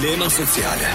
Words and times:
Dilema 0.00 0.30
sociale. 0.32 0.88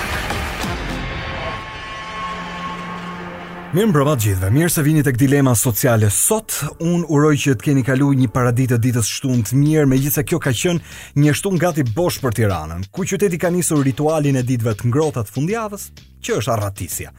Mirë 3.78 3.92
më 3.94 4.04
të 4.10 4.16
gjithve, 4.24 4.50
mirë 4.56 4.72
se 4.74 4.84
vini 4.88 5.04
tek 5.06 5.20
dilema 5.22 5.54
sociale 5.56 6.10
sot, 6.12 6.56
unë 6.82 7.06
uroj 7.14 7.36
që 7.44 7.54
të 7.60 7.68
keni 7.68 7.84
kalu 7.86 8.08
një 8.24 8.32
paradite 8.34 8.80
ditës 8.82 9.12
shtunë 9.20 9.46
të 9.46 9.60
mirë, 9.62 9.86
me 9.92 10.00
gjithë 10.02 10.16
se 10.18 10.26
kjo 10.26 10.40
ka 10.42 10.56
qënë 10.64 10.98
një 11.22 11.36
shtunë 11.38 11.62
gati 11.62 11.86
bosh 11.92 12.18
për 12.24 12.34
tiranën, 12.42 12.88
ku 12.90 13.06
qyteti 13.06 13.38
ka 13.44 13.54
njësur 13.54 13.86
ritualin 13.86 14.40
e 14.42 14.46
ditëve 14.50 14.74
të 14.80 14.90
ngrotat 14.90 15.30
fundjavës, 15.36 15.86
që 16.26 16.40
është 16.42 16.56
arratisja. 16.58 17.14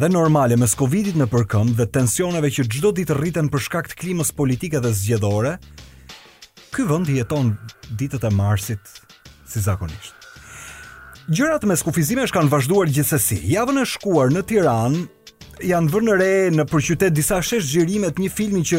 Dhe 0.00 0.08
normale, 0.16 0.56
mes 0.56 0.78
Covidit 0.80 1.18
në 1.20 1.28
përkëm 1.34 1.74
dhe 1.76 1.90
tensioneve 1.98 2.54
që 2.56 2.64
gjdo 2.72 2.94
ditë 3.02 3.18
rriten 3.20 3.52
për 3.52 3.66
shkak 3.66 3.92
të 3.92 4.00
klimës 4.00 4.32
politike 4.32 4.80
dhe 4.80 4.94
zgjedore, 5.02 5.58
këj 6.72 6.88
vënd 6.94 7.12
jeton 7.20 7.52
ditët 8.00 8.24
e 8.24 8.32
marsit 8.44 8.96
si 9.44 9.60
zakonisht. 9.60 10.14
Gjërat 11.28 11.66
me 11.68 11.74
është 11.76 12.32
kanë 12.32 12.48
vazhduar 12.48 12.88
gjithsesi. 12.88 13.36
Javën 13.52 13.82
e 13.82 13.82
shkuar 13.84 14.30
në 14.32 14.42
Tiranë 14.48 15.00
janë 15.68 15.90
vënë 15.92 16.12
re 16.22 16.28
në 16.56 16.64
përqytet 16.70 17.12
disa 17.12 17.36
shesh 17.44 17.66
gjërimet 17.68 18.14
të 18.16 18.22
një 18.24 18.30
filmi 18.32 18.62
që 18.64 18.78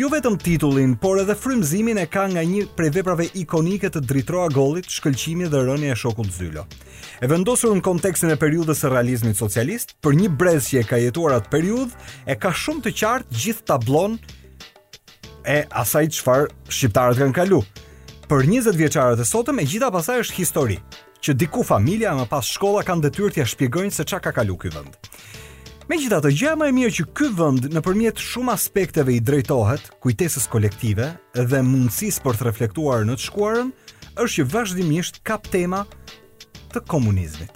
jo 0.00 0.08
vetëm 0.08 0.38
titullin, 0.40 0.94
por 0.96 1.20
edhe 1.20 1.36
frymëzimin 1.36 2.00
e 2.00 2.06
ka 2.08 2.22
nga 2.32 2.40
një 2.52 2.62
prej 2.78 2.90
veprave 2.96 3.26
ikonike 3.42 3.90
të 3.92 4.00
Dritroa 4.08 4.46
Gollit, 4.54 4.88
shkëlqimi 4.88 5.50
dhe 5.52 5.60
rënia 5.68 5.92
e 5.92 5.98
shokut 6.00 6.30
Zylo. 6.32 6.64
E 7.20 7.28
vendosur 7.28 7.76
në 7.76 7.84
kontekstin 7.84 8.32
e 8.32 8.38
periudhës 8.40 8.80
së 8.80 8.94
realizmit 8.94 9.36
socialist, 9.36 9.92
për 10.00 10.16
një 10.22 10.32
brez 10.40 10.70
që 10.72 10.80
e 10.80 10.86
ka 10.88 11.02
jetuar 11.04 11.36
atë 11.36 11.52
periudhë, 11.52 12.00
e 12.24 12.38
ka 12.40 12.54
shumë 12.62 12.86
të 12.88 12.94
qartë 13.02 13.42
gjithë 13.44 13.66
tablon 13.74 14.16
e 15.44 15.60
asaj 15.84 16.06
çfarë 16.16 16.48
shqiptarët 16.72 17.20
kanë 17.26 17.36
kalu. 17.42 17.60
Për 18.32 18.48
20 18.48 18.80
vjeçarët 18.80 19.20
e 19.20 19.28
sotëm, 19.34 19.60
e 19.60 19.68
gjitha 19.68 19.92
pasaj 19.92 20.22
është 20.24 20.40
histori 20.40 20.80
që 21.24 21.34
diku 21.36 21.64
familja 21.66 22.14
e 22.14 22.18
më 22.20 22.26
pas 22.32 22.48
shkolla 22.54 22.82
kanë 22.86 23.04
detyrë 23.06 23.32
t'ja 23.36 23.44
shpjegojnë 23.52 23.92
se 23.94 24.06
çka 24.08 24.20
ka 24.24 24.32
kalu 24.40 24.54
ky 24.60 24.70
vend. 24.74 24.96
Megjithatë, 25.90 26.30
gjëja 26.38 26.52
më 26.56 26.68
e 26.70 26.74
mirë 26.78 26.94
që 26.96 27.06
ky 27.18 27.28
vend 27.36 27.64
nëpërmjet 27.74 28.20
shumë 28.24 28.52
aspekteve 28.54 29.14
i 29.16 29.20
drejtohet 29.26 29.88
kujtesës 30.00 30.46
kolektive 30.52 31.10
dhe 31.36 31.60
mundësisë 31.66 32.22
për 32.24 32.38
të 32.40 32.48
reflektuar 32.48 33.04
në 33.08 33.18
të 33.18 33.24
shkuarën 33.26 33.72
është 34.10 34.34
që 34.36 34.48
vazhdimisht 34.54 35.18
kap 35.26 35.48
tema 35.52 35.82
të 36.72 36.84
komunizmit. 36.88 37.52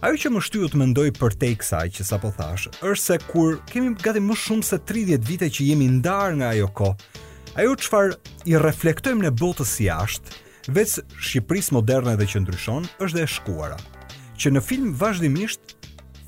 Ajo 0.00 0.16
që 0.16 0.30
më 0.32 0.40
shtyu 0.46 0.68
të 0.72 0.78
mendoj 0.80 1.10
për 1.18 1.34
te 1.36 1.48
i 1.52 1.56
kësaj 1.60 1.86
që 1.98 2.04
sa 2.08 2.16
po 2.22 2.30
thash, 2.32 2.70
është 2.80 3.02
se 3.04 3.16
kur 3.28 3.58
kemi 3.68 3.90
gati 4.00 4.22
më 4.24 4.36
shumë 4.40 4.64
se 4.64 4.78
30 4.88 5.26
vite 5.28 5.50
që 5.52 5.66
jemi 5.72 5.90
ndarë 5.98 6.38
nga 6.38 6.54
ajo 6.54 6.70
ko, 6.78 6.88
ajo 7.60 7.74
qëfar 7.82 8.14
i 8.48 8.56
reflektojmë 8.62 9.26
në 9.26 9.34
botës 9.42 9.74
si 9.76 9.90
ashtë, 9.92 10.38
vetë 10.74 11.02
Shqipërisë 11.18 11.74
moderne 11.76 12.12
dhe 12.18 12.26
që 12.30 12.42
ndryshon 12.44 12.84
është 13.02 13.16
dhe 13.16 13.24
e 13.26 13.30
shkuara, 13.34 13.76
që 14.40 14.52
në 14.54 14.60
film 14.64 14.92
vazhdimisht 14.98 15.74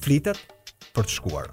flitet 0.02 0.38
për 0.94 1.06
të 1.08 1.14
shkuar. 1.18 1.50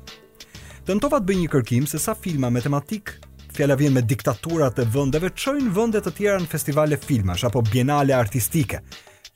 Të 0.87 0.95
të 0.97 1.09
bëj 1.09 1.39
një 1.43 1.49
kërkim 1.53 1.87
se 1.87 1.99
sa 2.01 2.15
filma 2.17 2.49
me 2.49 2.61
tematik 2.65 3.13
fjala 3.55 3.75
vjen 3.77 3.93
me 3.95 4.01
diktaturat 4.07 4.79
e 4.81 4.87
vendeve 4.93 5.29
çojnë 5.37 5.71
vende 5.75 5.99
të 6.01 6.13
tjera 6.17 6.37
në 6.41 6.47
festivale 6.49 6.97
filmash 7.01 7.43
apo 7.49 7.61
bienale 7.69 8.13
artistike, 8.17 8.79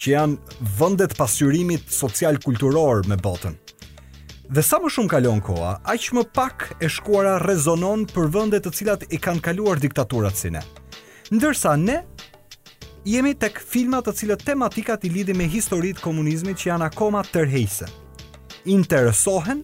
që 0.01 0.13
janë 0.13 0.67
vende 0.79 1.05
të 1.09 1.17
pasqyrimit 1.19 1.91
social-kulturor 1.93 3.03
me 3.07 3.17
botën. 3.21 3.55
Dhe 4.53 4.63
sa 4.63 4.79
më 4.83 4.89
shumë 4.91 5.11
kalon 5.13 5.41
koha, 5.43 5.75
aq 5.87 6.09
më 6.17 6.25
pak 6.35 6.65
e 6.83 6.89
shkuara 6.91 7.35
rezonon 7.45 8.05
për 8.11 8.31
vende 8.33 8.59
të 8.61 8.71
cilat 8.77 9.05
i 9.15 9.19
kanë 9.23 9.43
kaluar 9.45 9.79
diktaturat 9.83 10.35
sine. 10.39 10.63
Ndërsa 11.33 11.75
ne 11.81 12.01
jemi 13.05 13.33
tek 13.35 13.59
filmat 13.67 14.07
të 14.07 14.13
cilët 14.19 14.45
tematikat 14.47 15.03
i 15.05 15.11
lidi 15.11 15.33
me 15.35 15.47
historitë 15.51 16.01
komunizmit 16.03 16.59
që 16.59 16.69
janë 16.69 16.87
akoma 16.89 17.21
tërheqëse. 17.27 17.89
Interesohen, 18.71 19.63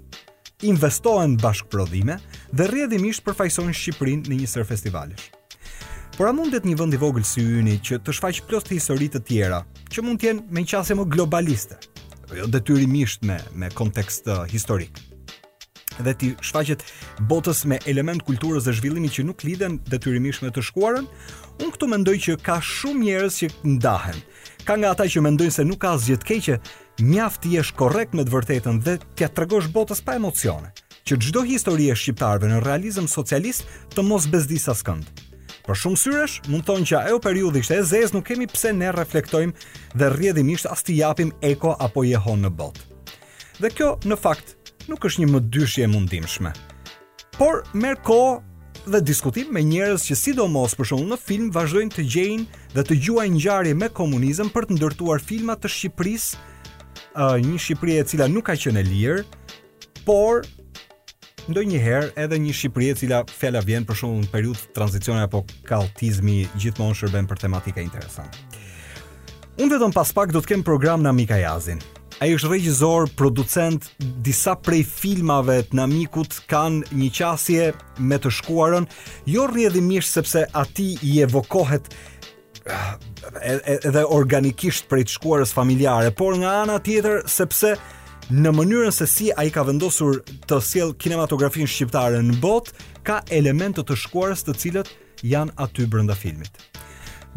investohen 0.67 1.35
bashkëprodhime 1.39 2.19
dhe 2.51 2.67
rrjedhimisht 2.67 3.23
përfaqësojnë 3.23 3.75
Shqipërinë 3.81 4.27
në 4.33 4.41
një 4.41 4.49
sër 4.53 4.67
festivalesh. 4.67 5.30
Por 6.17 6.27
a 6.27 6.33
mundet 6.36 6.65
një 6.67 6.75
vend 6.81 6.95
i 6.95 6.99
vogël 6.99 7.23
si 7.23 7.39
Yni 7.61 7.77
që 7.80 8.02
të 8.03 8.15
shfaqë 8.17 8.43
plot 8.49 8.73
histori 8.75 9.08
të 9.08 9.21
tjera, 9.30 9.61
që 9.87 10.03
mund 10.03 10.19
të 10.19 10.27
jenë 10.33 10.47
me 10.52 10.65
qasje 10.67 10.97
më 10.99 11.05
globaliste? 11.15 11.77
Jo 12.35 12.45
detyrimisht 12.52 13.23
me 13.25 13.39
me 13.55 13.69
kontekst 13.71 14.27
uh, 14.27 14.43
historik 14.52 14.99
dhe 16.04 16.14
ti 16.17 16.30
shfaqet 16.42 16.83
botës 17.30 17.64
me 17.67 17.80
element 17.89 18.23
kulturës 18.26 18.65
dhe 18.67 18.73
zhvillimi 18.77 19.11
që 19.14 19.26
nuk 19.27 19.43
lidhen 19.45 19.80
detyrimisht 19.89 20.43
me 20.45 20.52
të 20.54 20.64
shkuarën, 20.70 21.08
unë 21.60 21.73
këtu 21.76 21.89
mendoj 21.93 22.15
që 22.26 22.37
ka 22.45 22.60
shumë 22.64 23.04
njerëz 23.05 23.39
që 23.43 23.49
ndahen. 23.76 24.20
Ka 24.67 24.77
nga 24.80 24.92
ata 24.95 25.08
që 25.11 25.23
mendojnë 25.26 25.55
se 25.58 25.65
nuk 25.67 25.82
ka 25.83 25.95
asgjë 25.98 26.20
të 26.21 26.30
keqe, 26.32 26.58
mjaft 27.09 27.48
i 27.49 27.55
jesh 27.58 27.73
korrekt 27.80 28.14
me 28.15 28.26
të 28.27 28.33
vërtetën 28.36 28.82
dhe 28.86 28.98
t'ia 29.15 29.30
tregosh 29.33 29.70
botës 29.76 30.04
pa 30.05 30.17
emocione. 30.20 30.71
Që 31.08 31.17
çdo 31.26 31.43
histori 31.48 31.89
e 31.89 31.95
shqiptarëve 31.98 32.52
në 32.52 32.61
realizëm 32.65 33.08
socialist 33.09 33.65
të 33.95 34.04
mos 34.05 34.27
bezdis 34.30 34.67
askënd. 34.71 35.08
Për 35.65 35.77
shumë 35.83 35.98
syresh, 36.02 36.36
mund 36.49 36.65
thonë 36.65 36.88
që 36.89 36.99
ajo 37.09 37.20
periudhë 37.21 37.61
ishte 37.61 37.76
e 37.77 37.83
zezë, 37.86 38.15
nuk 38.15 38.26
kemi 38.30 38.48
pse 38.49 38.71
ne 38.73 38.89
reflektojmë 38.95 39.98
dhe 39.99 40.08
rrjedhimisht 40.15 40.70
as 40.70 40.82
t'i 40.86 40.95
japim 40.98 41.33
eko 41.45 41.76
apo 41.82 42.04
jehon 42.08 42.42
në 42.45 42.49
botë. 42.58 42.86
Dhe 43.59 43.70
kjo 43.76 43.89
në 44.09 44.15
fakt 44.17 44.55
nuk 44.89 45.05
është 45.05 45.23
një 45.23 45.30
mëdyshje 45.36 45.86
mundimshme. 45.94 46.52
Por 47.38 47.61
merë 47.77 48.02
ko 48.08 48.20
dhe 48.89 49.02
diskutim 49.05 49.52
me 49.54 49.61
njerës 49.66 50.08
që 50.10 50.17
sidomos 50.17 50.73
për 50.80 50.89
shumë 50.92 51.10
në 51.14 51.20
film 51.23 51.50
vazhdojnë 51.55 51.95
të 51.95 52.05
gjejnë 52.16 52.61
dhe 52.76 52.86
të 52.89 52.98
gjuajnë 53.05 53.38
njari 53.38 53.73
me 53.77 53.92
komunizm 53.95 54.50
për 54.54 54.67
të 54.72 54.80
ndërtuar 54.80 55.22
filmat 55.23 55.61
të 55.64 55.72
Shqipëris, 55.76 56.27
një 57.45 57.60
Shqipëri 57.61 58.00
e 58.02 58.08
cila 58.11 58.27
nuk 58.32 58.48
ka 58.50 58.55
qenë 58.60 58.82
e 58.83 58.88
lirë, 58.89 59.23
por 60.08 60.42
ndoj 61.50 61.64
njëherë 61.73 62.10
edhe 62.26 62.42
një 62.48 62.56
Shqipëri 62.60 62.89
e 62.94 62.98
cila 63.04 63.21
fjalla 63.30 63.64
vjen 63.70 63.86
për 63.89 64.02
shumë 64.02 64.23
në 64.26 64.33
periut 64.33 64.66
tranzicione 64.76 65.27
apo 65.30 65.44
kaltizmi 65.70 66.42
gjithmonë 66.58 66.98
shërben 67.02 67.30
për 67.32 67.45
tematika 67.45 67.86
interesantë. 67.86 68.48
Unë 69.60 69.76
vetëm 69.76 69.92
pas 69.94 70.11
pak 70.16 70.32
do 70.32 70.39
të 70.42 70.54
kem 70.54 70.61
program 70.64 71.04
në 71.04 71.11
Mikajazin, 71.17 71.82
Jazin 71.83 71.95
ai 72.19 72.33
është 72.35 72.49
regjisor, 72.52 73.07
producent 73.17 73.85
disa 74.25 74.53
prej 74.59 74.81
filmave 74.89 75.59
të 75.69 75.77
Namikut 75.80 76.35
kanë 76.52 76.91
një 76.99 77.07
qasje 77.15 77.69
me 78.09 78.17
të 78.19 78.31
shkuarën, 78.39 78.87
jo 79.33 79.45
rrjedhimisht 79.47 80.17
sepse 80.17 80.43
aty 80.63 80.89
i 81.08 81.13
evokohet 81.25 81.87
eh, 82.65 83.69
edhe 83.79 84.03
organikisht 84.03 84.89
prej 84.91 85.05
të 85.08 85.15
shkuarës 85.15 85.55
familjare, 85.55 86.11
por 86.11 86.35
nga 86.41 86.58
ana 86.65 86.79
tjetër 86.83 87.23
sepse 87.39 87.77
në 88.29 88.52
mënyrën 88.53 88.93
se 88.93 89.08
si 89.09 89.31
ai 89.41 89.47
ka 89.52 89.63
vendosur 89.65 90.19
të 90.49 90.59
siel 90.63 90.91
kinematografin 91.02 91.69
shqiptare 91.71 92.19
në 92.25 92.35
botë, 92.43 92.75
ka 93.08 93.21
elemente 93.33 93.81
të 93.87 93.95
shkuarës 94.03 94.43
të 94.45 94.58
cilët 94.61 94.91
janë 95.25 95.55
aty 95.65 95.87
brenda 95.89 96.13
filmit. 96.19 96.52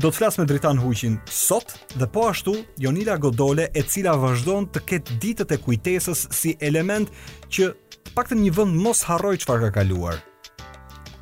Do 0.01 0.09
të 0.09 0.17
flasë 0.17 0.41
me 0.41 0.47
Dritan 0.49 0.79
Huqin 0.81 1.19
sot 1.29 1.75
dhe 1.99 2.07
po 2.09 2.25
ashtu 2.31 2.53
Jonila 2.81 3.19
Godole 3.21 3.67
e 3.77 3.83
cila 3.85 4.15
vazhdon 4.17 4.65
të 4.73 4.81
ketë 4.89 5.17
ditët 5.21 5.53
e 5.53 5.59
kujtesës 5.61 6.23
si 6.33 6.55
element 6.65 7.13
që 7.53 7.69
paktën 8.17 8.41
një 8.41 8.55
vënd 8.57 8.79
mos 8.87 9.05
harroj 9.11 9.35
çfarë 9.45 9.69
ka 9.69 9.77
kaluar. 9.83 10.17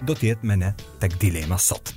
Do 0.06 0.14
të 0.14 0.30
jetë 0.30 0.46
me 0.46 0.56
ne 0.62 0.70
tek 1.02 1.18
dilema 1.20 1.58
sot. 1.58 1.90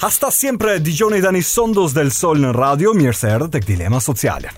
Hasta 0.00 0.30
siempre 0.32 0.78
dëgjoni 0.80 1.20
Dani 1.24 1.44
Sondos 1.44 1.92
del 1.96 2.10
Sol 2.12 2.40
në 2.42 2.54
radio, 2.56 2.94
mirë 2.96 3.16
se 3.16 3.30
erdhët 3.36 3.52
tek 3.58 3.68
Dilema 3.68 4.00
Sociale. 4.04 4.52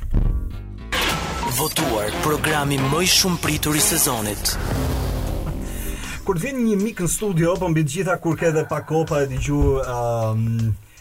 Votuar 1.58 2.14
programi 2.22 2.78
më 2.90 3.02
i 3.04 3.10
shumë 3.14 3.42
pritur 3.42 3.74
i 3.78 3.82
sezonit. 3.82 4.54
Kur 6.26 6.38
të 6.38 6.44
vjen 6.48 6.62
një 6.70 6.78
mik 6.82 7.00
në 7.02 7.10
studio, 7.12 7.54
për 7.54 7.66
po 7.66 7.70
mbi 7.72 7.84
të 7.86 7.94
gjitha 7.96 8.18
kur 8.22 8.36
ke 8.38 8.50
edhe 8.52 8.66
pak 8.70 8.86
kopa 8.90 9.24
e 9.24 9.30
dëgju 9.32 9.60
um 9.78 10.52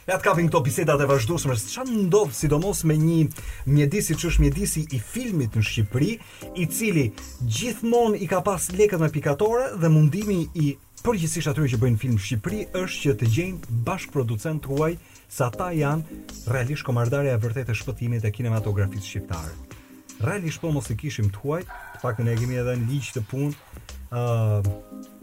Ja 0.07 0.15
të 0.15 0.23
kapin 0.23 0.45
këto 0.47 0.61
bisedat 0.63 1.01
e 1.03 1.05
vazhdueshme, 1.09 1.55
çfarë 1.67 1.93
ndodh 2.05 2.29
sidomos 2.31 2.85
me 2.87 2.95
një 2.95 3.25
mjedis 3.67 4.05
siç 4.07 4.21
është 4.29 4.43
mjedisi 4.45 4.83
i 4.95 5.01
filmit 5.03 5.57
në 5.59 5.63
Shqipëri, 5.67 6.13
i 6.63 6.67
cili 6.71 7.03
gjithmonë 7.43 8.21
i 8.23 8.29
ka 8.31 8.39
pas 8.45 8.69
lekët 8.79 9.01
me 9.03 9.09
pikatore 9.11 9.65
dhe 9.81 9.89
mundimi 9.91 10.37
i 10.63 10.69
përgjithsisht 11.03 11.51
atyre 11.51 11.67
që 11.73 11.81
bëjnë 11.81 11.99
film 12.05 12.15
në 12.15 12.23
Shqipëri 12.23 12.61
është 12.85 13.01
që 13.03 13.17
të 13.25 13.31
gjejnë 13.35 14.55
të 14.63 14.71
huaj 14.71 14.93
sa 15.27 15.51
ata 15.51 15.73
janë 15.75 16.21
realisht 16.55 16.87
komardarja 16.87 17.35
e 17.35 17.41
vërtetë 17.43 17.75
e 17.75 17.79
shpëtimit 17.81 18.23
të 18.23 18.31
kinematografisë 18.39 19.09
shqiptare. 19.11 19.51
Realisht 20.23 20.63
po 20.63 20.71
mos 20.71 20.87
e 20.89 20.95
kishim 21.03 21.27
të 21.35 21.39
huaj, 21.43 21.63
pak 22.01 22.23
në 22.23 22.31
e 22.31 22.39
kemi 22.45 22.63
edhe 22.63 22.79
në 22.79 22.87
liqë 22.95 23.17
të 23.19 23.27
punë, 23.31 23.51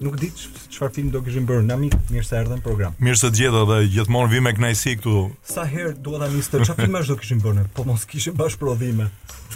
nuk 0.03 0.17
di 0.21 0.29
çfarë 0.73 0.93
film 0.93 1.11
do 1.15 1.23
kishim 1.25 1.47
bërë 1.49 1.65
na 1.69 1.77
mik 1.81 1.95
mirë 2.13 2.27
se 2.27 2.37
erdhën 2.41 2.61
program. 2.65 2.95
Mirë 3.01 3.17
se 3.23 3.31
gjeta 3.39 3.63
dhe 3.71 3.79
gjithmonë 3.95 4.33
vi 4.33 4.41
me 4.45 4.53
kënaqësi 4.57 4.97
këtu. 5.01 5.15
Sa 5.55 5.65
herë 5.71 5.95
dua 6.05 6.21
ta 6.25 6.29
nis 6.33 6.51
të 6.53 6.61
çfarë 6.67 6.85
film 6.85 6.99
do 7.13 7.17
kishim 7.21 7.41
bërë, 7.45 7.67
po 7.77 7.87
mos 7.89 8.05
kishim 8.09 8.37
bash 8.39 8.59
prodhime. 8.61 9.09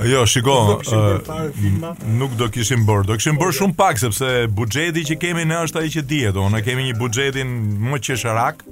Jo, 0.06 0.22
shiko, 0.30 0.54
nuk, 0.78 2.02
nuk 2.20 2.36
do 2.40 2.48
kishim 2.54 2.86
bërë. 2.88 3.08
Do 3.10 3.18
kishim 3.20 3.40
bërë 3.40 3.56
shumë 3.60 3.78
pak 3.80 3.98
sepse 4.00 4.30
buxheti 4.54 5.04
që 5.12 5.18
kemi 5.24 5.44
ne 5.50 5.60
është 5.66 5.82
ai 5.82 5.92
që 5.96 6.06
dihet. 6.12 6.40
Ne 6.54 6.62
kemi 6.64 6.86
një 6.90 6.98
buxhetin 7.02 7.58
më 7.90 8.00
qesharak 8.08 8.64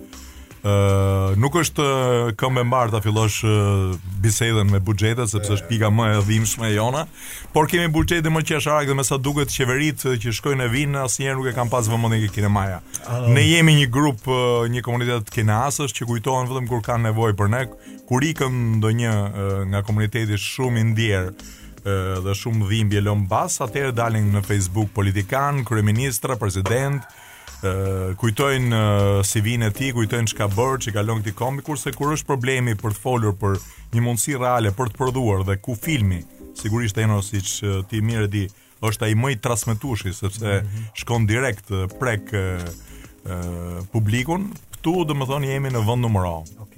nuk 1.42 1.54
është 1.60 1.84
këmbë 2.40 2.62
mbar 2.66 2.90
ta 2.90 3.00
fillosh 3.04 3.42
bisedën 4.24 4.66
me 4.72 4.80
buxhetet 4.82 5.28
sepse 5.30 5.52
është 5.58 5.68
pika 5.68 5.90
më 5.94 6.06
e 6.14 6.22
dhimbshme 6.26 6.70
jona, 6.74 7.04
por 7.54 7.68
kemi 7.70 7.90
buxhetin 7.94 8.32
më 8.34 8.42
qesharak 8.48 8.88
dhe 8.88 8.94
me 8.98 9.04
sa 9.06 9.18
duket 9.26 9.52
qeverit 9.54 10.00
që 10.22 10.32
shkojnë 10.38 10.64
e 10.66 10.72
vinë 10.72 11.02
asnjëherë 11.04 11.36
nuk 11.38 11.50
e 11.50 11.54
kanë 11.58 11.70
pas 11.74 11.86
vëmendje 11.92 12.22
ke 12.26 12.34
kinemaja. 12.38 12.80
Um, 13.06 13.30
ne 13.36 13.44
jemi 13.46 13.76
një 13.82 13.88
grup, 13.94 14.24
një 14.74 14.82
komunitet 14.86 15.30
kinasësh 15.36 15.94
që 15.96 16.08
kujtohen 16.10 16.50
vetëm 16.50 16.66
kur 16.70 16.82
kanë 16.86 17.10
nevojë 17.10 17.36
për 17.42 17.52
ne, 17.56 17.62
kur 18.08 18.24
ikëm 18.32 18.56
ndonjë 18.80 19.12
nga 19.70 19.84
komuniteti 19.86 20.40
shumë 20.48 20.82
i 20.82 20.88
ndjerë 20.90 21.36
dhe 22.26 22.32
shumë 22.34 22.66
dhimbje 22.72 23.04
lëm 23.06 23.28
bas, 23.30 23.60
atëherë 23.62 23.94
dalin 23.94 24.32
në 24.34 24.42
Facebook 24.48 24.90
politikan, 24.96 25.62
kryeministra, 25.68 26.34
president, 26.40 27.04
kujtojnë 28.20 28.74
uh, 28.74 29.22
si 29.24 29.40
vinë 29.44 29.70
e 29.70 29.74
ti, 29.74 29.88
kujtojnë 29.96 30.32
çka 30.32 30.48
bërë 30.52 30.80
që 30.86 30.92
i 30.92 30.94
kalonë 30.96 31.22
këti 31.24 31.32
kombi, 31.38 31.64
kurse 31.64 31.92
kur 31.96 32.12
është 32.16 32.28
problemi 32.28 32.74
për 32.78 32.94
të 32.96 33.00
folur 33.02 33.34
për 33.40 33.56
një 33.96 34.04
mundësi 34.04 34.36
reale 34.40 34.72
për 34.76 34.92
të 34.92 35.00
prodhuar 35.00 35.44
dhe 35.48 35.56
ku 35.64 35.74
filmi, 35.76 36.20
sigurisht 36.60 36.98
e 37.00 37.06
në 37.08 37.18
si 37.26 37.42
ti 37.90 38.02
mire 38.04 38.28
di, 38.32 38.46
është 38.84 39.06
a 39.08 39.10
i 39.12 39.16
mëjtë 39.16 39.44
trasmetushi, 39.46 40.12
sepse 40.18 40.44
mm 40.44 40.64
-hmm. 40.64 40.90
shkon 41.00 41.26
direkt 41.26 41.68
prek 42.00 42.32
uh, 42.32 43.82
publikun, 43.92 44.52
Ktu 44.76 45.04
dhe 45.04 45.14
më 45.18 45.24
thonë 45.26 45.46
jemi 45.50 45.68
në 45.70 45.80
vënd 45.82 46.02
nëmëra. 46.04 46.34
Ok 46.62 46.75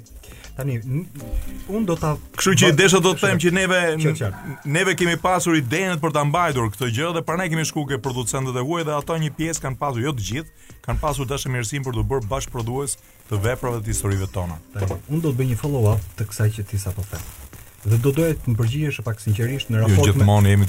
tani 0.59 0.79
un 1.71 1.85
do 1.87 1.95
ta 1.99 2.17
kështu 2.37 2.55
që 2.59 2.71
desha 2.79 2.99
do 3.03 3.13
të 3.15 3.29
them 3.29 3.41
që 3.43 3.53
neve 3.55 3.81
neve 4.75 4.95
kemi 4.99 5.15
pasur 5.23 5.55
idenë 5.59 6.01
për 6.03 6.15
ta 6.17 6.25
mbajtur 6.27 6.73
këtë 6.75 6.89
gjë 6.97 7.11
dhe 7.17 7.23
prandaj 7.29 7.47
kemi 7.53 7.67
shkuar 7.69 7.89
ke 7.93 8.01
producentët 8.03 8.59
e 8.59 8.65
huaj 8.67 8.85
dhe 8.89 8.97
ato 8.99 9.19
një 9.23 9.31
pjesë 9.39 9.65
kanë 9.69 9.79
pasur 9.83 10.03
jo 10.03 10.13
të 10.19 10.27
gjithë 10.31 10.75
kanë 10.89 11.03
pasur 11.05 11.31
dashamirësinë 11.31 11.87
për 11.87 12.01
të 12.01 12.05
bërë 12.15 12.31
bash 12.33 12.51
prodhues 12.55 12.99
të 13.31 13.39
veprave 13.47 13.81
të 13.87 13.95
historive 13.95 14.29
tona 14.35 14.59
tani 14.75 14.99
un 15.15 15.23
do 15.23 15.31
të 15.33 15.41
bëj 15.45 15.51
një 15.55 15.61
follow 15.63 15.87
up 15.93 16.11
të 16.19 16.27
kësaj 16.33 16.49
që 16.59 16.67
ti 16.73 16.83
sa 16.83 16.95
po 16.99 17.07
them 17.13 17.31
dhe 17.89 18.01
do 18.03 18.11
doja 18.19 18.35
të 18.41 18.51
më 18.53 18.59
përgjigjesh 18.59 19.01
pak 19.07 19.23
sinqerisht 19.23 19.71
në 19.71 19.79
jo, 19.79 19.87
raport 19.87 20.11
jo, 20.11 20.19
me 20.19 20.57
jemi... 20.57 20.67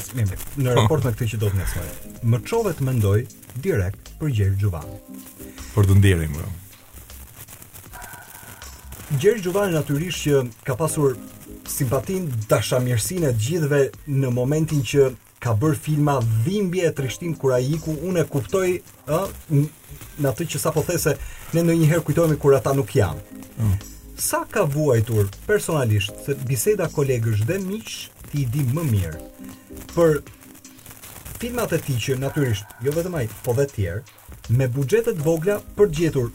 në 0.68 0.78
raport 0.78 1.10
me 1.10 1.16
këtë 1.18 1.32
që 1.34 1.42
do 1.42 1.50
të 1.56 1.64
nesër 1.64 1.92
më 2.22 2.46
më 2.70 2.88
mendoj 2.92 3.18
direkt 3.66 4.14
për 4.22 4.38
Gjergj 4.38 4.62
Xhuvan 4.62 4.98
për 5.74 5.90
të 5.90 5.96
ndjerim 6.04 6.36
bro 6.38 6.54
Gjeri 9.18 9.42
Gjovani 9.42 9.74
natyrisht 9.74 10.22
që 10.22 10.40
ka 10.68 10.76
pasur 10.78 11.16
simpatin, 11.70 12.28
dashamirësinë 12.50 13.32
e 13.32 13.34
gjithëve 13.42 13.80
në 14.06 14.30
momentin 14.34 14.84
që 14.86 15.06
ka 15.42 15.56
bërë 15.58 15.78
filma 15.82 16.20
dhimbje 16.46 16.84
e 16.86 16.92
trishtim 16.94 17.34
kura 17.42 17.58
i 17.60 17.72
iku, 17.74 17.96
unë 18.06 18.20
e 18.22 18.26
kuptoj, 18.30 18.76
ë, 19.08 19.22
në 20.22 20.28
atë 20.30 20.46
që 20.54 20.62
sapo 20.62 20.84
these, 20.86 21.16
ne 21.58 21.64
ndonjëherë 21.66 22.04
kujtohemi 22.06 22.38
kur 22.38 22.54
ata 22.60 22.76
nuk 22.78 22.94
janë. 23.00 23.24
Mm. 23.58 23.72
Sa 24.22 24.44
ka 24.52 24.68
vuajtur 24.70 25.32
personalisht 25.48 26.22
se 26.30 26.36
biseda 26.46 26.86
kolegësh 26.94 27.48
dhe 27.50 27.58
miq 27.66 27.90
ti 28.30 28.44
i 28.44 28.46
di 28.46 28.62
më 28.76 28.84
mirë. 28.92 29.24
Për 29.96 30.20
filmat 31.42 31.74
e 31.74 31.80
ti 31.88 31.96
që 32.04 32.20
natyrisht, 32.22 32.78
jo 32.86 32.94
vetëm 32.94 33.18
ai, 33.24 33.26
po 33.42 33.58
dhe 33.58 33.66
tjerë, 33.74 34.04
me 34.54 34.68
bugjetet 34.70 35.18
vogla 35.26 35.60
për 35.80 35.90
gjetur 35.98 36.30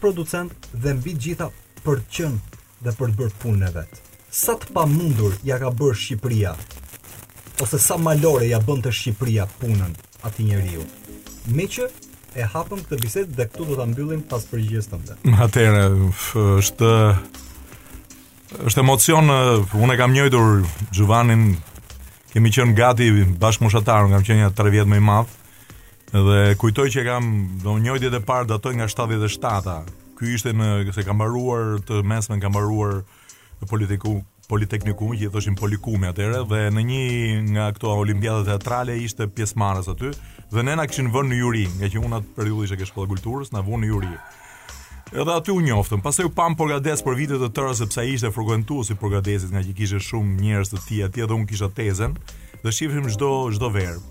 producent 0.00 0.52
dhe 0.72 0.94
mbi 0.94 1.14
gjitha 1.20 1.50
për 1.84 2.00
të 2.00 2.12
qenë 2.16 2.58
dhe 2.84 2.92
për 2.96 3.12
të 3.12 3.18
bërë 3.20 3.38
punën 3.42 3.66
e 3.68 3.70
vet. 3.76 4.00
Sa 4.34 4.56
të 4.60 4.72
pamundur 4.74 5.36
ja 5.46 5.60
ka 5.62 5.70
bërë 5.70 5.98
Shqipëria 6.00 6.54
ose 7.62 7.78
sa 7.78 7.96
malore 8.02 8.48
ja 8.48 8.58
bën 8.66 8.80
të 8.86 8.92
Shqipëria 8.98 9.44
punën 9.60 9.92
atë 10.26 10.46
njeriu. 10.48 10.82
Meqë 11.54 11.86
e 12.40 12.46
hapëm 12.54 12.82
këtë 12.88 13.00
bisedë 13.04 13.36
dhe 13.38 13.46
këtu 13.52 13.68
do 13.68 13.76
ta 13.78 13.86
mbyllim 13.88 14.24
pas 14.30 14.44
përgjigjes 14.50 14.88
tënde. 14.90 15.16
Atëherë 15.22 15.84
është 16.64 16.90
është 18.68 18.80
emocion, 18.82 19.28
unë 19.28 19.94
e 19.94 19.98
kam 20.00 20.14
njëjtur 20.14 20.64
Gjuvanin, 20.94 21.46
kemi 22.34 22.52
qënë 22.54 22.76
gati 22.78 23.08
bashkëmushatarën, 23.44 24.12
kam 24.14 24.24
qënë 24.26 24.40
një 24.46 24.52
3 24.58 24.72
vjetë 24.76 24.90
më 24.94 24.98
i 24.98 25.04
madhë, 25.04 25.36
dhe 26.26 26.38
kujtoj 26.60 26.88
që 26.94 27.04
kam 27.06 27.28
do 27.64 27.76
njëjtjet 27.82 28.14
dhe 28.14 28.22
parë 28.28 28.50
datoj 28.54 28.74
nga 28.78 28.88
77-a, 28.92 29.78
Ky 30.18 30.30
ishte 30.36 30.52
në 30.54 30.92
se 30.94 31.02
ka 31.06 31.14
mbaruar 31.16 31.80
të 31.88 32.02
mesme 32.06 32.36
ka 32.42 32.50
mbaruar 32.52 33.00
në 33.62 33.70
politiku 33.70 34.20
Politeknikum, 34.44 35.14
që 35.16 35.24
i 35.24 35.28
thoshin 35.32 35.54
Polikumi 35.56 36.04
atëherë 36.10 36.42
dhe 36.50 36.58
në 36.76 36.82
një 36.84 37.04
nga 37.54 37.70
ato 37.70 37.94
olimpiade 37.96 38.44
teatrale 38.44 38.98
ishte 39.00 39.24
pjesëmarrës 39.32 39.86
aty 39.94 40.10
dhe 40.52 40.64
ne 40.68 40.74
na 40.76 40.84
kishin 40.86 41.08
vënë 41.14 41.30
në 41.30 41.38
juri, 41.38 41.62
nga 41.78 41.88
që 41.88 42.02
unë 42.02 42.18
atë 42.18 42.34
periudhë 42.36 42.68
isha 42.68 42.76
ke 42.82 42.88
shkolla 42.90 43.08
kulturës, 43.14 43.54
na 43.56 43.62
vënë 43.64 43.86
në 43.86 43.88
juri. 43.88 44.12
Edhe 45.16 45.36
aty 45.40 45.54
u 45.56 45.62
njoftëm. 45.64 46.04
Pastaj 46.04 46.28
u 46.28 46.34
pam 46.36 46.58
Porgades 46.60 47.00
për 47.06 47.16
vitet 47.22 47.40
të 47.40 47.48
tëra 47.56 47.72
sepse 47.80 48.02
ai 48.04 48.10
ishte 48.18 48.28
frekuentues 48.36 48.92
i 48.92 48.98
Porgadesit, 49.00 49.54
nga 49.54 49.64
që 49.64 49.72
kishte 49.80 50.02
shumë 50.12 50.36
njerëz 50.44 50.74
të 50.76 50.82
tij 50.90 51.06
aty 51.08 51.24
dhe 51.24 51.38
unë 51.40 51.48
kisha 51.54 51.72
tezën 51.80 52.18
dhe 52.62 52.76
shihim 52.78 53.08
çdo 53.16 53.32
çdo 53.56 53.72
verë 53.80 54.02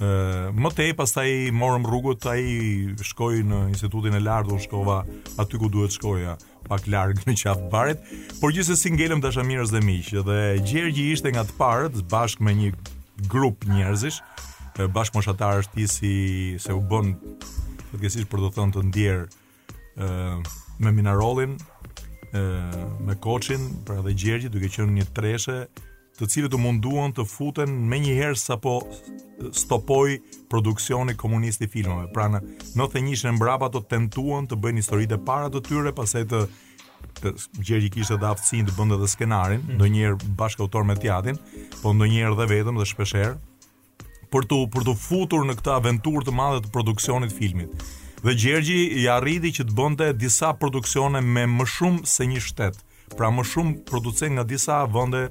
më 0.00 0.70
te 0.74 0.86
pastaj 0.96 1.50
morëm 1.52 1.84
rrugët 1.86 2.24
ai 2.26 2.94
shkoi 3.04 3.42
në 3.44 3.58
institutin 3.72 4.14
e 4.16 4.20
lartë 4.20 4.54
u 4.54 4.58
shkova 4.62 5.02
aty 5.42 5.58
ku 5.60 5.68
duhet 5.68 5.92
shkoja 5.92 6.36
pak 6.68 6.86
larg 6.88 7.20
në 7.26 7.34
qatë 7.36 7.68
barit 7.72 8.00
por 8.40 8.52
gjithsesi 8.54 8.90
ngelëm 8.94 9.20
dashamirës 9.24 9.70
dhe 9.74 9.80
miq 9.84 10.08
dhe 10.24 10.38
Gjergji 10.64 11.10
ishte 11.12 11.30
nga 11.34 11.44
të 11.44 11.56
parët 11.58 11.92
bashkë 12.10 12.42
me 12.46 12.54
një 12.62 12.70
grup 13.28 13.64
njerëzish 13.68 14.22
bashkë 14.88 15.16
moshatar 15.18 15.60
është 15.64 15.74
ti 15.76 15.88
si 15.92 16.14
se 16.64 16.72
u 16.72 16.80
bën 16.88 17.12
kësish 18.00 18.26
për 18.32 18.46
të 18.46 18.52
thënë 18.56 18.72
të 18.78 18.86
ndjerë 18.88 19.26
me 20.82 20.90
Minarolin 20.96 21.58
me 22.32 23.18
Koqin 23.20 23.68
pra 23.84 24.00
dhe 24.00 24.16
Gjergji 24.16 24.48
duke 24.48 24.72
qenë 24.72 24.96
një 25.00 25.10
treshe 25.12 25.66
të 26.22 26.28
cilët 26.30 26.52
u 26.54 26.58
munduan 26.62 27.10
të 27.10 27.24
futen 27.26 27.72
më 27.90 27.96
njëherë 28.04 28.38
sa 28.38 28.54
po 28.62 28.76
stopoi 29.58 30.20
produksioni 30.52 31.16
komunisti 31.18 31.66
i 31.66 31.72
filmave. 31.72 32.12
Pra 32.14 32.28
në 32.30 32.38
91-n 32.78 33.32
e 33.32 33.32
mbrapa 33.40 33.66
ato 33.72 33.80
tentuan 33.90 34.46
të 34.46 34.58
bëjnë 34.62 34.84
historitë 34.84 35.18
para 35.26 35.50
të 35.50 35.64
tyre, 35.66 35.90
pastaj 35.96 36.22
të 36.30 36.42
gjëri 37.66 37.90
kishte 37.90 38.20
dha 38.22 38.30
aftësinë 38.36 38.70
të 38.70 38.76
bënte 38.78 39.00
edhe 39.00 39.10
skenarin, 39.10 39.64
mhm. 39.64 39.80
ndonjëherë 39.80 40.14
mm 40.14 40.22
-hmm. 40.22 40.38
bashkëautor 40.38 40.86
me 40.86 40.96
tjatin 41.02 41.38
po 41.82 41.92
ndonjëherë 41.96 42.38
dhe 42.38 42.46
vetëm 42.54 42.78
dhe 42.78 42.86
shpeshherë 42.92 43.36
për 44.32 44.46
të 44.48 44.60
për 44.72 44.82
të 44.88 44.94
futur 45.02 45.42
në 45.48 45.58
këtë 45.58 45.74
aventurë 45.78 46.24
të 46.28 46.32
madhe 46.38 46.60
të 46.62 46.70
produksionit 46.72 47.32
filmit. 47.34 47.70
Dhe 48.22 48.34
Gjergji 48.38 48.80
i 49.02 49.08
arriti 49.08 49.50
që 49.58 49.64
të 49.66 49.74
bënte 49.78 50.12
disa 50.14 50.52
produksione 50.54 51.20
me 51.20 51.46
më 51.46 51.66
shumë 51.66 52.06
se 52.06 52.26
një 52.30 52.40
shtet. 52.40 52.76
Pra 53.16 53.28
më 53.34 53.42
shumë 53.44 53.72
produce 53.90 54.30
nga 54.30 54.42
disa 54.44 54.86
vende 54.86 55.28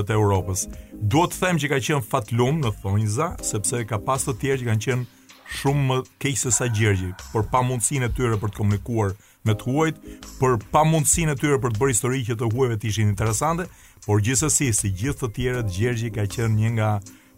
të 0.00 0.14
Europës. 0.16 0.66
Duhet 0.96 1.34
të 1.34 1.40
them 1.42 1.58
që 1.60 1.68
ka 1.72 1.78
qenë 1.88 2.06
fatlum 2.08 2.60
në 2.64 2.70
Thonjza, 2.80 3.32
sepse 3.44 3.82
ka 3.88 3.98
pas 4.02 4.24
të 4.24 4.34
tjerë 4.40 4.60
që 4.64 4.68
kanë 4.70 4.84
qenë 4.86 5.20
shumë 5.60 5.84
më 5.90 5.96
keq 6.22 6.38
se 6.40 6.52
sa 6.56 6.68
Gjergji, 6.72 7.10
por 7.32 7.44
pa 7.52 7.60
mundësinë 7.66 8.08
e 8.08 8.12
tyre 8.16 8.38
për 8.40 8.52
të 8.54 8.60
komunikuar 8.62 9.12
me 9.44 9.52
të 9.58 9.66
huajt, 9.68 9.98
për 10.40 10.54
pa 10.72 10.84
mundësinë 10.88 11.34
e 11.34 11.40
tyre 11.42 11.58
për 11.60 11.74
të 11.74 11.82
bërë 11.82 11.92
histori 11.92 12.22
që 12.24 12.38
të 12.40 12.48
huajve 12.54 12.78
të 12.80 12.88
ishin 12.88 13.10
interesante, 13.12 13.66
por 14.06 14.22
gjithsesi, 14.24 14.70
si 14.72 14.92
gjithë 15.02 15.24
të 15.24 15.32
tjerët, 15.38 15.72
Gjergji 15.74 16.12
ka 16.14 16.24
qenë 16.30 16.56
një 16.56 16.70
nga 16.78 16.92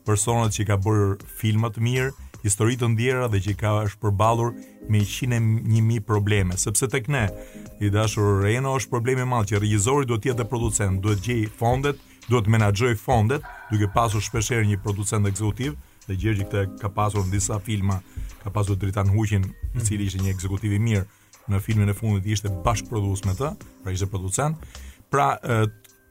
personat 0.07 0.55
që 0.55 0.67
ka 0.69 0.78
bërë 0.85 1.26
filma 1.40 1.73
të 1.75 1.83
mirë, 1.88 2.12
histori 2.45 2.76
të 2.78 2.90
ndjera 2.93 3.26
dhe 3.33 3.40
që 3.40 3.55
ka 3.62 3.71
është 3.88 4.02
përballur 4.05 4.52
me 4.93 5.00
100 5.00 5.40
101000 5.64 6.07
probleme, 6.07 6.59
sepse 6.61 6.87
tek 6.93 7.09
ne 7.09 7.25
i 7.81 7.88
dashur 7.90 8.43
Reno 8.45 8.75
është 8.76 8.93
problemi 8.93 9.25
i 9.25 9.26
madh 9.33 9.49
që 9.50 9.62
regjizori 9.64 10.05
duhet 10.07 10.23
të 10.23 10.28
jetë 10.31 10.43
dhe 10.43 10.50
producent, 10.52 11.00
duhet 11.02 11.23
gjej 11.25 11.47
fondet, 11.59 11.97
të 12.33 12.49
menaxhoj 12.54 12.95
fondet, 13.00 13.45
duke 13.73 13.88
pasur 13.93 14.23
shpeshherë 14.25 14.66
një 14.69 14.78
producent 14.85 15.28
ekzekutiv, 15.28 15.75
dhe 16.07 16.16
Gjergji 16.21 16.47
këtë 16.49 16.62
ka 16.81 16.90
pasur 16.93 17.25
në 17.25 17.33
disa 17.37 17.59
filma, 17.64 17.99
ka 18.43 18.52
pasur 18.52 18.76
Dritan 18.81 19.11
Huqin, 19.12 19.45
i 19.45 19.76
mhm. 19.76 19.85
cili 19.85 20.09
ishte 20.09 20.23
një 20.25 20.33
ekzekutiv 20.35 20.75
i 20.75 20.81
mirë 20.81 21.04
në 21.52 21.61
filmin 21.61 21.90
e 21.93 21.95
fundit 21.97 22.28
ishte 22.33 22.49
bashkëprodhues 22.64 23.25
me 23.28 23.35
të, 23.37 23.50
pra 23.85 23.93
ishte 23.93 24.09
producent. 24.09 24.61
Pra 25.12 25.26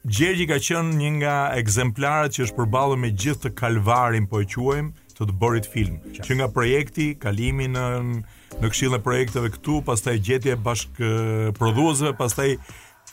Gjergji 0.04 0.46
ka 0.52 0.58
qenë 0.62 0.98
një 1.00 1.10
nga 1.22 1.38
ekzemplarët 1.58 2.36
që 2.36 2.44
është 2.48 2.58
përballur 2.58 3.00
me 3.00 3.10
gjithë 3.14 3.48
të 3.50 3.54
kalvarin 3.60 4.26
po 4.30 4.44
e 4.44 4.48
quajmë 4.52 4.92
të 5.14 5.28
të 5.30 5.36
bërit 5.42 5.68
film, 5.70 5.98
që 6.26 6.38
nga 6.40 6.48
projekti, 6.54 7.12
kalimi 7.22 7.70
në 7.74 7.88
në 8.54 8.70
këshillën 8.70 9.00
e 9.00 9.02
projekteve 9.02 9.50
këtu, 9.56 9.80
pastaj 9.88 10.12
gjetja 10.28 10.54
e 10.54 10.58
bashkëprodhuesve, 10.62 12.12
pastaj 12.20 12.52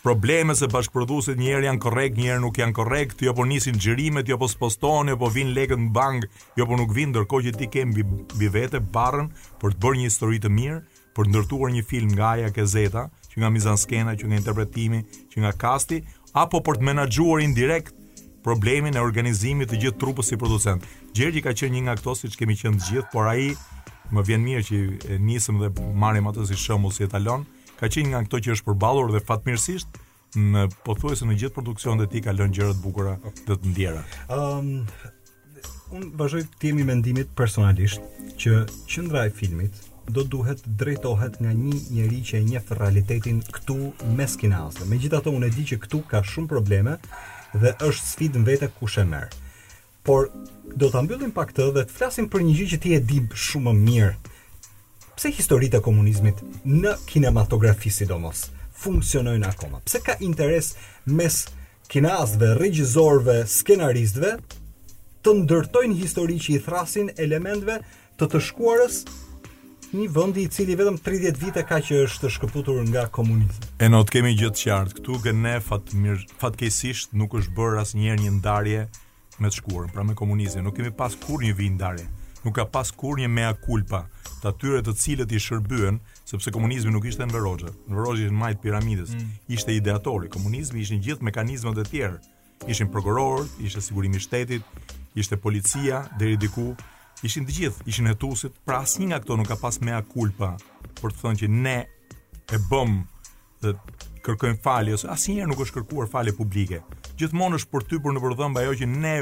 probleme 0.03 0.55
se 0.57 0.67
bashkëprodhuesit 0.73 1.37
një 1.39 1.49
herë 1.53 1.67
janë 1.69 1.81
korrekt, 1.85 2.17
një 2.19 2.29
herë 2.31 2.43
nuk 2.43 2.59
janë 2.61 2.77
korrekt, 2.77 3.17
ti 3.21 3.27
jo 3.27 3.35
apo 3.35 3.45
nisin 3.49 3.77
xhirimet, 3.77 4.27
ti 4.27 4.33
jo 4.33 4.39
apo 4.39 4.49
spostohen, 4.49 5.11
apo 5.13 5.29
jo 5.29 5.35
vin 5.37 5.51
lekët 5.57 5.83
në 5.85 5.91
bank, 5.97 6.27
jo 6.57 6.67
po 6.71 6.79
nuk 6.81 6.95
vin, 6.97 7.11
ndërkohë 7.13 7.47
që 7.49 7.53
ti 7.61 7.69
ke 7.75 7.85
mbi 7.91 8.49
vete 8.55 8.81
barrën 8.95 9.29
për 9.61 9.77
të 9.77 9.83
bërë 9.85 10.01
një 10.01 10.09
histori 10.09 10.41
të 10.41 10.53
mirë, 10.57 10.79
për 11.17 11.29
të 11.29 11.35
ndërtuar 11.35 11.73
një 11.77 11.85
film 11.93 12.15
nga 12.15 12.31
Aja 12.39 12.53
Kezeta, 12.57 13.07
që 13.31 13.43
nga 13.43 13.53
mizanskena, 13.55 14.17
që 14.21 14.31
nga 14.31 14.41
interpretimi, 14.41 15.03
që 15.35 15.45
nga 15.45 15.53
kasti, 15.65 16.01
apo 16.45 16.63
për 16.69 16.81
të 16.81 16.89
menaxhuar 16.91 17.45
indirekt 17.45 17.95
problemin 18.45 18.97
e 18.97 19.03
organizimit 19.05 19.69
të 19.69 19.83
gjithë 19.83 20.01
trupës 20.01 20.31
si 20.33 20.39
producent. 20.41 20.85
Gjergji 21.13 21.43
ka 21.45 21.53
qenë 21.53 21.77
një 21.77 21.85
nga 21.91 21.97
ato 21.99 22.17
siç 22.17 22.39
kemi 22.41 22.57
qenë 22.57 22.81
të 22.81 22.89
gjithë, 22.89 23.13
por 23.13 23.29
ai 23.29 23.51
më 24.17 24.25
vjen 24.27 24.47
mirë 24.49 24.63
që 24.71 25.17
nisëm 25.29 25.61
dhe 25.67 25.91
marrim 26.03 26.31
atë 26.33 26.49
si 26.49 26.57
shembull 26.59 26.95
si 26.97 27.05
etalon 27.05 27.45
ka 27.81 27.89
qenë 27.89 28.13
nga 28.13 28.21
këto 28.27 28.39
që 28.45 28.53
është 28.57 28.67
përballur 28.69 29.11
dhe 29.15 29.23
fatmirësisht 29.25 29.99
në 30.53 30.67
pothuajse 30.87 31.27
në 31.27 31.37
gjithë 31.41 31.57
produksionet 31.57 32.07
e 32.07 32.13
tij 32.13 32.23
ka 32.27 32.35
lënë 32.37 32.57
gjëra 32.59 32.75
të 32.77 32.83
bukura 32.85 33.15
dhe 33.49 33.57
të 33.57 33.71
ndjera. 33.73 34.03
Ëm 34.29 34.41
ehm, 34.41 34.75
um, 34.81 35.99
un 35.99 36.05
bashoj 36.19 36.43
temi 36.63 36.85
mendimit 36.87 37.33
personalisht 37.39 38.03
që 38.43 38.61
qendra 38.93 39.25
e 39.27 39.33
filmit 39.35 39.81
do 40.15 40.23
duhet 40.33 40.63
drejtohet 40.81 41.41
nga 41.43 41.51
një 41.51 41.81
njeri 41.97 42.21
që 42.29 42.39
e 42.39 42.45
njeh 42.51 42.71
realitetin 42.79 43.41
këtu 43.57 43.79
me 44.17 44.27
skinazë. 44.31 44.87
Megjithatë 44.93 45.33
unë 45.35 45.49
e 45.51 45.57
di 45.57 45.65
që 45.73 45.81
këtu 45.85 46.03
ka 46.13 46.21
shumë 46.27 46.51
probleme 46.53 46.97
dhe 47.57 47.75
është 47.89 48.13
sfidë 48.13 48.45
në 48.45 48.51
vete 48.53 48.71
kush 48.79 48.99
e 49.03 49.07
merr. 49.13 49.31
Por 50.07 50.31
do 50.79 50.91
ta 50.93 51.03
mbyllim 51.03 51.33
pak 51.37 51.51
këtë 51.53 51.71
dhe 51.79 51.87
të 51.89 51.95
flasim 51.99 52.31
për 52.33 52.47
një 52.47 52.57
gjë 52.61 52.71
që 52.75 52.79
ti 52.85 52.93
e 52.97 53.01
di 53.11 53.21
shumë 53.51 53.71
më 53.71 53.89
mirë 53.89 54.15
Pse 55.21 55.29
historitë 55.37 55.77
e 55.83 55.85
komunizmit 55.85 56.39
në 56.65 56.95
kinematografi 57.11 57.91
sidomos 57.93 58.47
funksionojnë 58.81 59.51
akoma? 59.51 59.83
Pse 59.85 59.99
ka 60.01 60.15
interes 60.25 60.71
mes 61.13 61.35
kinazve, 61.93 62.55
regjizorve, 62.57 63.35
skenaristëve 63.53 64.31
të 65.21 65.35
ndërtojnë 65.43 65.99
histori 65.99 66.39
që 66.41 66.55
i 66.55 66.63
thrasin 66.65 67.11
elementve 67.27 67.75
të 68.17 68.29
të 68.33 68.41
shkuarës 68.47 68.97
një 69.93 70.07
vëndi 70.17 70.47
i 70.49 70.53
cili 70.57 70.79
vetëm 70.81 70.97
30 71.11 71.37
vite 71.45 71.67
ka 71.69 71.83
që 71.85 71.99
është 72.07 72.23
të 72.25 72.31
shkëputur 72.39 72.81
nga 72.89 73.05
komunitë. 73.19 73.61
E 73.77 73.93
në 73.93 74.01
të 74.07 74.15
kemi 74.17 74.33
gjithë 74.41 74.63
qartë, 74.71 74.97
këtu 75.03 75.19
gëne 75.29 75.53
fatkesisht 76.41 77.13
nuk 77.13 77.37
është 77.43 77.53
bërë 77.61 77.85
asnjëherë 77.85 78.23
njerë 78.23 78.25
një 78.31 78.39
ndarje 78.41 78.87
me 79.37 79.53
të 79.53 79.59
shkuarën, 79.61 79.93
pra 79.93 80.03
me 80.09 80.17
komunizmin. 80.23 80.65
nuk 80.65 80.77
kemi 80.81 80.97
pas 81.03 81.19
kur 81.27 81.45
një 81.45 81.53
vijë 81.61 81.75
ndarje 81.77 82.09
nuk 82.45 82.57
ka 82.57 82.65
pas 82.71 82.89
kur 82.91 83.21
një 83.21 83.29
mea 83.33 83.51
kulpa 83.65 84.05
të 84.41 84.49
atyre 84.53 84.81
të 84.85 84.95
cilët 85.03 85.33
i 85.37 85.41
shërbyen, 85.43 85.99
sepse 86.29 86.53
komunizmi 86.55 86.93
nuk 86.95 87.05
ishte 87.11 87.25
në 87.29 87.35
vërogjë, 87.35 87.73
Në 87.91 87.97
Verozhë 87.97 88.23
ishin 88.25 88.39
majt 88.43 88.61
piramidës, 88.63 89.11
mm. 89.17 89.35
ishte 89.57 89.75
ideatori. 89.77 90.29
Komunizmi 90.33 90.81
ishin 90.81 91.03
gjithë 91.05 91.27
mekanizmat 91.29 91.79
e 91.79 91.85
tjerë. 91.89 92.21
Ishin 92.73 92.89
prokurorë, 92.93 93.45
ishte 93.67 93.81
sigurimi 93.85 94.21
shtetit, 94.21 94.63
ishte 95.17 95.37
policia 95.41 96.03
deri 96.21 96.37
diku, 96.41 96.71
ishin 97.25 97.45
të 97.49 97.57
gjithë, 97.59 97.87
ishin 97.89 98.09
hetusit, 98.09 98.57
pra 98.65 98.81
asnjë 98.85 99.11
nga 99.11 99.21
këto 99.25 99.37
nuk 99.41 99.49
ka 99.53 99.59
pas 99.61 99.81
mea 99.85 100.01
kulpa 100.13 100.55
për 101.01 101.11
të 101.13 101.19
thënë 101.23 101.43
që 101.45 101.51
ne 101.61 101.77
e 102.57 102.61
bëm 102.71 102.97
dhe 103.65 103.75
kërkojmë 104.25 104.61
falje 104.65 104.97
ose 105.01 105.13
asnjëherë 105.13 105.49
nuk 105.53 105.61
është 105.65 105.79
kërkuar 105.81 106.09
falje 106.13 106.37
publike 106.37 106.81
gjithmonë 107.21 107.59
është 107.61 107.71
për 107.75 107.85
ty 107.91 107.99
për 108.03 108.15
në 108.17 108.21
vërdhëmbë 108.25 108.63
ajo 108.63 108.75
që 108.81 108.87
ne 108.93 109.15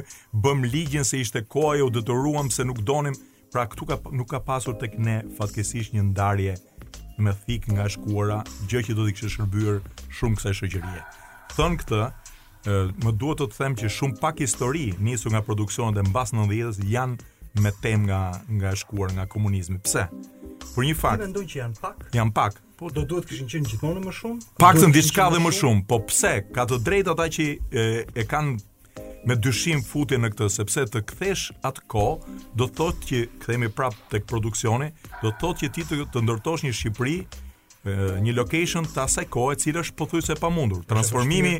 bëm 0.44 0.62
ligjen 0.70 1.06
se 1.08 1.20
ishte 1.24 1.42
koha 1.52 1.80
o 1.84 1.90
detyruam 1.92 2.50
se 2.54 2.66
nuk 2.68 2.80
donim, 2.86 3.16
pra 3.52 3.64
këtu 3.70 3.86
ka 3.88 3.98
nuk 4.12 4.30
ka 4.34 4.40
pasur 4.46 4.76
tek 4.80 4.94
ne 5.00 5.18
fatkesish 5.38 5.92
një 5.96 6.04
ndarje 6.12 6.56
me 7.18 7.32
thik 7.46 7.64
nga 7.74 7.88
shkuara, 7.90 8.42
gjë 8.70 8.84
që 8.88 8.94
do 8.94 9.06
të 9.08 9.16
kishte 9.16 9.32
shërbyr 9.34 9.80
shumë 10.20 10.38
kësaj 10.38 10.54
shoqërie. 10.60 11.00
Thënë 11.56 11.80
këtë, 11.80 12.04
më 13.06 13.14
duhet 13.18 13.40
të, 13.42 13.48
të 13.50 13.58
them 13.62 13.74
që 13.80 13.90
shumë 13.96 14.20
pak 14.22 14.44
histori 14.44 14.84
nisur 15.02 15.34
nga 15.34 15.42
produksionet 15.46 15.98
e 15.98 16.06
mbas 16.10 16.30
90-s 16.36 16.84
janë 16.92 17.64
me 17.64 17.74
temë 17.82 18.06
nga 18.06 18.22
nga 18.60 18.76
shkuar 18.78 19.10
nga 19.16 19.26
komunizmi. 19.32 19.80
Pse? 19.82 20.06
Për 20.76 20.88
një 20.92 20.96
fakt. 21.02 21.26
që 21.34 21.62
janë 21.64 21.82
pak. 21.82 22.08
Janë 22.14 22.36
pak. 22.38 22.62
Po 22.78 22.88
do 22.94 23.02
duhet 23.08 23.26
kishin 23.26 23.48
qenë 23.50 23.66
gjithmonë 23.72 24.02
më 24.04 24.12
shumë. 24.14 24.44
Paktën 24.62 24.92
diçka 24.94 25.24
dhe 25.32 25.38
më 25.42 25.50
shumë. 25.58 25.84
po 25.90 25.98
pse? 26.06 26.30
Ka 26.54 26.62
të 26.70 26.76
drejtë 26.86 27.10
ata 27.14 27.24
që 27.34 27.44
e, 27.82 27.86
e 28.22 28.24
kanë 28.30 29.02
me 29.26 29.34
dyshim 29.42 29.80
futje 29.82 30.18
në 30.22 30.30
këtë, 30.30 30.46
sepse 30.56 30.84
të 30.86 31.02
kthesh 31.10 31.48
atë 31.68 31.82
ko, 31.90 32.04
do 32.54 32.68
të 32.68 32.76
thotë 32.78 33.08
që 33.08 33.22
kthehemi 33.42 33.70
prapë 33.74 33.98
tek 34.12 34.28
produksioni, 34.30 34.92
do 35.22 35.32
të 35.32 35.36
thotë 35.42 35.62
që 35.64 35.70
ti 35.74 35.86
të, 35.88 35.98
të 36.14 36.22
ndërtosh 36.22 36.64
një 36.68 36.72
Shqipëri, 36.78 37.16
një 38.22 38.34
location 38.38 38.86
të 38.88 39.02
asaj 39.08 39.26
kohë 39.34 39.56
e 39.56 39.58
cilë 39.64 39.82
është 39.82 39.96
pothuajse 39.98 40.36
pamundur. 40.38 40.84
Transformimi 40.90 41.54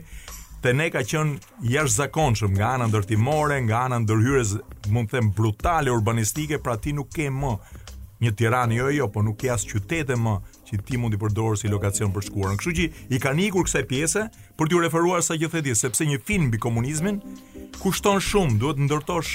te 0.62 0.75
ne 0.78 0.87
ka 0.92 1.02
qenë 1.12 1.64
jashtëzakonshëm 1.75 2.54
nga 2.54 2.70
ana 2.76 2.87
ndërtimore, 2.92 3.58
nga 3.66 3.82
ana 3.88 3.98
ndërhyrjes, 4.06 4.54
mund 4.94 5.10
të 5.10 5.18
them 5.18 5.32
brutale 5.38 5.90
urbanistike, 5.90 6.60
pra 6.62 6.78
ti 6.78 6.94
nuk 6.94 7.10
ke 7.18 7.26
më 7.28 7.52
një 8.22 8.32
Tiranë 8.38 8.75
jo 8.78 8.87
jo, 8.90 9.04
po 9.14 9.22
nuk 9.22 9.37
ke 9.38 9.50
as 9.54 9.62
qytete 9.68 10.16
më 10.18 10.32
që 10.76 10.84
ti 10.88 10.98
mund 11.00 11.14
të 11.16 11.20
përdorësh 11.22 11.62
si 11.62 11.70
lokacion 11.72 12.12
për 12.12 12.26
shkuarën. 12.28 12.58
Kështu 12.60 12.75
që 12.76 12.88
i 13.14 13.20
kanë 13.22 13.46
ikur 13.48 13.66
kësaj 13.66 13.84
pjese 13.90 14.25
për 14.58 14.70
t'ju 14.70 14.82
referuar 14.84 15.22
sa 15.25 15.37
që 15.40 15.48
the 15.68 15.75
sepse 15.76 16.04
një 16.08 16.20
film 16.28 16.48
mbi 16.50 16.58
komunizmin 16.60 17.20
kushton 17.82 18.20
shumë, 18.20 18.58
duhet 18.60 18.76
të 18.80 18.88
ndërtosh 18.88 19.32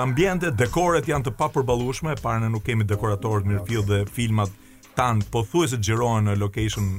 ambientet, 0.00 0.56
dekoret 0.56 1.08
janë 1.10 1.28
të 1.28 1.32
papërballueshme, 1.36 2.14
para 2.24 2.40
ne 2.40 2.48
nuk 2.48 2.64
kemi 2.64 2.86
dekoratorë 2.88 3.42
të 3.44 3.50
mirëfill 3.50 3.84
dhe 3.90 4.00
filmat 4.08 4.50
tan 4.96 5.20
pothuajse 5.34 5.80
xhirohen 5.84 6.30
në 6.30 6.38
location 6.40 6.96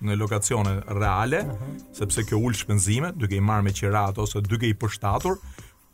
në 0.00 0.14
lokacione 0.16 0.70
reale, 0.96 1.40
uh 1.44 1.52
-huh. 1.52 1.80
sepse 1.98 2.22
kjo 2.24 2.38
ul 2.38 2.52
shpenzime, 2.56 3.10
duke 3.12 3.36
i 3.36 3.40
marrë 3.40 3.62
me 3.62 3.72
qira 3.72 4.12
ose 4.16 4.40
duke 4.40 4.66
i 4.68 4.74
përshtatur, 4.74 5.36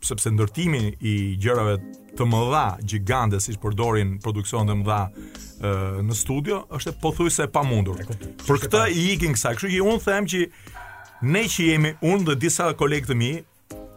sepse 0.07 0.29
ndërtimi 0.33 0.81
i 0.99 1.13
gjërave 1.41 1.77
të 2.17 2.27
mëdha 2.29 2.65
gigande 2.89 3.39
siç 3.41 3.57
përdorin 3.63 4.15
produksion 4.23 4.67
të 4.69 4.75
mëdha 4.81 5.01
ë 5.63 5.73
në 6.05 6.17
studio 6.17 6.61
është 6.77 6.93
e 6.93 6.97
pothuajse 7.03 7.47
e 7.47 7.51
pamundur. 7.55 8.03
Për 8.45 8.61
këtë 8.65 8.83
i 8.99 9.07
ikin 9.15 9.37
kësa, 9.37 9.55
kështu 9.57 9.71
që 9.77 9.87
un 9.87 10.01
them 10.03 10.27
që 10.33 10.43
ne 11.33 11.43
që 11.47 11.69
jemi 11.71 11.93
un 12.11 12.25
dhe 12.27 12.37
disa 12.43 12.71
kolegë 12.79 13.11
të 13.13 13.19
mi 13.21 13.31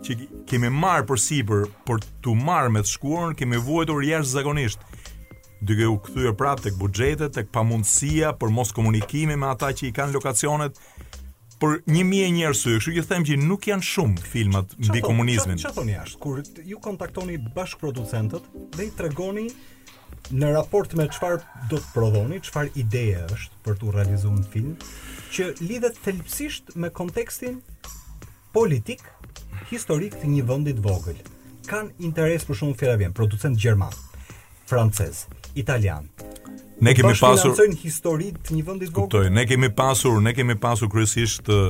që 0.07 0.17
kemi 0.49 0.71
marrë 0.71 1.07
për 1.09 1.21
sipër 1.29 1.69
për 1.89 2.05
tu 2.23 2.37
marrë 2.39 2.75
me 2.77 2.85
të 2.85 2.93
shkuarën, 2.95 3.35
kemi 3.41 3.61
vuajtur 3.69 4.05
jashtëzakonisht 4.07 4.93
duke 5.67 5.87
u 5.89 5.97
kthyer 6.05 6.35
prapë 6.37 6.67
tek 6.67 6.75
buxhetet, 6.79 7.33
tek 7.33 7.49
pamundësia 7.51 8.35
për 8.39 8.53
mos 8.53 8.71
komunikimi 8.77 9.39
me 9.41 9.49
ata 9.49 9.71
që 9.73 9.89
i 9.89 9.95
kanë 9.99 10.13
lokacionet, 10.15 10.77
por 11.59 11.81
1000 11.87 12.33
njerëz 12.37 12.59
sy, 12.61 12.73
kështu 12.77 12.99
që 13.03 13.13
them 13.13 13.25
që 13.27 13.37
nuk 13.45 13.65
janë 13.71 13.87
shumë 13.89 14.25
filmat 14.33 14.75
mbi 14.79 15.01
po- 15.01 15.09
komunizmin. 15.11 15.61
Çfarë 15.61 15.79
thoni 15.79 15.95
jashtë? 15.97 16.21
Kur 16.21 16.43
ju 16.73 16.81
kontaktoni 16.85 17.39
bashkëproducentët, 17.57 18.49
dhe 18.77 18.89
i 18.89 18.91
tregoni 18.99 19.47
në 20.37 20.51
raport 20.57 20.93
me 20.99 21.07
çfarë 21.09 21.69
do 21.71 21.81
të 21.81 21.93
prodhoni, 21.95 22.41
çfarë 22.45 22.75
ide 22.83 23.05
është 23.33 23.63
për 23.67 23.79
të 23.81 23.95
realizuar 23.97 24.37
një 24.37 24.49
film 24.53 24.75
që 25.37 25.49
lidhet 25.65 26.01
thelbësisht 26.05 26.77
me 26.83 26.91
kontekstin 26.95 27.63
politik, 28.53 29.01
historik 29.71 30.17
të 30.21 30.31
një 30.35 30.45
vendi 30.51 30.77
të 30.77 30.85
vogël. 30.85 31.21
Kanë 31.67 31.97
interes 32.07 32.45
për 32.47 32.61
shumë 32.63 32.79
fjalë 32.81 33.01
vjen, 33.03 33.17
producent 33.17 33.57
gjerman, 33.59 33.97
francez, 34.69 35.25
italian 35.55 36.07
ne 36.81 36.95
kemi 36.97 37.13
pasur 37.21 37.55
historitë 37.81 38.43
të 38.47 38.57
një 38.57 38.65
vendi 38.67 38.89
vogël. 38.89 39.07
Kuptoj, 39.07 39.31
ne 39.33 39.45
kemi 39.49 39.71
pasur, 39.75 40.19
ne 40.23 40.33
kemi 40.37 40.57
pasur 40.61 40.91
kryesisht 40.93 41.49
ë 41.49 41.63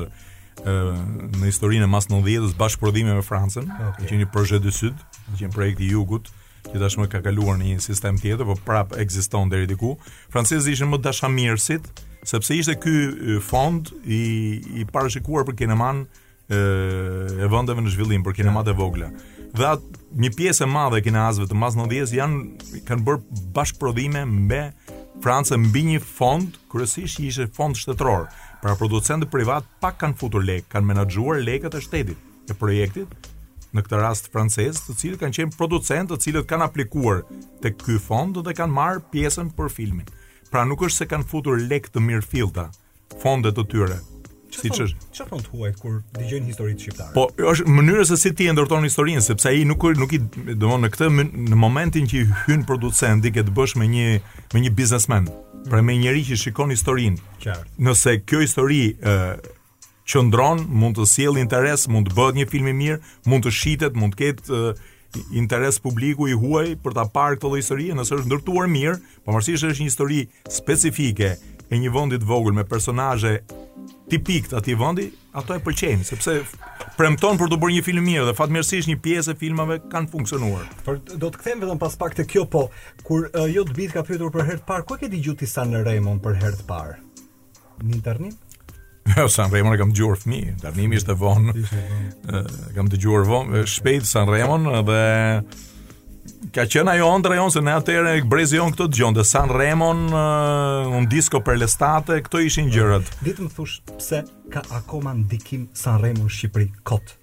në 0.66 1.50
historinë 1.50 1.84
e 1.84 1.90
mas 1.92 2.06
90-s 2.08 2.54
bashkëprodhime 2.56 3.12
me 3.18 3.22
Francën, 3.24 3.66
okay. 3.90 4.06
që 4.08 4.18
një 4.22 4.28
projet 4.32 4.62
de 4.64 4.72
sud, 4.72 4.96
që 5.36 5.50
një 5.50 5.52
projekt 5.52 5.82
i 5.84 5.90
jugut, 5.92 6.30
që 6.70 6.80
tashmë 6.80 7.10
ka 7.12 7.20
kaluar 7.26 7.58
në 7.60 7.74
një 7.74 7.82
sistem 7.84 8.16
tjetër, 8.18 8.46
po 8.48 8.56
prap 8.64 8.94
ekziston 8.96 9.52
deri 9.52 9.68
diku. 9.68 9.92
Francezët 10.32 10.72
ishin 10.72 10.88
më 10.94 11.02
dashamirësit, 11.04 11.90
sepse 12.26 12.56
ishte 12.56 12.78
ky 12.82 12.96
fond 13.44 13.92
i 14.08 14.22
i 14.80 14.86
parashikuar 14.90 15.44
për 15.46 15.60
kineman 15.60 16.06
e 16.48 17.46
vendeve 17.52 17.84
në 17.84 17.92
zhvillim 17.92 18.24
për 18.26 18.38
kinemat 18.40 18.72
e 18.72 18.76
vogla. 18.80 19.12
Dhe 19.56 19.74
atë 19.76 20.18
një 20.24 20.32
pjesë 20.38 20.64
e 20.64 20.72
madhe 20.72 21.02
e 21.02 21.04
kinazëve 21.04 21.50
të 21.50 21.56
mas 21.58 21.76
90-s 21.76 22.16
janë 22.16 22.80
kanë 22.88 23.04
bërë 23.06 23.42
bashkëprodhime 23.56 24.24
me 24.28 24.62
Franca 25.24 25.56
mbi 25.58 25.82
një 25.94 26.00
fond, 26.04 26.54
kryesisht 26.70 27.20
ishte 27.24 27.46
fond 27.56 27.78
shtetror, 27.78 28.26
pra 28.62 28.74
producentët 28.78 29.30
privat 29.32 29.64
pak 29.80 29.96
kanë 30.02 30.16
futur 30.20 30.44
lek, 30.44 30.66
kanë 30.72 30.90
menaxhuar 30.92 31.40
lekët 31.44 31.74
e 31.78 31.82
shtetit 31.84 32.50
e 32.52 32.56
projektit, 32.56 33.16
në 33.74 33.82
këtë 33.86 34.00
rast 34.00 34.28
francez, 34.32 34.78
të 34.84 34.96
cilët 35.00 35.22
kanë 35.24 35.38
qenë 35.40 35.56
producentë, 35.56 36.12
të 36.14 36.20
cilët 36.28 36.48
kanë 36.50 36.68
aplikuar 36.68 37.24
te 37.62 37.72
ky 37.74 37.96
fond 38.02 38.36
dhe 38.44 38.54
kanë 38.56 38.76
marrë 38.76 39.04
pjesën 39.14 39.48
për 39.58 39.72
filmin. 39.74 40.06
Pra 40.52 40.66
nuk 40.68 40.84
është 40.86 41.02
se 41.02 41.10
kanë 41.10 41.28
futur 41.32 41.64
lek 41.64 41.88
të 41.92 42.04
mirë 42.06 42.26
fillta 42.30 42.68
fondet 43.22 43.56
të 43.56 43.64
tyre, 43.72 43.98
si 44.54 44.70
çfarë 44.70 45.12
çfarë 45.16 45.28
thon 45.32 45.46
huaj 45.52 45.72
kur 45.80 45.96
dëgjojnë 46.16 46.50
historitë 46.50 46.84
shqiptare. 46.86 47.12
Po 47.16 47.26
është 47.52 47.72
mënyra 47.76 48.04
se 48.08 48.16
si 48.20 48.32
ti 48.38 48.46
e 48.50 48.54
ndërton 48.54 48.86
historinë, 48.86 49.22
sepse 49.26 49.50
ai 49.50 49.64
nuk 49.68 49.84
nuk 49.98 50.14
i 50.16 50.20
domon 50.60 50.84
në 50.86 50.90
këtë 50.94 51.10
në 51.32 51.58
momentin 51.58 52.06
që 52.10 52.24
hyn 52.46 52.64
producenti 52.68 53.32
ke 53.36 53.44
të 53.48 53.54
bësh 53.56 53.76
me 53.80 53.88
një 53.92 54.06
me 54.54 54.62
një 54.64 54.72
biznesmen, 54.78 55.28
mm. 55.28 55.62
pra 55.70 55.82
me 55.82 55.96
një 55.96 56.04
njerëz 56.06 56.30
që 56.32 56.40
shikon 56.44 56.74
historinë. 56.74 57.22
Qartë. 57.44 57.76
Nëse 57.86 58.16
kjo 58.26 58.42
histori 58.44 58.82
ë 59.02 59.16
qëndron, 60.06 60.66
mund 60.70 61.00
të 61.00 61.08
sjellë 61.14 61.42
interes, 61.42 61.88
mund 61.90 62.10
të 62.12 62.16
bëhet 62.16 62.38
një 62.40 62.48
film 62.52 62.70
i 62.70 62.76
mirë, 62.84 63.00
mund 63.26 63.46
të 63.48 63.54
shitet, 63.58 63.96
mund 63.98 64.14
të 64.14 64.22
ketë 64.22 64.76
interes 65.40 65.78
publiku 65.80 66.28
i 66.30 66.34
huaj 66.36 66.74
për 66.84 66.94
ta 66.98 67.06
parë 67.10 67.40
këtë 67.40 67.50
lloj 67.50 67.60
historie, 67.62 67.96
nëse 67.96 68.14
është 68.20 68.28
ndërtuar 68.30 68.68
mirë, 68.70 68.96
pavarësisht 69.26 69.66
është 69.66 69.80
një 69.82 69.88
histori 69.90 70.20
specifike, 70.52 71.34
e 71.70 71.78
një 71.82 71.90
vendi 71.94 72.18
të 72.22 72.28
vogël 72.28 72.54
me 72.54 72.64
personazhe 72.68 73.38
tipik 74.10 74.46
të 74.50 74.58
atij 74.60 74.76
vendi, 74.78 75.06
ato 75.36 75.56
e 75.56 75.62
pëlqejnë 75.66 76.06
sepse 76.06 76.36
premton 76.98 77.38
për 77.40 77.50
të 77.50 77.58
bërë 77.62 77.76
një 77.76 77.84
film 77.86 78.06
mirë 78.06 78.24
dhe 78.28 78.34
fatmirësisht 78.38 78.88
një 78.90 79.00
pjesë 79.02 79.34
e 79.34 79.38
filmave 79.40 79.78
kanë 79.92 80.10
funksionuar. 80.12 80.68
Por 80.86 81.00
do 81.02 81.28
të 81.30 81.40
kthehem 81.42 81.64
vetëm 81.64 81.80
pas 81.82 81.98
pak 82.00 82.14
te 82.18 82.24
kjo 82.28 82.46
po, 82.50 82.66
kur 83.04 83.26
uh, 83.34 83.46
jo 83.50 83.66
të 83.66 83.76
bit 83.78 83.94
ka 83.96 84.04
pyetur 84.06 84.30
për 84.34 84.46
herë 84.50 84.62
të 84.62 84.66
parë, 84.70 84.86
ku 84.88 84.96
e 84.96 85.02
ke 85.02 85.10
dëgjuar 85.12 85.38
ti 85.42 85.48
San 85.50 85.74
Raymond 85.84 86.22
për 86.24 86.38
herë 86.44 86.60
të 86.62 86.66
parë? 86.70 86.96
Në 87.82 87.94
internet? 87.98 88.42
Jo, 89.06 89.28
San 89.30 89.52
Raymond 89.54 89.76
e 89.76 89.78
kam 89.78 89.92
dëgjuar 89.94 90.16
fmi, 90.18 90.38
tani 90.58 90.88
më 90.90 90.96
ishte 90.98 91.14
vonë. 91.20 91.52
kam 92.74 92.88
dëgjuar 92.90 93.22
vonë 93.28 93.60
shpejt 93.70 94.08
San 94.10 94.26
Raymond 94.32 94.66
dhe 94.88 94.96
ka 96.54 96.64
qenë 96.70 96.92
ajo 96.96 97.06
ëndra 97.16 97.36
jon 97.38 97.52
se 97.54 97.62
ne 97.64 97.72
atëherë 97.78 98.14
brezi 98.30 98.58
jon 98.58 98.72
këto 98.74 98.86
dëgjonte 98.92 99.24
San 99.28 99.50
Remo 99.52 99.90
un 100.96 101.08
disco 101.10 101.40
për 101.46 101.58
l'estate 101.60 102.18
këto 102.26 102.42
ishin 102.46 102.68
gjërat 102.72 103.10
di 103.24 103.34
të 103.36 103.46
më 103.46 103.52
thush 103.56 103.76
pse 103.96 104.20
ka 104.52 104.64
akoma 104.78 105.14
ndikim 105.22 105.68
San 105.82 106.00
Remo 106.04 106.28
në 106.28 106.34
Shqipëri 106.38 106.68
kot 106.88 107.16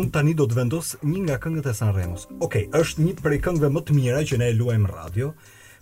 un 0.00 0.08
tani 0.14 0.34
do 0.38 0.48
të 0.50 0.58
vendos 0.60 0.92
një 1.06 1.24
nga 1.28 1.40
këngët 1.44 1.70
e 1.72 1.76
San 1.80 1.94
Remos 1.96 2.28
okay 2.46 2.68
është 2.80 3.06
një 3.08 3.16
prej 3.22 3.40
këngëve 3.48 3.72
më 3.76 3.84
të 3.88 3.98
mira 4.00 4.24
që 4.32 4.40
ne 4.42 4.50
e 4.52 4.58
luajmë 4.60 4.94
radio 4.96 5.32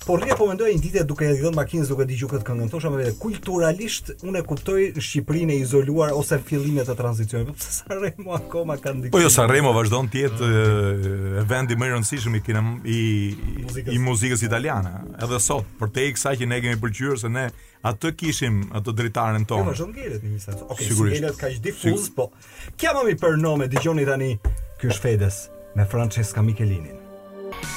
Por 0.07 0.19
rria 0.21 0.35
po 0.35 0.49
mendoj 0.49 0.73
një 0.75 0.81
ditë 0.83 1.03
duke 1.07 1.27
e 1.31 1.35
dhënë 1.39 1.55
makinës 1.61 1.91
duke 1.93 2.03
dëgjuar 2.11 2.33
këtë 2.33 2.47
këngë, 2.49 2.65
thosha 2.73 2.91
me 2.91 2.99
vete, 2.99 3.13
kulturalisht 3.23 4.09
unë 4.27 4.41
e 4.41 4.47
kuptoj 4.49 4.81
Shqipërinë 4.97 5.55
e 5.55 5.59
izoluar 5.65 6.11
ose 6.19 6.39
fillimet 6.49 6.89
e 6.91 6.97
tranzicionit. 6.99 7.53
Po 7.53 7.61
pse 7.61 7.75
Sanremo 7.77 8.35
akoma 8.35 8.77
ka 8.83 8.91
ndikim? 8.97 9.13
Po 9.15 9.21
jo, 9.23 9.31
Sanremo 9.31 9.71
vazhdon 9.77 10.11
të 10.11 10.21
jetë 10.25 10.49
ah. 10.49 11.05
e 11.43 11.45
vendi 11.53 11.77
më 11.79 11.87
i 11.87 11.93
rëndësishëm 11.95 12.39
i 12.39 12.43
i, 12.43 12.97
i, 12.97 13.85
i 13.95 14.01
muzikës 14.03 14.43
italiane. 14.49 14.91
Edhe 15.23 15.39
sot, 15.47 15.71
për 15.79 15.95
te 15.95 16.09
iksa 16.11 16.35
që 16.41 16.51
ne 16.51 16.59
kemi 16.65 16.81
pëlqyer 16.83 17.23
se 17.23 17.31
ne 17.37 17.47
atë 17.93 18.15
kishim 18.21 18.59
atë 18.81 18.97
dritaren 18.99 19.45
jo, 19.47 19.51
tonë. 19.55 19.69
Po 19.69 19.71
vazhdon 19.71 19.95
gjerët 20.01 20.27
në 20.27 20.33
një 20.35 20.43
sens. 20.49 20.67
Okej, 20.67 20.75
okay, 20.75 20.91
si 20.91 21.13
gjerët 21.21 21.39
ka 21.41 21.53
ish 21.55 21.63
difuz, 21.65 21.87
Sigur. 21.87 22.11
po. 22.19 22.75
Kjamami 22.83 23.15
për 23.23 23.39
nome, 23.43 23.71
dëgjoni 23.75 24.11
tani 24.11 24.35
ky 24.83 24.91
shfedes 24.99 25.45
me 25.79 25.87
Francesca 25.89 26.43
Michelinin. 26.43 26.99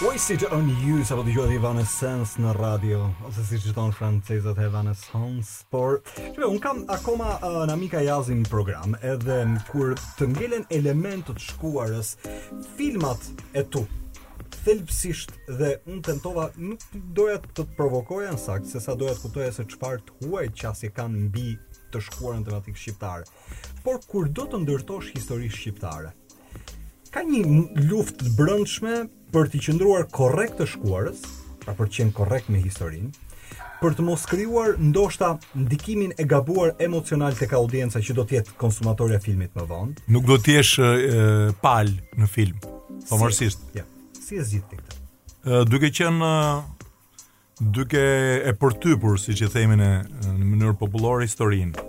Oj, 0.04 0.18
si 0.20 0.36
që 0.36 0.50
ërë 0.52 1.04
sa 1.08 1.16
po 1.16 1.24
të 1.24 1.32
gjithë 1.32 1.56
Evanescence 1.56 2.42
në 2.44 2.50
radio, 2.58 3.06
ose 3.30 3.46
si 3.48 3.56
që 3.64 3.72
tonë 3.78 3.96
francezët 3.96 4.58
Evanescence, 4.66 5.62
por, 5.72 6.02
që 6.18 6.34
be, 6.36 6.50
unë 6.52 6.60
kam 6.66 6.82
akoma 6.92 7.38
uh, 7.38 7.56
në 7.64 7.78
amika 7.78 8.02
jazin 8.04 8.42
program, 8.50 8.98
edhe 9.08 9.38
kur 9.70 9.94
të 10.18 10.28
ngelen 10.34 10.68
elementët 10.76 11.40
shkuarës, 11.40 12.12
filmat 12.76 13.24
e 13.56 13.64
tu, 13.72 13.86
thelpsisht 14.66 15.32
dhe 15.62 15.78
unë 15.88 16.04
tentova 16.10 16.50
nuk 16.60 16.84
doja 17.16 17.40
të 17.46 17.54
të 17.62 17.68
provokoja 17.80 18.36
në 18.36 18.44
sakt 18.50 18.68
se 18.74 18.84
sa 18.84 18.98
doja 19.00 19.16
të 19.16 19.24
kuptoja 19.30 19.56
se 19.56 19.70
çfarë 19.78 20.04
të 20.10 20.22
huaj 20.26 20.46
që 20.60 20.70
asje 20.74 20.92
kanë 20.98 21.24
mbi 21.30 21.54
të 21.96 22.04
shkuarën 22.10 22.44
tematik 22.50 22.76
shqiptare 22.76 23.32
Por 23.86 24.02
kur 24.12 24.28
do 24.28 24.44
të 24.44 24.60
ndërtosh 24.66 25.16
histori 25.16 25.48
shqiptare? 25.48 26.12
Ka 27.16 27.22
një 27.24 27.46
luftë 27.88 28.34
brëndshme 28.36 28.36
brendshme 29.06 29.24
për 29.36 29.50
të 29.52 29.60
qëndruar 29.66 30.06
korrekt 30.16 30.62
të 30.62 30.66
shkuarës, 30.76 31.20
pra 31.60 31.74
për 31.76 31.90
të 31.90 31.94
qenë 31.98 32.14
korrekt 32.16 32.48
me 32.54 32.62
historinë, 32.64 33.10
për 33.82 33.98
të 33.98 34.06
mos 34.08 34.22
krijuar 34.32 34.78
ndoshta 34.80 35.34
ndikimin 35.60 36.14
e 36.16 36.24
gabuar 36.24 36.72
emocional 36.82 37.36
tek 37.36 37.52
audienca 37.58 38.00
që 38.00 38.16
do 38.16 38.24
të 38.30 38.38
jetë 38.38 38.56
konsumatori 38.62 39.18
i 39.18 39.20
filmit 39.20 39.52
më 39.60 39.66
vonë. 39.68 39.98
Nuk 40.16 40.24
do 40.30 40.38
të 40.40 40.56
jesh 40.56 40.74
pal 41.62 41.92
në 42.16 42.30
film. 42.32 42.64
Po 43.10 43.20
Ja. 43.76 43.84
Si 44.16 44.40
e 44.40 44.44
zgjidh 44.48 44.70
ti 44.72 44.80
këtë? 44.80 45.04
Ë 45.52 45.64
duke 45.70 45.92
qenë 45.94 46.30
duke 47.76 48.06
e 48.50 48.56
përtypur, 48.58 49.20
siç 49.22 49.44
i 49.44 49.52
themin 49.54 49.84
në 49.84 50.40
mënyrë 50.46 50.80
popullore 50.80 51.28
historinë. 51.28 51.84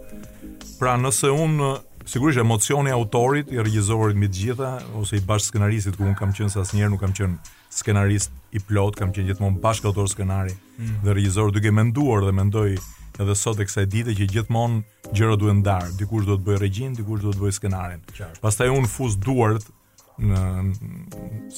Pra 0.83 0.97
nëse 1.00 1.31
unë 1.33 1.71
Sigurisht 2.07 2.39
emocioni 2.39 2.89
i 2.89 2.93
autorit, 2.93 3.49
i 3.51 3.59
regjisorit 3.59 4.17
me 4.21 4.29
të 4.31 4.43
gjitha 4.45 4.69
ose 5.01 5.19
i 5.19 5.23
bashkë 5.27 5.51
skenaristit 5.51 5.97
ku 5.99 6.05
un 6.07 6.13
kam 6.15 6.31
qenë 6.33 6.53
sa 6.55 6.63
asnjëherë 6.63 6.93
nuk 6.93 7.01
kam 7.03 7.15
qenë 7.19 7.51
skenarist 7.81 8.31
i 8.55 8.63
plot, 8.63 8.95
kam 9.01 9.11
qenë 9.15 9.33
gjithmonë 9.33 9.59
bashkë 9.65 9.91
autor 9.91 10.07
skenari 10.13 10.55
mm 10.55 11.03
dhe 11.03 11.17
regjisor 11.19 11.51
duke 11.51 11.73
menduar 11.75 12.23
dhe 12.29 12.35
mendoj 12.39 12.77
edhe 12.77 13.35
sot 13.35 13.59
e 13.59 13.67
kësa 13.67 13.83
e 13.83 13.91
dite 13.97 14.15
që 14.21 14.29
gjithmonë 14.37 15.11
gjëra 15.19 15.35
duhet 15.41 15.59
ndar, 15.65 15.91
dikush 15.99 16.29
do 16.31 16.39
të 16.39 16.47
bëj 16.47 16.63
regjin, 16.63 16.95
dikush 17.01 17.27
do 17.27 17.35
të 17.35 17.43
bëj 17.43 17.57
skenarin. 17.59 18.07
Pastaj 18.45 18.71
un 18.77 18.87
fuz 18.95 19.19
duart 19.27 19.67
në 20.17 20.41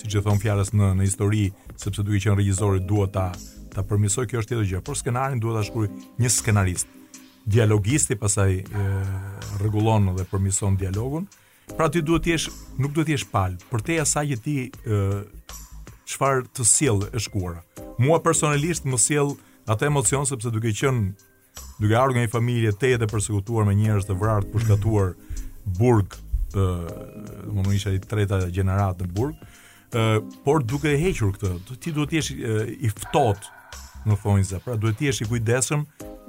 siç 0.01 0.17
e 0.17 0.25
thon 0.25 0.41
fjalës 0.41 0.73
në 0.73 0.95
në 1.03 1.11
histori, 1.11 1.45
sepse 1.77 2.01
duke 2.09 2.25
qenë 2.25 2.41
regjisor 2.41 2.81
duhet 2.89 3.13
ta 3.19 3.29
ta 3.75 3.85
përmisoj 3.85 4.25
kjo 4.31 4.41
është 4.41 4.49
tjetër 4.55 4.71
gjë, 4.73 4.85
por 4.89 4.97
skenarin 4.97 5.37
duhet 5.45 5.61
ta 5.61 5.67
shkruaj 5.69 5.91
një 6.25 6.33
skenarist 6.39 6.95
dialogisti 7.49 8.17
pasaj 8.21 8.59
rregullon 9.61 10.11
dhe 10.19 10.25
përmison 10.29 10.77
dialogun. 10.79 11.27
Pra 11.77 11.89
ti 11.93 12.01
duhet 12.05 12.25
të 12.27 12.35
jesh, 12.35 12.49
nuk 12.81 12.95
duhet 12.97 13.09
të 13.11 13.15
jesh 13.17 13.27
pal, 13.33 13.57
për 13.71 13.83
te 13.89 13.97
asaj 14.03 14.31
që 14.35 14.39
ti 14.45 14.57
çfarë 16.09 16.47
të 16.57 16.67
sjell 16.69 17.03
e 17.09 17.21
shkuara. 17.25 17.63
Mua 18.01 18.21
personalisht 18.25 18.87
më 18.89 19.01
sjell 19.05 19.35
atë 19.69 19.89
emocion 19.91 20.25
sepse 20.29 20.53
duke 20.55 20.71
qenë 20.73 21.09
duke 21.83 21.97
ardhur 21.99 22.17
nga 22.19 22.25
një 22.27 22.33
familje 22.33 22.73
të 22.79 22.93
jetë 22.95 23.09
përsekutuar 23.11 23.67
me 23.69 23.75
njerëz 23.77 24.07
të 24.09 24.17
vrarë, 24.21 24.47
të 24.47 24.55
pushtatuar 24.55 25.11
burg, 25.79 26.17
ë, 26.55 26.73
më 27.53 27.65
nuk 27.65 27.89
i 27.93 28.01
treta 28.09 28.39
gjeneratë 28.55 29.05
në 29.09 29.15
burg, 29.17 29.45
por 30.45 30.61
duke 30.69 30.91
hequr 31.01 31.31
këtë, 31.37 31.51
ti 31.81 31.93
duhet 31.97 32.11
të 32.13 32.19
jesh 32.21 32.33
i 32.89 32.93
ftohtë 32.95 34.09
në 34.09 34.17
thonjza, 34.23 34.59
pra 34.65 34.77
duhet 34.81 34.99
të 35.01 35.07
jesh 35.11 35.23
i 35.27 35.29
kujdesshëm 35.31 35.85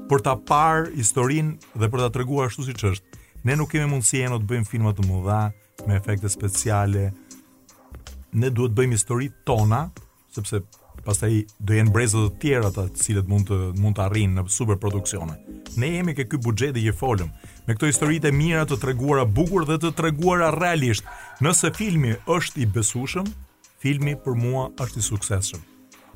për 0.09 0.23
ta 0.25 0.33
parë 0.35 0.89
historinë 0.97 1.77
dhe 1.77 1.87
për 1.93 2.01
ta 2.01 2.07
treguar 2.15 2.49
ashtu 2.49 2.65
siç 2.65 2.83
është. 2.93 3.21
Ne 3.47 3.55
nuk 3.59 3.69
kemi 3.71 3.85
mundësi 3.91 4.23
ne 4.27 4.39
të 4.41 4.47
bëjmë 4.49 4.67
filma 4.67 4.93
të 4.97 5.05
mëdha 5.05 5.37
me 5.87 5.97
efekte 5.99 6.31
speciale. 6.33 7.05
Ne 8.33 8.49
duhet 8.49 8.73
të 8.73 8.79
bëjmë 8.79 8.97
historitë 8.97 9.43
tona, 9.47 9.83
sepse 10.33 10.63
pastaj 11.05 11.29
do 11.63 11.77
jenë 11.77 11.93
breza 11.95 12.23
të 12.25 12.35
tjera 12.41 12.71
ata 12.71 12.87
të 12.89 13.03
cilët 13.05 13.29
mund 13.31 13.47
të 13.49 13.59
mund 13.79 13.97
të 13.97 14.03
arrijnë 14.07 14.37
në 14.41 14.45
superproduksione. 14.55 15.37
Ne 15.79 15.91
jemi 15.95 16.17
ke 16.17 16.25
ky 16.29 16.41
buxhet 16.45 16.73
dhe 16.75 16.83
jë 16.89 16.95
folëm 16.99 17.29
me 17.67 17.77
këto 17.77 17.89
historitë 17.91 18.33
mira 18.35 18.65
të 18.67 18.79
treguara 18.81 19.23
bukur 19.29 19.67
dhe 19.69 19.77
të 19.83 19.93
treguara 20.01 20.49
realisht. 20.57 21.05
Nëse 21.45 21.69
filmi 21.77 22.15
është 22.35 22.63
i 22.65 22.69
besueshëm, 22.75 23.29
filmi 23.81 24.17
për 24.25 24.41
mua 24.45 24.67
është 24.83 24.99
i 25.03 25.09
suksesshëm. 25.11 25.63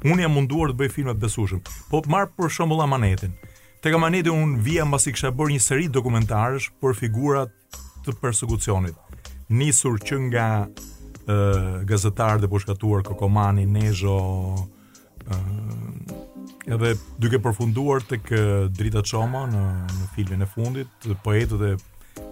Unë 0.10 0.26
jam 0.26 0.34
munduar 0.36 0.74
të 0.74 0.82
bëj 0.82 0.92
filmat 0.98 1.22
besueshëm, 1.24 1.62
po 1.92 2.02
marr 2.12 2.34
për 2.36 2.52
shembull 2.58 2.84
Amanetin. 2.84 3.38
Te 3.84 3.92
kam 3.92 4.06
aneti 4.08 4.32
unë 4.32 4.62
vija 4.64 4.86
mbas 4.88 5.10
i 5.10 5.12
kësha 5.12 5.34
bërë 5.36 5.54
një 5.58 5.62
seri 5.66 5.88
dokumentarësh 5.92 6.70
për 6.80 6.94
figurat 6.96 7.52
të 8.06 8.14
persekucionit. 8.22 8.96
Nisur 9.52 9.98
që 10.00 10.20
nga 10.30 10.46
uh, 10.70 11.82
gazetarë 11.90 12.46
dhe 12.46 12.52
pushkatuar 12.54 13.04
Kokomani, 13.04 13.66
Nezho, 13.68 14.16
uh, 15.26 15.76
edhe 16.64 16.94
duke 17.20 17.42
përfunduar 17.44 18.08
të 18.08 18.22
kë 18.24 18.42
drita 18.72 19.04
qoma 19.10 19.44
në, 19.52 19.64
në 20.00 20.08
filmin 20.16 20.46
e 20.46 20.48
fundit, 20.54 21.10
poetët 21.26 21.68
e 21.74 21.76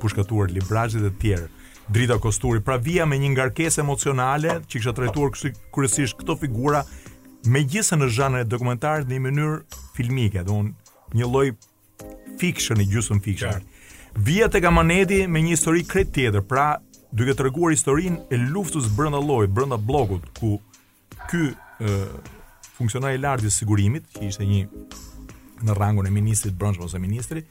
pushkatuar 0.06 0.56
dhe 0.56 0.64
të 0.64 1.12
tjerë. 1.24 1.50
Drita 1.92 2.16
Kosturi, 2.24 2.62
pra 2.64 2.78
via 2.80 3.04
me 3.06 3.18
një 3.20 3.34
ngarkesë 3.36 3.82
emocionale 3.84 4.62
që 4.68 4.78
kisha 4.78 4.94
trajtuar 4.96 5.36
kryesisht 5.76 6.16
këto 6.24 6.38
figura, 6.46 6.86
megjithëse 7.44 7.98
në 8.00 8.08
zhanrin 8.16 8.46
e 8.46 8.48
dokumentarit 8.48 9.08
në 9.12 9.18
një 9.20 9.24
mënyrë 9.28 9.60
filmike, 9.98 10.44
do 10.48 10.54
unë 10.62 10.80
një 11.18 11.28
lloj 11.28 11.48
fiction 12.40 12.80
i 12.82 12.86
gjysmë 12.88 13.22
fiction. 13.26 13.54
Yeah. 13.54 14.16
Vija 14.16 14.50
tek 14.52 14.66
Amaneti 14.68 15.24
me 15.32 15.42
një 15.44 15.54
histori 15.56 15.84
krejt 15.88 16.14
tjetër, 16.16 16.44
pra 16.48 16.72
duke 17.16 17.36
të 17.36 17.48
reguar 17.50 17.74
historinë 17.76 18.26
e 18.34 18.40
luftës 18.52 18.90
brënda 18.96 19.20
llojit, 19.24 19.54
brënda 19.56 19.78
blogut, 19.88 20.26
ku 20.40 20.58
ky 21.32 21.52
e, 21.52 22.00
funksionari 22.78 23.20
lartë 23.24 23.48
i 23.50 23.54
sigurimit, 23.56 24.08
që 24.18 24.28
ishte 24.32 24.48
një 24.48 24.64
në 25.62 25.76
rangun 25.78 26.08
e 26.08 26.12
ministrit 26.12 26.56
brëndshëm 26.58 26.88
ose 26.88 27.00
ministri, 27.04 27.46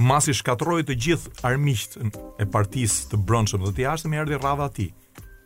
masi 0.00 0.32
shkatroi 0.34 0.82
të 0.88 0.96
gjithë 1.06 1.34
armiqt 1.44 1.98
e 2.40 2.46
partisë 2.48 3.10
të 3.12 3.22
brëndshëm 3.28 3.64
dhe 3.66 3.74
të 3.76 3.84
jashtëm, 3.86 4.14
erdhi 4.22 4.40
rradha 4.40 4.70
e 4.78 4.90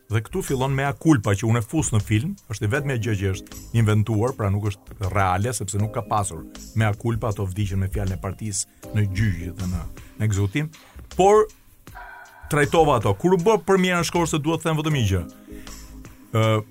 Dhe 0.07 0.21
këtu 0.23 0.39
fillon 0.47 0.71
me 0.71 0.85
akulpa 0.87 1.33
që 1.35 1.49
unë 1.51 1.61
e 1.65 1.67
fus 1.67 1.89
në 1.91 1.99
film, 2.07 2.37
është 2.53 2.69
i 2.69 2.69
vetmja 2.71 2.95
gjë 3.03 3.15
që 3.25 3.31
është 3.33 3.57
inventuar, 3.81 4.37
pra 4.39 4.47
nuk 4.55 4.69
është 4.71 4.99
reale 5.11 5.51
sepse 5.57 5.81
nuk 5.83 5.91
ka 5.97 6.05
pasur 6.07 6.45
me 6.79 6.87
akulpa 6.87 7.33
ato 7.35 7.47
vdishën 7.49 7.81
me 7.83 7.89
fjalën 7.91 8.15
e 8.15 8.21
partisë 8.23 8.93
në 8.95 9.05
gjyqje 9.11 9.57
dhe 9.59 9.69
në 9.73 9.83
në 10.23 10.69
por 11.17 11.43
trajtova 12.51 12.99
ato. 13.01 13.15
Kur 13.19 13.35
bërë 13.39 13.43
bë 13.59 13.65
premiera 13.67 13.99
në 14.03 14.07
shkollë 14.09 14.31
se 14.35 14.39
duhet 14.43 14.63
të 14.63 14.69
them 14.69 14.79
vetëm 14.79 14.97
një 14.99 15.05
gjë. 15.11 15.21
Ë 16.35 16.49
uh, 16.55 16.65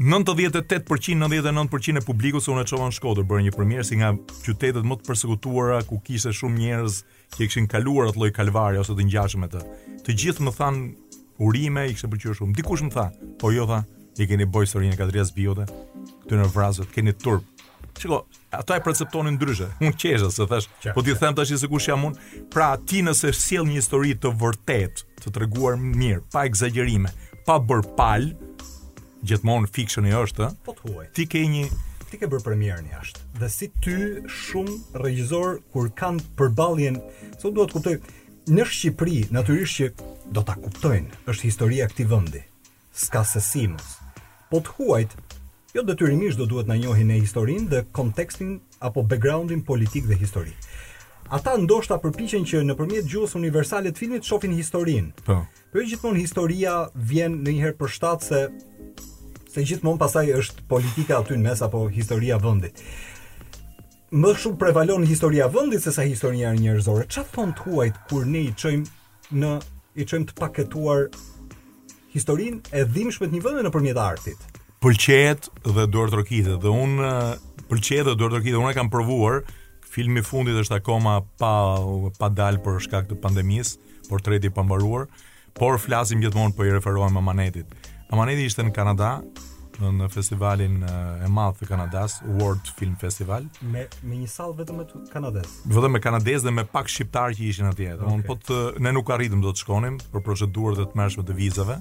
98% 0.00 1.16
99% 1.20 2.00
e 2.00 2.04
publikut 2.06 2.44
se 2.44 2.50
unë 2.54 2.64
e 2.64 2.68
qovën 2.70 2.88
në 2.90 2.96
Shkodër 2.96 3.24
bën 3.28 3.44
një 3.46 3.50
premierë 3.56 3.84
si 3.90 3.96
nga 4.00 4.12
qytetet 4.46 4.84
më 4.88 4.96
të 5.02 5.08
përsekutuara 5.10 5.82
ku 5.88 5.98
kishte 6.08 6.32
shumë 6.40 6.58
njerëz 6.60 6.96
që 7.36 7.44
kishin 7.44 7.68
kaluar 7.68 8.08
atë 8.10 8.20
lloj 8.22 8.30
kalvari 8.36 8.80
ose 8.80 8.96
të 8.96 9.08
ngjashëm 9.10 9.44
të. 9.52 9.60
Të 10.06 10.16
gjithë 10.22 10.46
më 10.48 10.54
thanë 10.58 11.09
urime, 11.40 11.86
i 11.88 11.94
kishte 11.96 12.08
pëlqyer 12.12 12.36
shumë. 12.38 12.56
Dikush 12.60 12.84
më 12.86 12.92
tha, 12.94 13.06
po 13.40 13.50
jo 13.54 13.66
tha, 13.70 13.82
ti 14.16 14.26
keni 14.28 14.46
bojësorin 14.52 14.92
e 14.92 14.98
Kadrias 14.98 15.32
Biote 15.34 15.66
këtu 16.24 16.36
në 16.38 16.48
Vrazë, 16.54 16.86
keni 16.94 17.14
turp. 17.16 17.46
Çiko, 18.00 18.22
ato 18.54 18.74
e 18.76 18.80
perceptonin 18.80 19.34
ndryshe. 19.38 19.68
Unë 19.84 19.96
qesha 20.00 20.30
se 20.32 20.46
thash, 20.48 20.68
Qa, 20.84 20.94
po 20.96 21.02
ti 21.04 21.14
them 21.18 21.34
tash 21.36 21.52
se 21.60 21.68
kush 21.68 21.88
jam 21.90 22.04
unë. 22.10 22.44
Pra 22.52 22.70
ti 22.78 23.02
nëse 23.04 23.32
sjell 23.36 23.66
një 23.68 23.80
histori 23.80 24.14
të 24.20 24.32
vërtet, 24.40 25.04
të 25.20 25.32
treguar 25.36 25.76
mirë, 25.80 26.22
pa 26.32 26.44
egzagerime, 26.48 27.10
pa 27.48 27.58
bër 27.60 27.82
pal, 27.98 28.30
gjithmonë 29.26 29.68
fiction 29.74 30.06
i 30.08 30.14
është, 30.16 30.52
po 30.64 30.76
të 30.78 30.86
huaj. 30.86 31.10
Ti 31.16 31.28
ke 31.34 31.44
një 31.56 31.68
ti 32.10 32.18
ke 32.18 32.26
bër 32.26 32.40
premierën 32.42 32.88
jashtë. 32.90 33.20
Dhe 33.38 33.46
si 33.52 33.66
ty 33.84 33.92
shumë 34.34 34.96
regjisor 34.98 35.60
kur 35.70 35.86
kanë 35.94 36.24
përballjen, 36.40 36.96
sa 37.38 37.52
duhet 37.54 37.70
kuptoj, 37.70 37.92
në 38.48 38.64
Shqipëri 38.64 39.20
natyrisht 39.34 39.76
që 39.76 39.88
do 40.32 40.40
ta 40.46 40.54
kuptojnë 40.56 41.24
është 41.28 41.44
historia 41.48 41.84
e 41.84 41.88
këtij 41.92 42.06
vendi. 42.08 42.40
Ska 42.94 43.24
se 43.24 43.40
simos. 43.44 43.98
Po 44.50 44.60
të 44.64 44.72
huajt 44.76 45.16
jo 45.76 45.82
detyrimisht 45.86 46.38
do 46.40 46.46
duhet 46.48 46.66
na 46.66 46.76
njohin 46.80 47.10
e 47.14 47.18
historinë 47.20 47.68
dhe 47.70 47.82
kontekstin 47.92 48.60
apo 48.80 49.02
backgroundin 49.02 49.62
politik 49.64 50.06
dhe 50.08 50.16
historik. 50.18 50.56
Ata 51.30 51.56
ndoshta 51.62 52.00
përpiqen 52.02 52.42
që 52.42 52.64
nëpërmjet 52.66 53.06
gjuhës 53.06 53.36
universale 53.38 53.92
të 53.92 53.98
filmit 54.00 54.24
shohin 54.26 54.56
historinë. 54.56 55.12
Po. 55.26 55.44
Po 55.70 55.78
gjithmonë 55.84 56.24
historia 56.24 56.88
vjen 56.94 57.36
në 57.44 57.54
një 57.54 57.64
herë 57.66 57.78
për 57.78 57.94
shtatë 57.96 58.30
se 58.30 58.42
se 59.50 59.62
gjithmonë 59.66 59.98
pasaj 59.98 60.28
është 60.40 60.62
politika 60.70 61.16
aty 61.24 61.34
në 61.36 61.48
mes 61.48 61.62
apo 61.66 61.80
historia 61.92 62.36
vëndit 62.38 62.76
më 64.10 64.30
shumë 64.42 64.58
prevalon 64.58 65.04
historia 65.06 65.44
e 65.46 65.52
vendit 65.54 65.82
sesa 65.84 66.02
historia 66.02 66.50
njerëzore. 66.56 67.04
Çfarë 67.08 67.32
thon 67.34 67.52
tuajt 67.58 67.98
kur 68.10 68.24
ne 68.26 68.40
i 68.48 68.52
çojmë 68.58 69.38
në 69.38 69.50
i 70.02 70.06
çojmë 70.10 70.30
të 70.32 70.38
paketuar 70.40 71.04
historinë 72.14 72.72
e 72.74 72.82
dhimbshme 72.90 73.28
të 73.30 73.36
një 73.36 73.44
vendi 73.44 73.62
nëpërmjet 73.68 74.00
artit? 74.02 74.40
Pëlqejet 74.82 75.46
dhe 75.76 75.86
duar 75.94 76.10
trokitë 76.10 76.58
dhe 76.64 76.72
un 76.74 76.96
pëlqej 77.70 78.02
dhe 78.08 78.16
duar 78.18 78.34
trokitë. 78.34 78.58
Unë 78.58 78.74
kam 78.80 78.90
provuar 78.90 79.44
filmi 79.90 80.24
fundit 80.26 80.58
është 80.58 80.80
akoma 80.80 81.20
pa 81.38 81.54
pa 82.18 82.28
dal 82.34 82.58
për 82.66 82.80
shkak 82.88 83.10
të 83.12 83.20
pandemisë, 83.22 83.78
portreti 84.10 84.50
i 84.50 84.54
pambaruar, 84.54 85.06
por 85.54 85.78
flasim 85.82 86.22
gjithmonë 86.22 86.56
po 86.58 86.66
i 86.66 86.74
referohem 86.74 87.18
Amanetit. 87.22 87.66
Amaneti 88.10 88.48
ishte 88.50 88.64
në 88.66 88.74
Kanada, 88.74 89.18
në 89.88 90.08
festivalin 90.12 90.80
eh, 90.84 91.24
e 91.24 91.28
madh 91.32 91.56
të 91.60 91.68
Kanadas, 91.70 92.18
World 92.40 92.68
Film 92.76 92.96
Festival, 93.00 93.46
me 93.64 93.86
me 94.04 94.18
një 94.20 94.28
sallë 94.28 94.58
vetëm 94.60 94.80
me 94.82 94.86
kanadez. 95.12 95.54
Vetëm 95.70 95.94
me 95.96 96.02
kanadez 96.02 96.44
dhe 96.44 96.52
me 96.54 96.64
pak 96.68 96.90
shqiptar 96.90 97.34
që 97.36 97.46
ishin 97.48 97.70
atje. 97.70 97.94
Okay. 97.96 98.24
po 98.26 98.36
të 98.40 98.60
ne 98.84 98.92
nuk 98.92 99.10
arritëm 99.14 99.40
do 99.44 99.52
të 99.54 99.64
shkonim 99.64 99.98
për 100.12 100.24
procedurat 100.26 100.82
e 100.82 100.86
të 100.90 101.00
marrshme 101.00 101.24
të 101.28 101.36
vizave. 101.38 101.78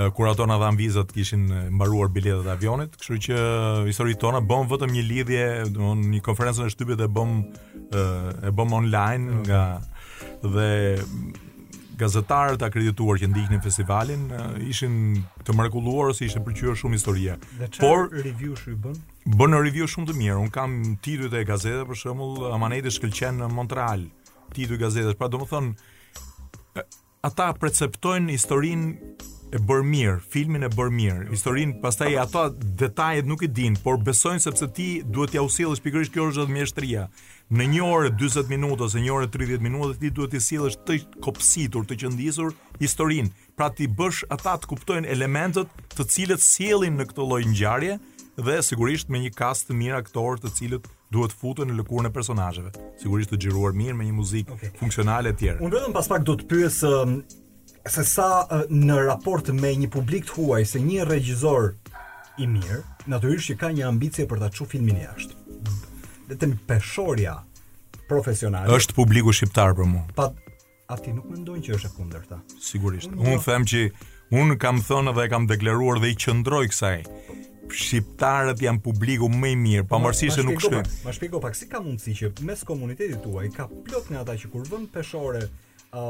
Eh, 0.00 0.08
kur 0.16 0.30
ato 0.30 0.46
na 0.46 0.56
dhan 0.62 0.78
vizat 0.78 1.12
kishin 1.12 1.44
eh, 1.52 1.68
mbaruar 1.74 2.08
biletat 2.14 2.46
e 2.46 2.54
avionit, 2.54 2.96
kështu 3.00 3.20
që 3.26 3.40
historia 3.90 4.18
tona 4.22 4.40
bëm 4.42 4.70
vetëm 4.70 4.94
një 4.96 5.06
lidhje, 5.12 5.44
domthon 5.74 6.06
një 6.14 6.22
konferencë 6.28 6.66
në 6.68 6.74
shtypit 6.76 7.02
dhe 7.02 7.10
bëm 7.16 7.38
e 7.90 8.50
bëm 8.54 8.74
online 8.76 9.40
nga 9.42 9.62
dhe 10.44 10.68
gazetarët 12.00 12.62
akredituar 12.64 13.18
që 13.20 13.28
ndiqnin 13.30 13.60
festivalin 13.64 14.22
uh, 14.32 14.52
ishin 14.72 14.94
të 15.46 15.56
mrekulluar 15.58 16.14
ose 16.14 16.24
ishin 16.30 16.44
pëlqyer 16.46 16.78
shumë 16.80 16.98
historia. 16.98 17.36
Por 17.78 18.06
review 18.24 18.56
shi 18.62 18.74
bën? 18.84 18.96
Bën 19.40 19.56
review 19.60 19.88
shumë 19.92 20.10
të 20.10 20.16
mirë. 20.20 20.38
Un 20.46 20.52
kam 20.54 20.78
titujt 21.04 21.36
e 21.36 21.44
gazetave 21.50 21.84
për 21.90 22.00
shembull 22.04 22.48
Amaneti 22.56 22.92
shkëlqen 22.96 23.42
në 23.42 23.50
Montreal. 23.56 24.06
Titujt 24.56 24.78
pra, 24.78 24.78
e 24.80 24.84
gazetave, 24.86 25.18
pra 25.20 25.30
domethën 25.32 25.72
ata 27.28 27.50
perceptojnë 27.60 28.32
historinë 28.32 29.14
e 29.50 29.58
bër 29.58 29.80
mirë, 29.82 30.18
filmin 30.30 30.62
e 30.64 30.68
bër 30.70 30.90
mirë. 30.94 31.22
Historinë 31.32 31.80
pastaj 31.82 32.10
ato 32.22 32.42
detajet 32.80 33.26
nuk 33.26 33.42
i 33.42 33.50
din, 33.50 33.74
por 33.82 33.98
besojnë 34.06 34.42
sepse 34.44 34.68
ti 34.76 34.86
duhet 35.02 35.32
t'ia 35.34 35.42
usillësh 35.46 35.82
pikërisht 35.82 36.14
kjo 36.14 36.28
është 36.30 36.46
mjeshtria. 36.54 37.08
Në 37.50 37.66
1 37.66 37.86
orë 37.86 38.12
40 38.20 38.52
minuta 38.52 38.86
ose 38.86 39.00
1 39.02 39.10
orë 39.14 39.30
30 39.34 39.64
minuta 39.66 39.96
ti 39.98 40.12
duhet 40.14 40.36
t'i 40.36 40.42
sillësh 40.46 40.76
të 40.86 41.00
kopësitur, 41.26 41.82
të 41.90 41.98
qëndisur 42.04 42.54
historinë. 42.82 43.34
Pra 43.58 43.70
ti 43.74 43.88
bësh 43.90 44.22
ata 44.36 44.54
të 44.62 44.70
kuptojnë 44.70 45.10
elementët 45.16 45.74
të 45.96 46.08
cilët 46.14 46.46
sjellin 46.46 46.96
në 47.00 47.08
këtë 47.10 47.26
lloj 47.32 47.42
ngjarje 47.50 47.98
dhe 48.46 48.60
sigurisht 48.64 49.10
me 49.10 49.18
një 49.24 49.34
cast 49.36 49.66
të 49.68 49.76
mirë 49.82 49.98
aktorë 50.04 50.44
të 50.46 50.54
cilët 50.60 50.86
duhet 51.10 51.34
futen 51.34 51.66
në 51.72 51.80
lëkurën 51.80 52.06
e 52.06 52.14
personazheve. 52.14 52.70
Sigurisht 53.02 53.34
të 53.34 53.40
xhiruar 53.42 53.74
mirë 53.74 53.98
me 53.98 54.06
një 54.06 54.16
muzikë 54.20 54.54
okay. 54.56 54.70
funksionale 54.78 55.34
e 55.34 55.36
tjera. 55.42 55.58
Unë 55.66 55.76
vetëm 55.80 55.96
pas 55.98 56.08
pak 56.14 56.22
do 56.30 56.38
të 56.38 56.46
pyes 56.54 56.78
se 57.90 58.04
sa 58.06 58.46
në 58.70 58.96
raport 59.08 59.48
me 59.58 59.72
një 59.76 59.88
publik 59.90 60.28
të 60.28 60.34
huaj 60.36 60.62
se 60.72 60.78
një 60.80 61.04
regjizor 61.08 61.72
i 62.38 62.46
mirë, 62.46 62.82
natyrisht 63.10 63.50
që 63.50 63.56
ka 63.58 63.70
një 63.74 63.86
ambicie 63.88 64.26
për 64.30 64.40
ta 64.44 64.48
çu 64.54 64.66
filmin 64.70 65.00
jashtë. 65.00 65.38
Vetëm 66.30 66.54
peshorja 66.70 67.40
profesionale. 68.08 68.70
Është 68.76 68.94
publiku 68.96 69.34
shqiptar 69.34 69.74
për 69.78 69.90
mua. 69.90 70.06
Pa 70.14 70.28
aty 70.94 71.12
nuk 71.16 71.26
mendojnë 71.32 71.66
që 71.66 71.74
është 71.80 71.90
e 71.90 71.94
kundërta. 71.96 72.38
Sigurisht. 72.62 73.10
Unë 73.16 73.40
them 73.44 73.66
që 73.72 73.82
unë 74.38 74.58
kam 74.62 74.78
thënë 74.86 75.14
dhe 75.18 75.24
kam 75.32 75.48
deklaruar 75.50 75.98
dhe 76.02 76.12
i 76.14 76.18
qëndroj 76.24 76.68
kësaj. 76.70 76.98
Shqiptarët 77.70 78.62
janë 78.64 78.82
publiku 78.84 79.26
më 79.30 79.50
i 79.50 79.56
mirë, 79.64 79.88
pavarësisht 79.90 80.38
se 80.40 80.46
nuk 80.46 80.62
shkojnë. 80.62 80.86
Ma 81.06 81.14
shpjego 81.16 81.42
pak 81.42 81.58
si 81.58 81.66
ka 81.70 81.82
mundësi 81.84 82.14
që 82.22 82.30
mes 82.46 82.62
komunitetit 82.66 83.18
tuaj 83.26 83.48
ka 83.58 83.66
plot 83.70 84.14
nga 84.14 84.22
ata 84.24 84.38
që 84.44 84.50
kur 84.54 84.66
vën 84.70 84.86
peshore 84.94 85.42
ë 85.90 86.06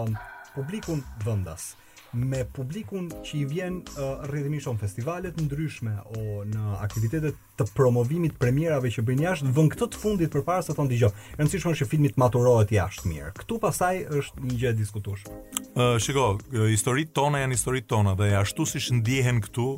publikun 0.54 1.02
vendas 1.24 1.76
me 2.12 2.40
publikun 2.42 3.04
që 3.22 3.34
i 3.38 3.44
vjen 3.46 3.74
uh, 3.84 4.24
rrëdhimisht 4.26 4.66
në 4.66 4.80
festivalet 4.80 5.36
ndryshme 5.38 5.92
o 6.18 6.22
në 6.42 6.72
aktivitetet 6.82 7.36
të 7.60 7.66
promovimit 7.76 8.34
premierave 8.42 8.90
që 8.90 9.04
bëjnë 9.06 9.22
jashtë, 9.28 9.52
vën 9.54 9.68
këtë 9.70 9.86
të 9.92 10.00
fundit 10.02 10.32
për 10.32 10.42
se 10.62 10.72
të 10.72 10.76
thonë 10.80 10.96
Është 10.96 11.28
Rëndësishme 11.36 11.76
që 11.78 11.86
filmit 11.86 12.18
maturohet 12.18 12.72
jashtë 12.74 13.12
mirë. 13.12 13.30
Këtu 13.38 13.60
pasaj 13.62 13.94
është 14.18 14.40
një 14.42 14.58
gjë 14.58 14.70
e 14.72 14.78
diskutush. 14.80 15.22
Uh, 15.28 15.98
shiko, 16.02 16.26
historitë 16.66 17.14
tona 17.20 17.44
janë 17.44 17.54
historitë 17.60 17.86
tona 17.94 18.16
dhe 18.18 18.32
ashtu 18.42 18.66
si 18.66 18.82
shë 18.82 18.98
ndihen 18.98 19.38
këtu, 19.46 19.68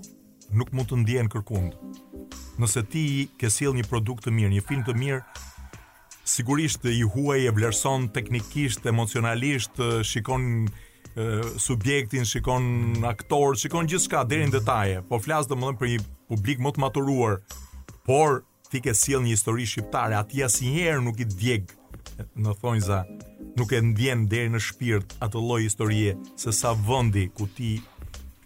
nuk 0.57 0.73
mund 0.73 0.89
të 0.89 1.03
ndihen 1.05 1.29
kërkund. 1.33 1.77
Nëse 2.57 2.87
ti 2.89 3.05
ke 3.37 3.53
sjell 3.53 3.77
një 3.77 3.85
produkt 3.93 4.25
të 4.25 4.33
mirë, 4.33 4.55
një 4.57 4.65
film 4.71 4.89
të 4.89 4.97
mirë, 5.05 5.21
sigurisht 6.25 6.85
i 6.85 7.01
huaj 7.03 7.47
e 7.49 7.53
vlerëson 7.53 8.09
teknikisht, 8.15 8.87
emocionalisht, 8.87 9.81
shikon 10.07 10.69
subjektin, 11.61 12.25
shikon 12.25 13.03
aktor, 13.09 13.57
shikon 13.61 13.89
gjithë 13.91 14.07
shka, 14.07 14.23
deri 14.31 14.47
në 14.49 14.55
detaje, 14.57 15.03
po 15.09 15.19
flasë 15.21 15.51
dhe 15.53 15.59
më 15.61 15.73
dhe 15.73 15.81
për 15.83 15.91
një 15.91 16.07
publik 16.33 16.63
më 16.65 16.73
të 16.77 16.85
maturuar, 16.87 17.39
por 18.07 18.43
ti 18.71 18.81
ke 18.81 18.95
sil 18.97 19.21
një 19.25 19.35
histori 19.35 19.67
shqiptare, 19.69 20.17
ati 20.23 20.41
asë 20.47 20.71
njerë 20.73 21.03
nuk 21.05 21.21
i 21.21 21.29
djeg, 21.33 21.75
në 22.39 22.55
thonjë 22.63 22.87
za, 22.87 23.03
nuk 23.59 23.73
e 23.77 23.83
ndjen 23.91 24.25
deri 24.31 24.55
në 24.55 24.63
shpirt 24.65 25.19
atë 25.27 25.43
loj 25.43 25.67
historie, 25.67 26.15
se 26.41 26.55
sa 26.57 26.73
vëndi 26.73 27.27
ku 27.37 27.51
ti 27.57 27.75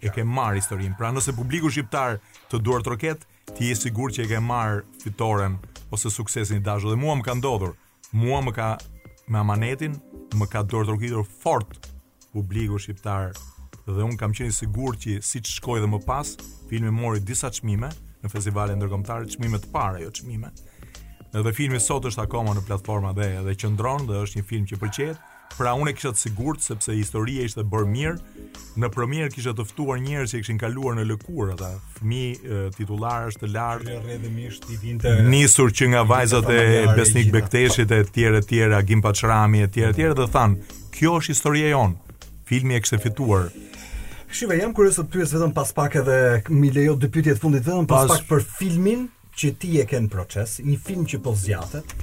e 0.03 0.11
ke 0.12 0.25
marë 0.27 0.59
historin, 0.59 0.97
pra 0.99 1.12
nëse 1.15 1.37
publiku 1.37 1.71
shqiptar 1.71 2.19
të 2.51 2.61
duar 2.65 2.83
të 2.83 2.97
roket, 2.97 3.29
ti 3.57 3.71
e 3.71 3.79
sigur 3.79 4.11
që 4.11 4.25
e 4.25 4.31
ke 4.33 4.43
marë 4.43 4.83
fitoren, 5.05 5.61
ose 5.90 6.09
suksesin 6.11 6.57
i 6.57 6.61
dashur 6.64 6.90
dhe 6.94 7.01
mua 7.01 7.14
më 7.14 7.22
ka 7.29 7.35
ndodhur. 7.35 7.75
Mua 8.12 8.40
më 8.42 8.53
ka 8.57 8.68
me 9.29 9.38
amanetin, 9.38 9.94
më 10.38 10.46
ka 10.51 10.62
dorëtrokitur 10.62 11.25
fort 11.42 11.90
publiku 12.33 12.79
shqiptar 12.79 13.33
dhe 13.87 14.03
un 14.03 14.16
kam 14.18 14.33
qenë 14.35 14.51
i 14.51 14.55
sigurt 14.61 14.99
që 15.05 15.20
si 15.22 15.38
shkoi 15.38 15.53
shkoj 15.59 15.81
dhe 15.85 15.90
më 15.90 16.01
pas, 16.07 16.33
filmi 16.68 16.90
mori 16.90 17.20
disa 17.20 17.51
çmime 17.51 17.90
në 18.22 18.33
festivale 18.33 18.75
ndërkombëtare, 18.77 19.29
çmime 19.37 19.61
të 19.62 19.70
para, 19.75 20.01
jo 20.03 20.11
çmime. 20.11 20.51
Edhe 21.37 21.53
filmi 21.53 21.79
sot 21.81 22.05
është 22.09 22.27
akoma 22.27 22.55
në 22.57 22.64
platforma 22.66 23.12
dhe 23.14 23.31
edhe 23.40 23.55
qëndron 23.62 24.07
dhe 24.09 24.22
është 24.27 24.40
një 24.40 24.46
film 24.51 24.66
që 24.66 24.81
pëlqejt. 24.83 25.18
Pra 25.55 25.73
unë 25.79 25.91
e 25.91 25.95
kisha 25.97 26.11
të 26.13 26.21
sigurt 26.21 26.61
sepse 26.65 26.93
historia 26.97 27.45
ishte 27.49 27.63
bërë 27.65 27.89
mirë. 27.91 28.43
Në 28.83 28.91
premier 28.93 29.31
kisha 29.33 29.55
të 29.57 29.65
ftuar 29.71 30.01
njerëz 30.05 30.35
që 30.35 30.41
kishin 30.43 30.59
kaluar 30.61 30.97
në 30.99 31.05
lëkurë 31.13 31.55
ata. 31.55 31.71
Fëmi 31.97 32.25
titullarësh 32.77 33.39
të 33.41 33.51
lartë, 33.55 33.97
rrëdhëmisht 34.05 34.67
i 34.75 34.81
vinte 34.83 35.15
nisur 35.33 35.73
që 35.73 35.89
nga 35.95 36.03
vajzat 36.11 36.51
e 36.53 36.59
Besnik 36.99 37.31
Bekteshit 37.33 37.93
e 37.99 38.03
tjerë 38.19 38.43
e 38.43 38.47
tjerë, 38.51 38.75
Agim 38.83 39.01
Paçrami 39.07 39.63
e 39.65 39.71
tjerë 39.73 39.95
e 39.95 39.99
tjerë, 40.01 40.19
do 40.21 40.29
thanë, 40.35 40.77
kjo 40.99 41.17
është 41.23 41.33
historia 41.37 41.73
jon. 41.73 41.97
Filmi 42.49 42.77
e 42.77 42.83
kishte 42.85 43.01
fituar. 43.07 43.49
Shiva 44.37 44.61
jam 44.61 44.77
kurioz 44.77 44.99
të 45.01 45.07
pyes 45.15 45.33
vetëm 45.33 45.57
pas 45.57 45.73
pak 45.73 45.97
edhe 46.03 46.21
mi 46.53 46.69
lejo 46.75 46.99
dy 47.01 47.09
pyetje 47.15 47.39
të 47.39 47.41
fundit 47.47 47.65
vetëm 47.67 47.87
pas 47.91 48.11
pak 48.13 48.27
për 48.29 48.45
filmin 48.59 49.09
që 49.41 49.55
ti 49.63 49.73
e 49.81 49.87
ke 49.89 50.03
në 50.05 50.13
proces, 50.13 50.59
një 50.69 50.79
film 50.85 51.07
që 51.13 51.23
po 51.25 51.33
zgjatet 51.43 51.97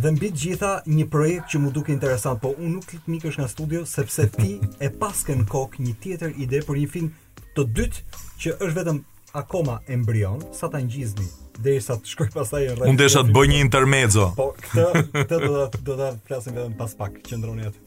dhe 0.00 0.12
mbi 0.12 0.28
të 0.28 0.38
gjitha 0.40 0.70
një 0.86 1.06
projekt 1.12 1.52
që 1.52 1.58
më 1.62 1.70
duket 1.72 1.94
interesant, 1.96 2.40
po 2.42 2.50
unë 2.58 2.72
nuk 2.74 2.86
klik 2.90 3.06
mikësh 3.10 3.38
nga 3.40 3.48
studio 3.48 3.84
sepse 3.88 4.26
ti 4.36 4.58
e 4.84 4.90
pasken 5.00 5.44
kok 5.48 5.78
një 5.80 5.94
tjetër 6.04 6.34
ide 6.42 6.60
për 6.66 6.80
një 6.82 6.88
film 6.92 7.12
të 7.56 7.64
dytë 7.78 8.22
që 8.42 8.54
është 8.60 8.76
vetëm 8.76 8.98
akoma 9.40 9.78
embrion, 9.92 10.42
sa 10.56 10.68
ta 10.72 10.80
ngjizni 10.84 11.24
derisa 11.64 11.96
të 11.96 12.10
shkoj 12.12 12.28
pastaj 12.34 12.62
në 12.66 12.74
rreth. 12.76 12.90
Unë 12.92 13.00
desha 13.00 13.22
të 13.24 13.32
bëj 13.36 13.48
një 13.54 13.58
intermezzo. 13.64 14.26
Po 14.36 14.50
këtë 14.60 14.86
këtë 15.16 15.40
do 15.40 15.50
ta 15.72 15.82
do 15.88 15.96
ta 16.00 16.10
flasim 16.28 16.56
vetëm 16.60 16.76
pas 16.76 16.92
pak, 17.00 17.16
qendroni 17.28 17.68
atë. 17.70 17.84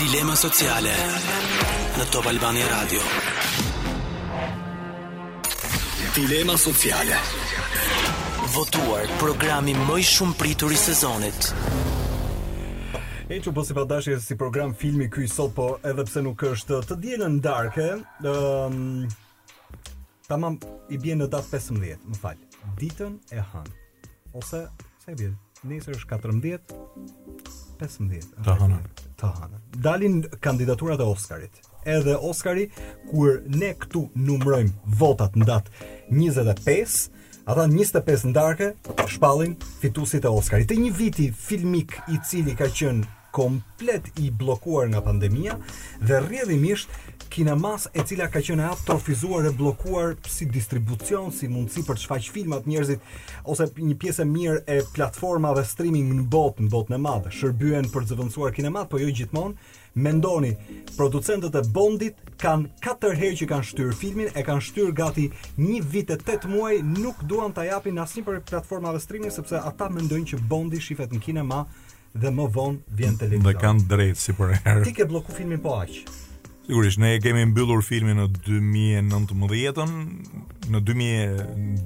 Dilema 0.00 0.36
sociale 0.36 0.94
në 2.00 2.08
Top 2.12 2.28
Albania 2.32 2.68
Radio. 2.72 3.34
Dilema 6.14 6.56
sociale. 6.56 7.14
Votuar 8.54 9.06
programi 9.18 9.72
më 9.76 9.96
i 10.00 10.04
shumë 10.06 10.34
pritur 10.38 10.72
i 10.72 10.78
sezonit. 10.78 11.48
E 13.28 13.36
që 13.42 13.52
po 13.54 13.64
se 13.66 13.74
përdashe 13.76 14.14
si 14.22 14.36
program 14.38 14.72
filmi 14.78 15.08
kuj 15.12 15.26
sot, 15.32 15.52
po 15.56 15.66
edhe 15.90 16.04
pse 16.08 16.22
nuk 16.24 16.42
është 16.50 16.78
të 16.88 16.98
djenë 17.02 17.28
në 17.36 17.40
darke, 17.44 17.88
um, 18.32 19.06
tamam 20.30 20.56
i 20.88 20.96
bjenë 21.02 21.24
në 21.26 21.30
datë 21.34 21.50
15, 21.58 22.04
më 22.14 22.20
falj, 22.22 22.44
ditën 22.80 23.16
e 23.36 23.42
hanë, 23.42 23.76
ose, 24.40 24.62
se 25.02 25.16
i 25.18 25.30
nesër 25.68 25.96
është 25.96 26.12
14, 26.12 26.76
15, 27.82 28.32
të 28.44 28.56
hanë, 28.62 28.80
të 29.20 29.32
hanë. 29.40 29.64
Dalin 29.90 30.20
kandidaturat 30.40 31.02
e 31.04 31.08
Oscarit, 31.12 31.60
edhe 31.86 32.18
Oscari, 32.20 32.68
kur 33.10 33.40
ne 33.46 33.70
këtu 33.78 34.08
numrojmë 34.14 34.74
votat 35.00 35.36
në 35.38 35.48
datë 35.48 35.86
25, 36.12 36.96
Ata 37.46 37.68
25 37.70 38.24
në 38.26 38.32
darke 38.34 38.72
shpallin 39.06 39.52
fitusit 39.78 40.24
e 40.26 40.30
Oscari. 40.34 40.64
Të 40.66 40.80
një 40.82 40.88
viti 40.96 41.26
filmik 41.30 41.92
i 42.10 42.16
cili 42.26 42.56
ka 42.58 42.66
qenë 42.74 43.04
komplet 43.36 44.08
i 44.18 44.32
blokuar 44.34 44.88
nga 44.90 44.98
pandemia 45.06 45.54
dhe 46.02 46.18
rrjedhimisht 46.24 46.90
kinemas 47.30 47.86
e 47.94 48.02
cila 48.08 48.26
ka 48.34 48.42
qenë 48.42 48.66
atrofizuar 48.72 49.46
e 49.46 49.54
blokuar 49.54 50.16
si 50.26 50.48
distribucion, 50.50 51.30
si 51.30 51.46
mundësi 51.46 51.86
për 51.86 52.00
të 52.00 52.04
shfaq 52.08 52.26
filmat 52.34 52.66
njerëzit 52.66 53.14
ose 53.46 53.70
një 53.78 53.94
pjesë 54.02 54.26
mirë 54.26 54.64
e 54.66 54.80
platformave 54.96 55.62
streaming 55.70 56.10
në 56.18 56.26
botë, 56.34 56.66
në 56.66 56.74
botën 56.74 56.98
e 56.98 57.02
madhe, 57.06 57.30
shërbyen 57.30 57.92
për 57.94 58.08
të 58.08 58.14
zëvendësuar 58.16 58.58
kinemat, 58.58 58.90
po 58.90 58.98
jo 58.98 59.12
gjithmonë. 59.14 59.54
Mendoni, 59.96 60.50
producentët 60.96 61.54
e 61.56 61.62
Bondit 61.72 62.14
kanë 62.36 62.68
katër 62.84 63.14
herë 63.16 63.32
që 63.40 63.46
kanë 63.48 63.64
shtyr 63.70 63.94
filmin, 63.96 64.28
e 64.36 64.40
kanë 64.44 64.62
shtyr 64.66 64.90
gati 64.98 65.24
1 65.56 65.80
vit 65.88 66.04
e 66.12 66.16
8 66.20 66.44
muaj, 66.52 66.74
nuk 66.84 67.22
duan 67.24 67.48
ta 67.56 67.64
japin 67.64 67.96
në 67.96 68.04
asnjë 68.04 68.24
prej 68.26 68.42
platformave 68.50 69.00
streaming 69.00 69.32
sepse 69.32 69.56
ata 69.62 69.88
mendojnë 69.94 70.26
që 70.34 70.38
Bondi 70.50 70.80
shifet 70.84 71.10
në 71.16 71.20
kinema 71.24 71.62
dhe 72.16 72.30
më 72.32 72.46
vonë 72.56 72.78
vjen 73.00 73.14
te 73.20 73.26
Dhe 73.32 73.54
kanë 73.56 73.80
drejt 73.90 74.18
si 74.20 74.32
për 74.36 74.48
herë. 74.66 74.84
Ti 74.84 74.92
ke 75.00 75.04
bllokuar 75.08 75.34
filmin 75.40 75.60
po 75.64 75.70
aq. 75.80 75.90
Sigurisht, 76.66 76.98
ne 77.00 77.12
kemi 77.22 77.44
mbyllur 77.52 77.82
filmin 77.86 78.18
në 78.20 78.24
2019-ën, 78.34 79.88
në 80.74 80.78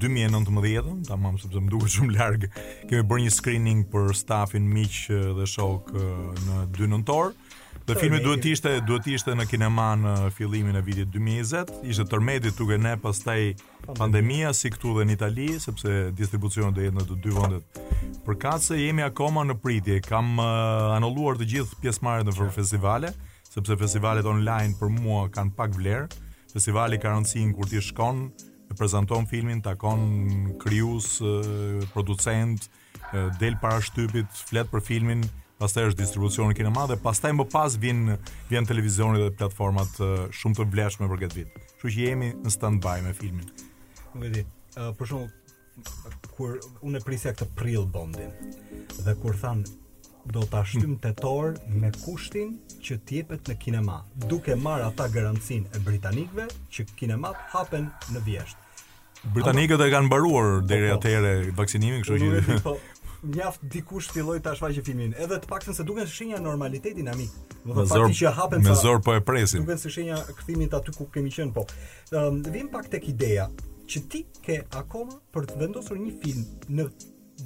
2019-ën, 0.01 0.97
tamam, 1.07 1.37
sepse 1.43 1.59
më 1.63 1.71
duket 1.77 1.91
shumë 1.99 2.15
larg. 2.17 2.43
Kemë 2.91 3.05
bërë 3.11 3.23
një 3.27 3.33
screening 3.37 3.81
për 3.93 4.05
stafin 4.19 4.65
miq 4.73 4.97
dhe 5.39 5.47
shok 5.55 5.85
në 6.47 6.57
2 6.81 6.89
nëntor. 6.95 7.29
Dhe 7.91 7.97
filmi 7.99 8.21
duhet 8.23 8.39
të 8.45 8.51
ishte 8.55 8.73
duhet 8.87 9.03
të 9.03 9.13
ishte 9.17 9.33
në 9.35 9.45
kinema 9.51 9.87
në 9.99 10.11
fillimin 10.37 10.77
e 10.79 10.83
vitit 10.87 11.09
2020, 11.11 11.73
ishte 11.91 12.05
tërmeti 12.13 12.53
duke 12.55 12.77
ne 12.79 12.93
pastaj 13.03 13.49
pandemia, 13.99 14.53
si 14.55 14.71
këtu 14.71 14.93
dhe 15.01 15.07
në 15.09 15.17
Itali, 15.17 15.47
sepse 15.65 15.95
distribucioni 16.21 16.71
do 16.77 16.85
jetë 16.85 16.97
në 17.01 17.07
të 17.09 17.17
dy 17.25 17.33
vendet. 17.35 17.81
Për 18.29 18.37
se 18.63 18.79
jemi 18.79 19.03
akoma 19.09 19.43
në 19.49 19.57
pritje, 19.65 19.97
kam 20.07 20.39
uh, 20.39 20.95
anulluar 21.01 21.41
të 21.41 21.49
gjithë 21.53 21.81
pjesëmarrjet 21.83 22.31
në 22.31 22.37
festivale, 22.61 23.11
sepse 23.51 23.79
festivalet 23.83 24.25
online 24.31 24.79
për 24.79 24.95
mua 25.01 25.25
kanë 25.35 25.53
pak 25.59 25.75
vlerë. 25.81 26.07
Festivali 26.55 26.99
ka 27.03 27.11
rëndësinë 27.17 27.57
kur 27.59 27.67
ti 27.73 27.83
shkon, 27.89 28.23
e 28.71 28.79
prezanton 28.79 29.27
filmin, 29.27 29.59
takon 29.63 30.55
krijues, 30.63 31.17
eh, 31.27 31.83
producent, 31.93 32.71
eh, 33.11 33.29
del 33.43 33.59
para 33.63 33.83
shtypit, 33.83 34.31
flet 34.51 34.71
për 34.71 34.83
filmin, 34.83 35.27
pastaj 35.61 35.91
është 35.91 36.01
distribucioni 36.01 36.57
kinema 36.57 36.87
dhe 36.89 36.97
pastaj 37.05 37.35
më 37.37 37.45
pas 37.53 37.75
vjen 37.83 38.15
vjen 38.51 38.67
televizioni 38.69 39.21
dhe 39.21 39.33
platformat 39.41 39.99
shumë 40.35 40.57
të 40.61 40.67
vlefshme 40.75 41.09
për 41.11 41.21
këtë 41.27 41.39
vit. 41.43 41.59
Kështu 41.77 41.93
që 41.97 42.07
jemi 42.07 42.31
në 42.47 42.53
standby 42.55 42.97
me 43.05 43.13
filmin. 43.17 43.47
Nuk 44.17 44.25
e 44.29 44.31
di. 44.39 44.47
për 44.99 45.11
shumë, 45.13 45.29
kur 46.37 46.57
unë 46.87 47.01
e 47.01 47.05
prisja 47.05 47.33
këtë 47.37 47.51
prill 47.59 47.85
bondin 47.93 48.31
dhe 49.05 49.15
kur 49.21 49.37
than 49.41 49.65
do 50.31 50.45
ta 50.53 50.63
shtym 50.69 50.95
tetor 51.03 51.57
me 51.81 51.91
kushtin 52.05 52.55
që 52.85 52.97
tjepet 53.09 53.49
në 53.51 53.57
kinema, 53.63 53.99
duke 54.31 54.57
marrë 54.57 54.87
ata 54.87 55.09
garancinë 55.13 55.75
e 55.77 55.83
britanikëve 55.85 56.47
që 56.73 56.87
kinemat 57.01 57.41
hapen 57.53 57.91
në 58.15 58.23
vjeshtë. 58.27 58.67
Britanikët 59.37 59.83
e 59.85 59.91
kanë 59.93 60.09
mbaruar 60.09 60.63
deri 60.65 60.87
po, 60.93 60.95
po. 60.95 61.01
atëherë 61.01 61.33
vaksinimin, 61.59 62.05
kështu 62.07 62.57
që 62.57 62.63
po. 62.65 62.77
mjaft 63.23 63.61
dikush 63.63 64.11
filloi 64.13 64.41
ta 64.43 64.55
shfaqë 64.57 64.83
filmin. 64.87 65.13
Edhe 65.19 65.39
të 65.43 65.49
paktën 65.51 65.75
se 65.77 65.85
duken 65.87 66.09
shenja 66.09 66.39
normalitetin 66.43 67.09
e 67.09 67.15
mik. 67.19 67.35
Do 67.65 67.75
të 67.77 67.87
thotë 67.93 68.15
që 68.21 68.33
hapen 68.39 68.65
me 68.65 68.75
zor 68.83 69.01
po 69.05 69.15
e 69.15 69.21
presin. 69.25 69.65
Duken 69.65 69.79
se 69.81 69.91
shenja 69.93 70.19
kthimit 70.41 70.75
aty 70.77 70.95
ku 70.97 71.09
kemi 71.13 71.33
qenë 71.35 71.55
po. 71.57 71.67
Ëm 72.13 72.39
um, 72.41 72.43
vim 72.55 72.69
pak 72.73 72.89
tek 72.93 73.09
ideja 73.13 73.49
që 73.91 74.05
ti 74.11 74.23
ke 74.45 74.61
akoma 74.79 75.19
për 75.35 75.49
të 75.51 75.61
vendosur 75.65 75.99
një 76.01 76.15
film 76.23 76.45
në 76.77 76.89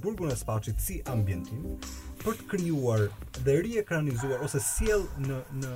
burgun 0.02 0.32
e 0.32 0.36
Spaçit 0.36 0.80
si 0.82 0.98
ambientin 1.08 1.64
për 2.24 2.36
të 2.40 2.48
krijuar 2.50 3.06
dhe 3.44 3.54
riekranizuar 3.64 4.42
ose 4.46 4.60
sjell 4.64 5.06
në 5.26 5.40
në 5.62 5.74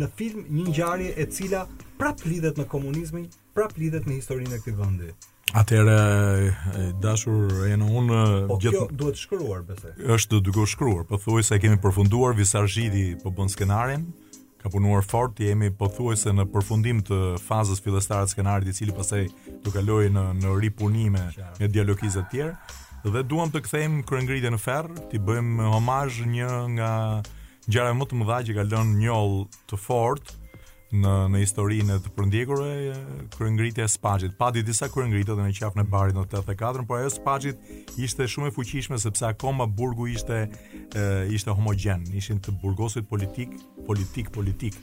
në 0.00 0.06
film 0.18 0.46
një 0.56 0.64
ngjarje 0.70 1.12
e 1.20 1.26
cila 1.30 1.66
prap 2.00 2.22
lidhet 2.26 2.56
me 2.58 2.64
komunizmin, 2.66 3.26
prap 3.54 3.76
lidhet 3.78 4.06
me 4.08 4.16
historinë 4.20 4.56
e 4.56 4.62
këtij 4.62 4.74
vendi. 4.78 5.10
Atëre 5.54 6.54
dashur 6.98 7.68
janë 7.70 7.86
unë 7.98 8.20
po, 8.50 8.56
gjithë 8.60 8.72
kjo 8.80 8.86
duhet 8.98 9.20
shkruar 9.20 9.60
besoj. 9.66 9.92
Është 10.16 10.40
duke 10.42 10.64
shkruar, 10.66 11.04
po 11.06 11.20
thuaj 11.22 11.44
se 11.46 11.58
kemi 11.62 11.78
përfunduar 11.84 12.34
Visarzhidi 12.36 13.04
po 13.22 13.30
bën 13.30 13.52
skenarin 13.52 14.08
ka 14.60 14.72
punuar 14.72 15.04
fort, 15.06 15.38
jemi 15.38 15.68
pothuajse 15.70 16.32
në 16.34 16.48
përfundim 16.50 16.98
të 17.06 17.16
fazës 17.44 17.78
fillestare 17.84 18.26
të 18.26 18.32
skenarit 18.32 18.66
i 18.66 18.74
cili 18.74 18.94
pastaj 18.96 19.20
do 19.62 19.70
kalojë 19.70 20.10
në 20.16 20.24
në 20.42 20.56
ripunime 20.64 21.22
me 21.60 21.68
dialogizë 21.70 22.24
të 22.24 22.32
tjerë 22.32 23.12
dhe 23.14 23.22
duam 23.30 23.52
të 23.54 23.60
kthejmë 23.68 24.02
kryengritjen 24.08 24.56
në 24.56 24.58
ferr, 24.64 24.88
ti 25.12 25.20
bëjmë 25.22 25.68
homazh 25.70 26.18
një 26.32 26.48
nga 26.74 26.90
ngjarave 27.68 27.94
më 28.00 28.08
të 28.10 28.18
mëdha 28.18 28.38
që 28.48 28.56
ka 28.58 28.64
lënë 28.72 28.96
njoll 29.04 29.36
të 29.70 29.78
fortë 29.84 30.34
në 30.94 31.12
në 31.32 31.40
historinë 31.42 31.96
të 32.04 32.10
përndjekurve 32.14 32.72
kryengritja 33.34 33.84
e 33.84 33.90
spaqit. 33.90 34.36
Padi 34.38 34.62
disa 34.62 34.86
kryengritë 34.92 35.32
edhe 35.34 35.42
në 35.48 35.54
qafën 35.58 35.82
e 35.82 35.84
barit 35.90 36.14
në 36.14 36.26
84, 36.30 36.84
por 36.86 36.98
ajo 37.00 37.10
spaqit 37.16 37.56
ishte 37.98 38.26
shumë 38.30 38.48
e 38.48 38.54
fuqishme 38.54 38.98
sepse 39.02 39.26
akoma 39.32 39.66
burgu 39.66 40.06
ishte 40.12 40.44
e, 40.46 41.26
ishte 41.34 41.50
homogjen, 41.58 42.04
ishin 42.14 42.38
të 42.38 42.54
burgosit 42.62 43.08
politik, 43.10 43.56
politik, 43.86 44.30
politik. 44.34 44.76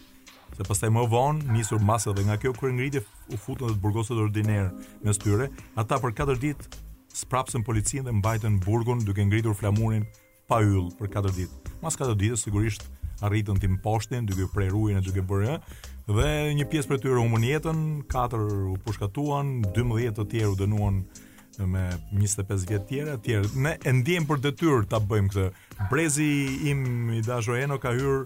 Se 0.57 0.65
pastaj 0.67 0.89
më 0.93 1.07
vonë 1.09 1.53
nisur 1.55 1.79
masa 1.81 2.11
dhe 2.13 2.25
nga 2.27 2.35
kjo 2.37 2.51
kryengritje 2.53 3.01
u 3.33 3.37
futën 3.41 3.71
të 3.71 3.79
burgosët 3.81 4.19
ordinerë 4.19 4.73
me 5.03 5.13
styre, 5.17 5.47
ata 5.79 5.97
për 6.03 6.13
4 6.19 6.35
ditë 6.43 6.67
sprapsën 7.13 7.63
policinë 7.65 8.09
dhe 8.11 8.17
mbajtën 8.19 8.59
burgun 8.65 9.01
duke 9.05 9.23
ngritur 9.25 9.55
flamurin 9.57 10.03
pa 10.49 10.59
yll 10.61 10.91
për 10.99 11.09
4 11.15 11.33
ditë. 11.39 11.73
Mas 11.81 11.97
4 11.97 12.13
ditë 12.21 12.37
sigurisht 12.43 12.85
arritën 13.23 13.59
tim 13.61 13.77
poshtin, 13.83 14.25
duke 14.27 14.47
prej 14.53 14.71
rujën 14.75 14.99
e 14.99 15.05
duke 15.05 15.23
bërë, 15.27 15.57
dhe 16.07 16.29
një 16.59 16.67
pjesë 16.71 16.91
për 16.93 17.03
tyre 17.05 17.19
umën 17.23 17.45
jetën, 17.47 17.83
4 18.11 18.39
u 18.73 18.77
pushkatuan, 18.85 19.55
12 19.75 20.17
të 20.19 20.27
tjerë 20.33 20.53
u 20.53 20.57
dënuan 20.63 21.03
me 21.69 21.83
25 22.17 22.67
vjetë 22.71 22.87
tjera, 22.89 23.17
tjerë, 23.21 23.51
Ne 23.61 23.75
e 23.85 23.93
ndjem 23.93 24.25
për 24.29 24.41
detyr 24.47 24.87
të 24.91 24.99
bëjmë 25.11 25.29
këtë. 25.33 25.51
Brezi 25.91 26.29
im 26.71 26.83
i 27.13 27.21
dashur 27.25 27.59
Eno 27.61 27.77
ka 27.77 27.93
hyrë 27.93 28.17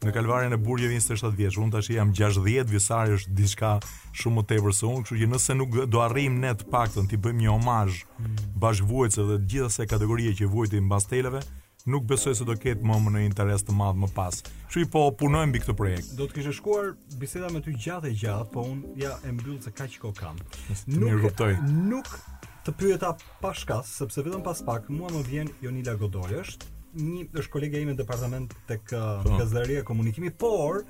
në 0.00 0.14
kalvarin 0.16 0.56
e 0.56 0.56
Burgje 0.56 0.88
27 0.88 1.34
vjeç. 1.36 1.58
Unë 1.60 1.74
tash 1.74 1.90
jam 1.92 2.14
60 2.16 2.72
vjeçar, 2.72 3.12
është 3.18 3.34
diçka 3.36 3.74
shumë 4.16 4.36
më 4.40 4.46
tepër 4.54 4.72
se 4.78 4.86
unë, 4.88 5.02
kështu 5.04 5.20
që 5.20 5.28
nëse 5.28 5.58
nuk 5.60 5.76
do 5.92 6.00
arrim 6.00 6.40
ne 6.40 6.54
të 6.56 6.70
paktën 6.72 7.10
ti 7.10 7.20
bëjmë 7.20 7.44
një 7.44 7.52
omazh 7.58 8.00
mm. 8.06 8.40
bashkëvojtësve 8.64 9.28
dhe 9.34 9.38
të 9.44 9.50
gjitha 9.52 9.70
se 9.76 9.86
kategorie 9.92 10.32
që 10.40 10.48
vujti 10.48 10.80
mbas 10.80 11.04
televe, 11.12 11.44
nuk 11.86 12.04
besoj 12.04 12.34
se 12.36 12.44
do 12.44 12.52
ketë 12.60 12.84
më 12.84 12.96
më 13.06 13.10
në 13.14 13.20
interes 13.28 13.62
të 13.64 13.74
madh 13.76 14.00
më 14.02 14.08
pas. 14.16 14.40
Kështu 14.68 14.82
i 14.84 14.88
po 14.92 15.04
punojmë 15.20 15.52
mbi 15.52 15.60
këtë 15.64 15.76
projekt. 15.78 16.10
Do 16.18 16.26
të 16.28 16.36
kishe 16.38 16.52
shkuar 16.56 16.90
biseda 17.20 17.48
me 17.54 17.62
ty 17.64 17.72
gjatë 17.76 18.10
e 18.12 18.16
gjatë, 18.20 18.48
po 18.52 18.64
unë 18.68 18.92
ja 19.00 19.14
e 19.24 19.32
mbyll 19.36 19.60
se 19.64 19.72
kaq 19.74 19.96
kohë 20.02 20.18
kam. 20.18 20.40
Nuk 20.92 21.42
nuk 21.70 22.12
të 22.66 22.74
pyeta 22.76 23.14
pa 23.40 23.54
shkas, 23.56 23.88
sepse 24.00 24.24
vetëm 24.26 24.44
pas 24.44 24.60
pak 24.66 24.90
mua 24.92 25.08
më 25.14 25.24
vjen 25.30 25.54
Jonila 25.64 25.96
Godoj 26.00 26.34
është 26.42 26.74
një 26.90 27.22
është 27.38 27.50
kolege 27.54 27.78
ime 27.78 27.92
në 27.94 28.00
departament 28.00 28.50
tek 28.66 28.88
uh, 28.98 29.20
po. 29.22 29.36
gazetaria 29.38 29.84
komunikimi, 29.86 30.32
por 30.34 30.80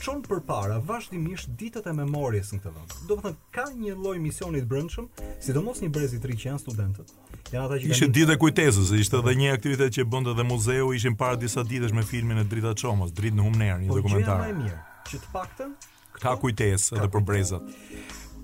çon 0.00 0.22
përpara 0.24 0.78
vazhdimisht 0.88 1.52
ditët 1.60 1.84
e 1.84 1.92
memorjes 1.98 2.54
në 2.56 2.62
këtë 2.64 2.72
vend. 2.78 2.94
Do 3.10 3.18
të 3.20 3.34
ka 3.52 3.66
një 3.76 3.98
lloj 4.00 4.16
misioni 4.24 4.62
të 4.64 4.70
brendshëm, 4.72 5.10
sidomos 5.44 5.84
një 5.84 5.92
brezit 5.92 6.24
i 6.24 6.32
që 6.38 6.48
janë 6.54 6.64
studentët. 6.64 7.12
Janë 7.48 7.66
ata 7.66 7.78
që 7.80 7.88
kanë. 8.04 8.12
ditë 8.14 8.36
kujtesës, 8.42 8.90
ishte 9.00 9.18
edhe 9.20 9.32
një 9.40 9.48
aktivitet 9.54 9.94
që 9.96 10.04
bënte 10.12 10.34
edhe 10.36 10.44
muzeu, 10.46 10.90
ishin 10.96 11.16
para 11.18 11.36
disa 11.40 11.64
ditësh 11.66 11.94
me 11.96 12.04
filmin 12.06 12.38
e 12.42 12.44
Drita 12.44 12.74
Çomos, 12.78 13.12
Drit 13.16 13.34
në 13.34 13.46
Humner, 13.46 13.80
një 13.82 13.90
po, 13.90 14.00
dokumentar. 14.00 14.42
Po 14.44 14.46
më 14.46 14.52
e 14.52 14.58
mirë, 14.58 14.78
që 15.08 15.22
të 15.24 15.32
paktën 15.34 15.72
ka 16.20 16.34
kujtesë 16.42 16.98
edhe 16.98 17.08
për 17.10 17.26
brezat. 17.30 17.74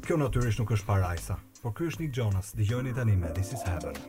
Kjo 0.06 0.18
natyrisht 0.22 0.62
nuk 0.62 0.72
është 0.74 0.88
parajsa, 0.88 1.36
por 1.62 1.74
ky 1.76 1.90
është 1.92 2.06
Nick 2.06 2.16
Jonas, 2.22 2.52
dëgjojeni 2.56 2.94
tani 2.96 3.16
me 3.20 3.32
This 3.36 3.52
is 3.54 3.62
Heaven. 3.68 4.00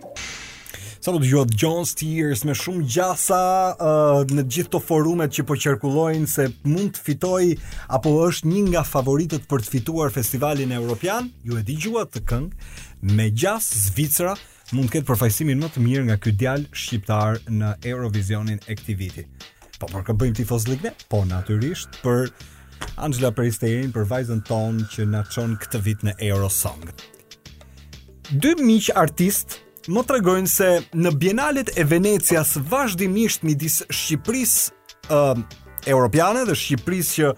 Sa 1.00 1.13
do 1.13 1.19
të 1.21 1.56
John 1.62 1.86
Steers 1.88 2.41
me 2.43 2.52
shumë 2.58 2.84
gjasa 2.91 3.38
uh, 3.78 4.26
në 4.34 4.43
gjithë 4.52 4.71
të 4.76 4.82
forumet 4.84 5.32
që 5.38 5.45
po 5.47 5.56
qërkulojnë 5.56 6.28
se 6.32 6.47
mund 6.65 6.97
të 6.97 7.04
fitoj 7.06 7.43
apo 7.95 8.12
është 8.26 8.50
një 8.50 8.63
nga 8.73 8.82
favoritet 8.86 9.45
për 9.47 9.63
të 9.63 9.71
fituar 9.76 10.12
festivalin 10.12 10.73
e 10.73 10.80
Europian, 10.82 11.30
ju 11.45 11.60
e 11.62 11.63
di 11.63 11.78
të 11.80 12.26
këngë 12.26 13.15
me 13.15 13.30
Gjas, 13.30 13.69
Zvicra, 13.88 14.34
mund 14.75 14.89
të 14.89 14.97
ketë 14.97 15.08
përfaqësimin 15.08 15.62
më 15.63 15.69
të 15.73 15.82
mirë 15.84 16.06
nga 16.10 16.15
ky 16.19 16.34
djalë 16.41 16.69
shqiptar 16.75 17.38
në 17.47 17.69
Eurovisionin 17.93 18.60
e 18.67 18.75
këtij 18.75 18.97
viti. 18.99 19.23
Po 19.80 19.88
por 19.91 20.03
ka 20.03 20.13
bëjmë 20.17 20.39
tifoz 20.41 20.65
ligne? 20.67 20.91
Po 21.12 21.23
natyrisht 21.27 21.99
për 22.03 22.32
Angela 23.01 23.32
Peristerin, 23.34 23.93
për 23.93 24.08
vajzën 24.10 24.41
tonë 24.47 24.88
që 24.93 25.06
na 25.12 25.23
çon 25.32 25.56
këtë 25.62 25.82
vit 25.86 26.03
në 26.06 26.17
Eurosong. 26.30 26.89
Dy 28.43 28.51
miq 28.60 28.89
artist 28.99 29.62
më 29.88 30.03
tregojnë 30.10 30.51
se 30.51 30.67
në 30.97 31.13
Bienalet 31.21 31.71
e 31.80 31.86
Venecias 31.88 32.58
vazhdimisht 32.71 33.45
midis 33.47 33.80
Shqipërisë 33.88 34.67
uh, 35.15 35.38
ë 35.88 35.93
europiane 35.93 36.43
dhe 36.49 36.58
Shqipërisë 36.60 37.13
që 37.15 37.32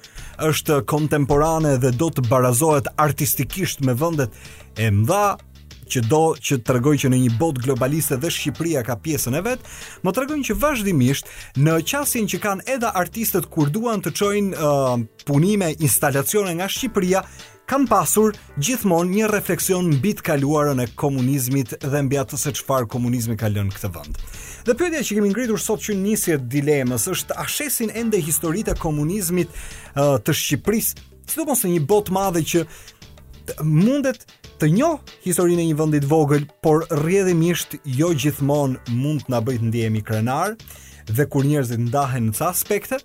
është 0.50 0.80
kontemporane 0.90 1.76
dhe 1.84 1.94
do 2.00 2.10
të 2.10 2.26
barazohet 2.32 2.90
artistikisht 3.00 3.84
me 3.86 3.94
vendet 4.02 4.34
e 4.80 4.90
mëdha 4.96 5.24
që 5.90 6.02
do 6.08 6.22
që 6.38 6.60
të 6.60 6.68
tregoj 6.70 6.96
që 7.04 7.10
në 7.12 7.20
një 7.26 7.32
bot 7.42 7.60
globaliste 7.64 8.18
dhe 8.22 8.30
Shqipëria 8.34 8.84
ka 8.88 8.96
pjesën 9.04 9.38
e 9.40 9.44
vet, 9.46 9.66
më 10.06 10.14
tregojnë 10.16 10.48
që 10.50 10.58
vazhdimisht 10.64 11.32
në 11.66 11.78
qasjen 11.92 12.28
që 12.34 12.42
kanë 12.46 12.68
edhe 12.78 12.92
artistët 13.04 13.50
kur 13.54 13.72
duan 13.74 14.04
të 14.06 14.14
çojnë 14.22 14.58
uh, 14.62 15.00
punime, 15.30 15.74
instalacione 15.82 16.54
nga 16.60 16.70
Shqipëria, 16.70 17.24
kam 17.70 17.84
pasur 17.86 18.34
gjithmonë 18.58 19.12
një 19.14 19.26
refleksion 19.30 19.92
mbi 19.98 20.16
të 20.18 20.26
kaluarën 20.32 20.80
e 20.82 20.88
komunizmit 20.98 21.76
dhe 21.84 22.00
mbi 22.08 22.18
atë 22.18 22.40
se 22.42 22.54
çfarë 22.58 22.88
komunizmi 22.90 23.36
ka 23.38 23.50
lënë 23.54 23.76
këtë 23.76 23.92
vend. 23.94 24.18
Dhe 24.66 24.74
pyetja 24.78 25.04
që 25.06 25.20
kemi 25.20 25.30
ngritur 25.30 25.62
sot 25.62 25.84
që 25.86 25.94
nisi 26.02 26.34
dilemës 26.50 27.06
është 27.14 27.38
a 27.38 27.46
shesin 27.48 27.94
ende 28.02 28.18
historitë 28.26 28.74
e 28.74 28.80
komunizmit 28.82 29.54
uh, 29.54 30.18
të 30.18 30.34
Shqipërisë, 30.42 31.06
mos 31.46 31.62
në 31.62 31.76
një 31.76 31.84
botë 31.86 32.16
madhe 32.18 32.42
që 32.42 32.64
mundet 33.66 34.26
të 34.60 34.68
njoh 34.76 34.98
historinë 35.24 35.64
e 35.64 35.68
një 35.70 35.76
vendi 35.80 36.00
të 36.04 36.10
vogël, 36.12 36.44
por 36.64 36.84
rrjedhimisht 36.92 37.78
jo 37.96 38.10
gjithmonë 38.20 38.82
mund 38.96 39.24
të 39.26 39.32
na 39.32 39.40
bëjë 39.46 39.62
të 39.62 39.70
ndihemi 39.70 40.02
krenar 40.06 40.56
dhe 41.08 41.26
kur 41.32 41.46
njerëzit 41.48 41.80
ndahen 41.86 42.28
në 42.30 42.36
ca 42.36 42.50
aspekte, 42.52 43.00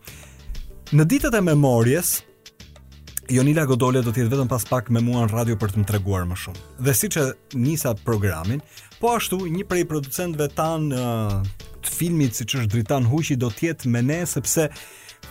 në 0.94 1.06
ditët 1.10 1.36
e 1.38 1.42
memorjes 1.46 2.16
Jonila 3.32 3.64
Godole 3.70 4.02
do 4.04 4.12
të 4.12 4.24
jetë 4.24 4.34
vetëm 4.34 4.50
pas 4.50 4.66
pak 4.68 4.90
me 4.92 5.00
mua 5.00 5.22
në 5.28 5.32
radio 5.32 5.56
për 5.62 5.72
të 5.76 5.80
më 5.80 5.86
treguar 5.88 6.26
më 6.28 6.36
shumë. 6.42 6.64
Dhe 6.84 6.94
siç 6.98 7.16
e 7.22 7.24
nisa 7.56 7.94
programin, 8.04 8.60
po 9.00 9.14
ashtu 9.16 9.38
një 9.48 9.64
prej 9.70 9.86
producentëve 9.88 10.50
tan 10.58 10.90
të 10.90 11.94
filmit 11.98 12.36
siç 12.36 12.58
është 12.58 12.72
Dritan 12.74 13.06
Huqi 13.08 13.38
do 13.40 13.48
të 13.48 13.68
jetë 13.70 13.94
me 13.94 14.02
ne 14.10 14.20
sepse 14.28 14.66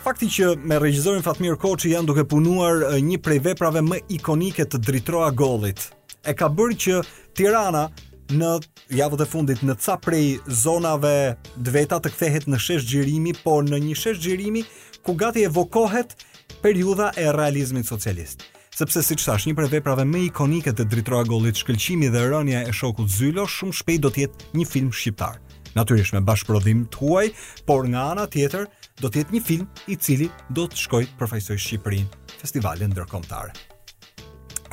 Fakti 0.04 0.26
që 0.28 0.48
me 0.68 0.76
regjizorin 0.82 1.22
Fatmir 1.24 1.54
Koçi 1.62 1.92
janë 1.94 2.10
duke 2.10 2.24
punuar 2.28 2.82
një 3.00 3.20
prej 3.24 3.38
veprave 3.46 3.80
më 3.86 4.00
ikonike 4.18 4.66
të 4.68 4.80
Dritroa 4.84 5.30
Gollit, 5.38 5.86
e 6.24 6.34
ka 6.38 6.50
bërë 6.52 6.76
që 6.84 7.00
Tirana 7.38 7.88
në 8.34 8.54
javët 8.98 9.24
e 9.26 9.28
fundit 9.30 9.64
në 9.68 9.76
ca 9.84 9.98
prej 10.02 10.38
zonave 10.64 11.36
të 11.60 11.74
veta 11.76 12.00
të 12.02 12.12
kthehet 12.14 12.48
në 12.50 12.60
shesh 12.64 12.86
xhirimi, 12.88 13.34
por 13.44 13.64
në 13.68 13.80
një 13.84 13.96
shesh 14.00 14.20
xhirimi 14.24 14.64
ku 15.04 15.16
gati 15.20 15.44
evokohet 15.48 16.16
periudha 16.64 17.12
e 17.20 17.28
realizmit 17.36 17.88
socialist. 17.90 18.46
Sepse 18.74 19.04
siç 19.06 19.26
thash, 19.28 19.46
një 19.46 19.58
prej 19.60 19.70
veprave 19.76 20.06
më 20.10 20.24
ikonike 20.32 20.72
të 20.74 20.88
dritroa 20.90 21.26
gollit 21.30 21.60
shkëlqimi 21.62 22.08
dhe 22.14 22.24
rënja 22.32 22.64
e 22.66 22.72
shokut 22.74 23.12
Zylo 23.14 23.44
shumë 23.46 23.76
shpejt 23.82 24.02
do 24.06 24.10
të 24.10 24.24
jetë 24.24 24.48
një 24.58 24.66
film 24.72 24.90
shqiptar. 24.96 25.38
Natyrisht 25.78 26.14
me 26.16 26.22
bashkëprodhim 26.26 26.88
të 26.94 27.02
huaj, 27.04 27.28
por 27.70 27.86
nga 27.90 28.08
ana 28.16 28.26
tjetër 28.34 28.66
do 29.02 29.10
të 29.10 29.22
jetë 29.24 29.38
një 29.38 29.44
film 29.48 29.68
i 29.94 29.98
cili 30.08 30.32
do 30.54 30.66
të 30.70 30.80
shkojë 30.88 31.14
përfaqësoj 31.22 31.60
Shqipërinë 31.68 32.30
festivalin 32.40 32.94
ndërkombëtar. 32.94 33.54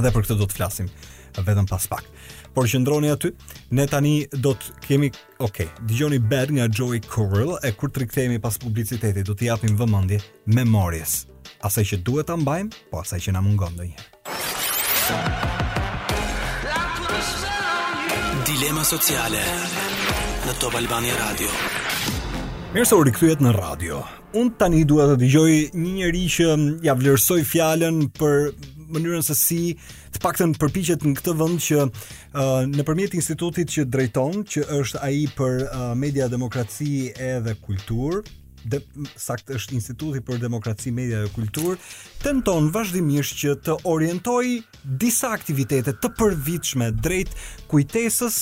Dhe 0.01 0.11
për 0.15 0.25
këtë 0.25 0.37
do 0.41 0.47
të 0.49 0.57
flasim 0.57 0.87
vetëm 1.41 1.67
pas 1.71 1.85
pak. 1.89 2.05
Por 2.57 2.67
qëndroni 2.69 3.09
aty, 3.15 3.31
ne 3.79 3.85
tani 3.89 4.15
do 4.45 4.51
të 4.59 4.73
kemi, 4.85 5.09
ok, 5.45 5.61
dëgjoni 5.89 6.19
Bad 6.29 6.51
nga 6.57 6.67
Joey 6.69 6.99
Coral 7.05 7.53
e 7.65 7.71
kur 7.79 7.89
të 7.95 8.03
rikthehemi 8.03 8.41
pas 8.43 8.59
publicitetit 8.61 9.25
do 9.29 9.37
të 9.39 9.47
japim 9.49 9.77
vëmendje 9.79 10.19
Memories. 10.53 11.15
Asaj 11.65 11.87
që 11.93 11.99
duhet 12.05 12.29
ta 12.29 12.37
mbajmë, 12.37 12.81
po 12.91 13.01
asaj 13.05 13.21
që 13.29 13.35
na 13.37 13.41
mungon 13.47 13.73
ndonjëherë. 13.79 14.09
Dilema 18.51 18.85
sociale 18.85 19.45
në 20.49 20.57
Top 20.61 20.77
Albani 20.81 21.15
Radio. 21.21 21.55
Mirë 22.75 22.87
se 22.91 22.99
u 23.01 23.07
rikthyet 23.07 23.41
në 23.43 23.55
radio. 23.57 24.03
Un 24.37 24.53
tani 24.61 24.83
dua 24.87 25.07
të 25.13 25.17
dëgjoj 25.23 25.55
një 25.79 25.97
njerëz 26.03 26.37
që 26.37 26.51
mm, 26.57 26.69
ja 26.87 26.95
vlerësoj 26.99 27.41
fjalën 27.55 28.05
për 28.19 28.53
mënyrën 28.93 29.23
se 29.25 29.37
si 29.39 29.61
të 30.15 30.23
paktën 30.25 30.55
përpiqet 30.61 31.07
në 31.07 31.15
këtë 31.21 31.35
vend 31.41 31.63
që 31.67 31.81
uh, 31.87 31.93
nëpërmjet 32.71 33.15
institutit 33.19 33.71
që 33.75 33.87
drejton, 33.93 34.43
që 34.51 34.67
është 34.81 35.03
ai 35.07 35.25
për 35.39 35.65
uh, 35.65 35.87
media, 35.99 36.29
demokraci 36.33 37.11
edhe 37.17 37.57
kultur, 37.65 38.23
dhe 38.61 38.83
sakt 39.17 39.49
është 39.57 39.73
Instituti 39.73 40.21
për 40.21 40.37
Demokraci, 40.43 40.91
Media 40.93 41.23
dhe 41.23 41.31
Kultur, 41.33 41.79
tenton 42.21 42.67
vazhdimisht 42.75 43.39
që 43.41 43.55
të 43.65 43.79
orientoj 43.89 44.59
disa 45.01 45.31
aktivitete 45.33 45.95
të 45.97 46.11
përvitshme 46.19 46.91
drejt 47.01 47.33
kujtesës 47.73 48.37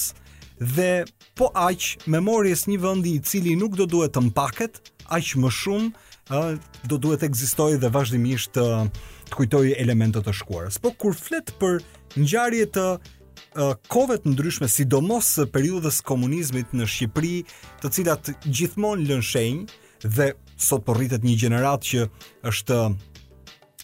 dhe 0.74 1.04
po 1.38 1.52
aq 1.54 1.92
memorjes 2.10 2.66
një 2.66 2.80
vendi 2.82 3.12
i 3.14 3.20
cili 3.22 3.54
nuk 3.54 3.78
do 3.78 3.86
duhet 3.86 4.16
të 4.16 4.24
mpaket, 4.32 4.80
aq 5.06 5.36
më 5.38 5.52
shumë 5.60 5.88
uh, 6.34 6.58
do 6.90 6.98
duhet 6.98 7.22
të 7.22 7.30
ekzistojë 7.30 7.78
dhe 7.86 7.92
vazhdimisht 7.94 8.58
të 8.58 8.66
uh, 8.66 9.14
të 9.28 9.36
kujtoj 9.36 9.76
elementet 9.80 10.26
të 10.26 10.32
shkuarës. 10.40 10.80
Po 10.82 10.90
kur 10.98 11.16
flet 11.16 11.52
për 11.60 11.78
ngjarje 12.18 12.68
të 12.76 12.84
uh, 12.96 13.76
kove 13.92 14.16
të 14.22 14.32
ndryshme, 14.32 14.68
sidomos 14.72 15.34
periudhës 15.52 16.00
komunizmit 16.08 16.72
në 16.72 16.88
Shqipëri, 16.88 17.36
të 17.82 17.92
cilat 17.98 18.32
gjithmonë 18.48 19.08
lën 19.10 19.22
shenjë 19.22 20.12
dhe 20.16 20.30
sot 20.58 20.84
po 20.88 20.96
rritet 20.98 21.26
një 21.26 21.36
gjeneratë 21.42 21.90
që 21.92 22.06
është 22.52 22.80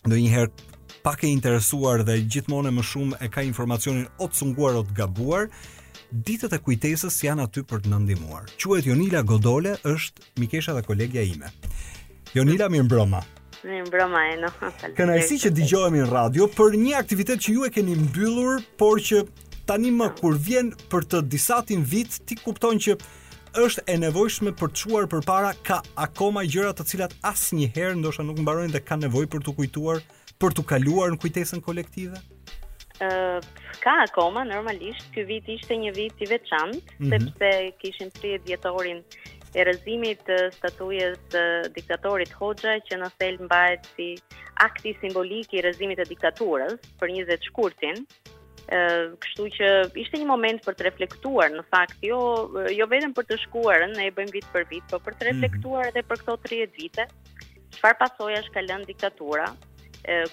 ndonjëherë 0.08 0.70
pak 1.04 1.26
e 1.28 1.30
interesuar 1.34 2.02
dhe 2.08 2.18
gjithmonë 2.24 2.72
më 2.74 2.84
shumë 2.90 3.20
e 3.20 3.28
ka 3.32 3.44
informacionin 3.44 4.08
o 4.24 4.28
të 4.30 4.40
sunguar 4.40 4.78
o 4.78 4.84
të 4.88 4.96
gabuar, 4.98 5.50
ditët 6.14 6.54
e 6.56 6.60
kujtesës 6.64 7.20
janë 7.26 7.44
aty 7.44 7.64
për 7.68 7.82
të 7.84 7.92
nëndimuar. 7.92 8.48
Quet 8.62 8.88
Jonila 8.88 9.20
Godole 9.28 9.76
është 9.84 10.24
Mikesha 10.40 10.72
dhe 10.76 10.84
kolegja 10.86 11.24
ime. 11.26 11.50
Jonila, 12.34 12.70
mirë 12.72 12.88
mbroma 12.88 13.20
në 13.68 13.84
broma 13.90 14.20
e 14.32 14.36
no. 14.44 14.50
Kënaqësi 14.98 15.38
që 15.46 15.52
dëgjohemi 15.56 16.02
në 16.02 16.08
radio 16.10 16.48
për 16.56 16.76
një 16.80 16.94
aktivitet 17.00 17.42
që 17.44 17.54
ju 17.56 17.66
e 17.68 17.72
keni 17.72 17.96
mbyllur, 17.98 18.62
por 18.80 19.00
që 19.04 19.24
tani 19.68 19.92
më 19.94 20.10
kur 20.18 20.36
vjen 20.48 20.72
për 20.92 21.06
të 21.12 21.22
disatin 21.32 21.84
vit, 21.88 22.18
ti 22.28 22.36
kupton 22.44 22.80
që 22.86 22.98
është 23.64 23.84
e 23.90 23.96
nevojshme 24.02 24.52
për 24.58 24.72
të 24.74 24.80
çuar 24.82 25.08
përpara 25.12 25.54
ka 25.66 25.80
akoma 26.06 26.42
gjëra 26.48 26.74
të 26.76 26.88
cilat 26.90 27.16
asnjëherë 27.30 27.96
ndoshta 28.02 28.26
nuk 28.26 28.40
mbarojnë 28.42 28.74
dhe 28.74 28.82
kanë 28.84 29.06
nevojë 29.08 29.32
për 29.36 29.46
të 29.48 29.56
kujtuar, 29.60 30.02
për 30.42 30.56
të 30.58 30.66
kaluar 30.72 31.14
në 31.14 31.20
kujtesën 31.22 31.62
kolektive. 31.64 32.20
Uh, 33.04 33.40
ka 33.82 33.92
akoma 34.04 34.44
normalisht 34.46 35.08
ky 35.14 35.24
vit 35.26 35.48
ishte 35.50 35.74
një 35.80 35.90
vit 35.96 36.20
i 36.22 36.28
veçantë 36.30 36.78
mm 36.98 36.98
-hmm. 36.98 37.08
sepse 37.10 37.48
kishim 37.80 38.10
30 38.22 38.46
vjetorin 38.46 39.00
e 39.54 39.62
rëzimit 39.68 40.22
të 40.26 40.36
statujës 40.56 41.18
të 41.32 41.42
diktatorit 41.76 42.32
Hoxha 42.40 42.74
që 42.88 42.98
në 43.00 43.10
thelbë 43.20 43.46
mbahet 43.48 43.88
si 43.94 44.08
akti 44.66 44.92
simbolik 45.02 45.54
i 45.56 45.62
rëzimit 45.66 46.00
të 46.02 46.08
diktaturës 46.10 46.74
për 47.00 47.12
20 47.16 47.48
shkurtin. 47.50 48.04
ë 48.72 48.78
kështu 49.20 49.44
që 49.56 49.66
ishte 50.02 50.18
një 50.18 50.26
moment 50.28 50.60
për 50.64 50.74
të 50.76 50.84
reflektuar 50.86 51.50
në 51.52 51.62
fakt 51.68 52.00
jo 52.08 52.18
jo 52.74 52.86
vetëm 52.88 53.12
për 53.18 53.24
të 53.28 53.36
shkuar, 53.44 53.82
ne 53.92 54.06
e 54.08 54.14
bëjmë 54.16 54.32
vit 54.32 54.46
për 54.54 54.64
vit, 54.70 54.86
por 54.90 55.02
për 55.04 55.14
të 55.18 55.22
mhm. 55.22 55.30
reflektuar 55.30 55.90
edhe 55.92 56.02
për 56.08 56.18
këto 56.22 56.34
30 56.48 56.72
vite. 56.80 57.04
Çfarë 57.76 57.98
pasojash 58.02 58.48
ka 58.54 58.64
lënë 58.70 58.90
diktatura? 58.90 59.48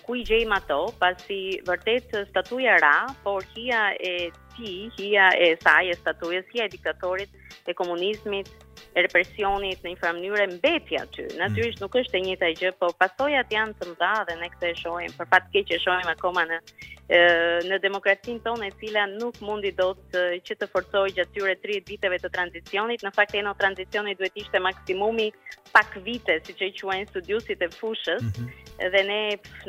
ku 0.03 0.15
i 0.19 0.23
gjejmë 0.27 0.55
ato? 0.57 0.77
Pasi 0.99 1.59
vërtet 1.67 2.11
statuja 2.27 2.73
ra, 2.83 2.95
por 3.23 3.43
hija 3.55 3.83
e 4.11 4.15
ti, 4.55 4.71
hija 4.97 5.27
e 5.31 5.47
saj 5.63 5.85
e 5.87 5.95
statujës, 5.95 6.49
hija 6.51 6.65
e 6.67 6.73
diktatorit 6.73 7.31
e 7.67 7.73
komunizmit 7.73 8.49
represionit 8.95 9.83
në 9.85 9.93
një 9.93 9.99
farë 10.01 10.15
mënyrë 10.17 10.45
mbeti 10.57 10.97
aty. 10.99 11.27
Natyrisht 11.39 11.79
mm. 11.79 11.85
nuk 11.85 11.97
është 12.01 12.17
e 12.19 12.23
njëjta 12.25 12.51
gjë, 12.59 12.73
po 12.81 12.89
pasojat 13.01 13.53
janë 13.55 13.77
të 13.81 13.89
mëdha 13.91 14.11
dhe 14.29 14.37
ne 14.41 14.49
këtë 14.55 14.69
e 14.71 14.73
shohim, 14.81 15.15
për 15.19 15.29
fat 15.35 15.49
keq 15.55 15.75
e 15.75 15.79
shohim 15.85 16.11
akoma 16.15 16.47
në 16.51 16.59
në 17.11 17.77
demokracinë 17.83 18.39
tonë 18.45 18.67
e 18.69 18.73
cila 18.79 19.01
nuk 19.17 19.39
mundi 19.43 19.71
do 19.75 19.89
të 20.13 20.21
që 20.47 20.55
të 20.61 20.67
forcoj 20.71 21.03
gjatyre 21.17 21.57
30 21.59 21.89
viteve 21.91 22.19
të 22.23 22.29
tranzicionit. 22.31 23.03
Në 23.03 23.11
fakt 23.17 23.35
e 23.35 23.41
në 23.43 23.51
tranzicionit 23.59 24.17
duhet 24.21 24.37
ishte 24.45 24.61
maksimumi 24.63 25.27
pak 25.73 25.97
vite, 26.05 26.37
si 26.45 26.55
që 26.55 26.69
i 26.69 26.75
quajnë 26.79 27.09
studiusit 27.11 27.61
e 27.61 27.67
fushës, 27.75 28.23
mm 28.23 28.29
-hmm. 28.29 28.47
dhe 28.93 29.01
ne 29.11 29.19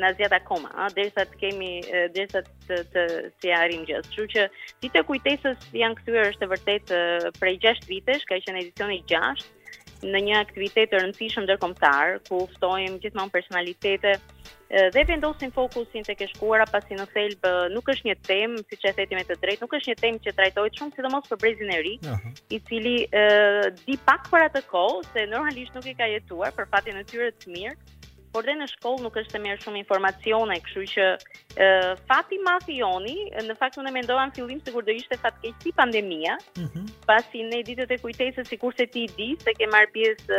në 0.03 0.13
zgjat 0.15 0.35
akoma, 0.39 0.69
ha, 0.77 0.87
derisa 0.95 1.21
të 1.31 1.35
kemi, 1.41 1.71
derisa 2.15 2.41
të, 2.67 2.75
të, 2.93 3.01
si 3.39 3.51
arrim 3.51 3.83
gjësë. 3.87 4.07
Që 4.15 4.23
që 4.33 4.41
ditë 4.81 5.03
kujtesës 5.07 5.57
janë 5.83 5.97
këtyre 5.99 6.23
është 6.31 6.49
vërtet 6.53 6.85
prej 7.39 7.55
6 7.59 7.87
vitesh, 7.91 8.25
ka 8.27 8.35
që 8.43 8.49
në 8.53 8.59
edicioni 8.63 9.03
6, 9.03 9.45
në 10.11 10.19
një 10.27 10.35
aktivitet 10.45 10.87
të 10.91 10.97
rëndësishëm 11.01 11.43
ndërkombëtar 11.45 12.05
ku 12.27 12.37
ftojmë 12.55 12.99
gjithmonë 13.03 13.31
personalitete 13.35 14.11
dhe 14.93 15.03
vendosin 15.07 15.51
fokusin 15.55 16.05
të 16.07 16.15
keshkuara 16.17 16.65
pasi 16.71 16.97
në 16.97 17.05
thelb 17.13 17.45
nuk 17.75 17.89
është 17.93 18.07
një 18.09 18.15
temë 18.29 18.61
që 18.73 18.89
e 18.89 18.93
thëti 18.97 19.17
me 19.19 19.23
të 19.27 19.37
drejtë 19.43 19.65
nuk 19.67 19.73
është 19.77 19.91
një 19.93 19.97
temë 20.01 20.21
që 20.25 20.33
trajtohet 20.39 20.77
shumë 20.79 20.95
sidomos 20.97 21.29
për 21.29 21.39
brezin 21.43 21.69
e 21.75 21.79
ri 21.85 21.93
uh 22.01 22.07
-huh. 22.09 22.29
i 22.57 22.59
cili 22.69 22.95
e, 23.05 23.25
di 23.85 23.97
pak 24.07 24.25
për 24.33 24.47
atë 24.49 24.63
kohë 24.71 25.03
se 25.11 25.27
normalisht 25.33 25.75
nuk 25.77 25.85
i 25.85 25.93
ka 25.99 26.07
jetuar 26.15 26.51
për 26.57 26.65
fatin 26.73 26.97
e 26.97 27.03
tyre 27.11 27.29
të 27.41 27.53
mirë 27.53 27.75
por 28.33 28.41
dhe 28.47 28.55
në 28.57 28.65
shkollë 28.73 29.03
nuk 29.05 29.15
është 29.21 29.31
të 29.35 29.39
merë 29.45 29.61
shumë 29.63 29.79
informacione 29.83 30.55
kështu 30.65 30.85
që 30.93 31.05
e, 31.05 31.67
fati 32.09 32.35
mafi 32.47 32.73
joni 32.81 33.17
në 33.45 33.53
fakt 33.61 33.77
në 33.77 33.91
mendova 33.99 34.25
në 34.25 34.33
fillim 34.39 34.59
se 34.65 34.69
kur 34.73 34.81
do 34.87 34.91
ishte 34.99 35.15
fatkeq 35.25 35.53
si 35.61 35.69
pandemia 35.81 36.33
uh 36.39 36.63
mhm. 36.63 36.69
-huh. 36.73 36.85
pasi 37.09 37.37
në 37.51 37.57
ditët 37.69 37.89
e 37.95 38.01
kujtesës 38.05 38.49
sikur 38.53 38.71
se 38.77 38.85
ti 38.93 39.01
i 39.05 39.09
di 39.17 39.29
se 39.43 39.51
ke 39.57 39.65
marr 39.73 39.89
pjesë 39.93 40.33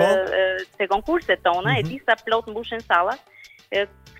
te 0.79 0.85
po. 0.87 0.93
konkurset 0.95 1.39
tona 1.47 1.61
uh 1.71 1.77
-huh. 1.77 1.79
e 1.79 1.83
mhm. 1.83 1.91
di 1.93 1.97
sa 2.07 2.13
plot 2.27 2.45
mbushën 2.51 2.83
sallat 2.91 3.23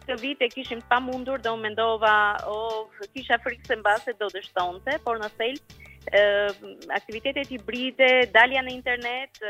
këtë 0.07 0.17
vit 0.21 0.43
e 0.45 0.49
kishim 0.53 0.81
pa 0.91 0.99
mundur 1.05 1.41
dhe 1.45 1.51
u 1.51 1.57
mendova, 1.61 2.13
o, 2.49 2.57
oh, 2.67 3.07
kisha 3.15 3.39
frikë 3.45 3.69
se 3.71 3.77
mbase 3.83 4.15
do 4.21 4.29
të 4.35 4.99
por 5.05 5.19
në 5.23 5.31
sel, 5.39 5.59
aktivitetet 5.65 6.91
aktivitetet 6.99 7.53
hibride, 7.55 8.11
dalja 8.35 8.63
në 8.67 8.73
internet, 8.79 9.41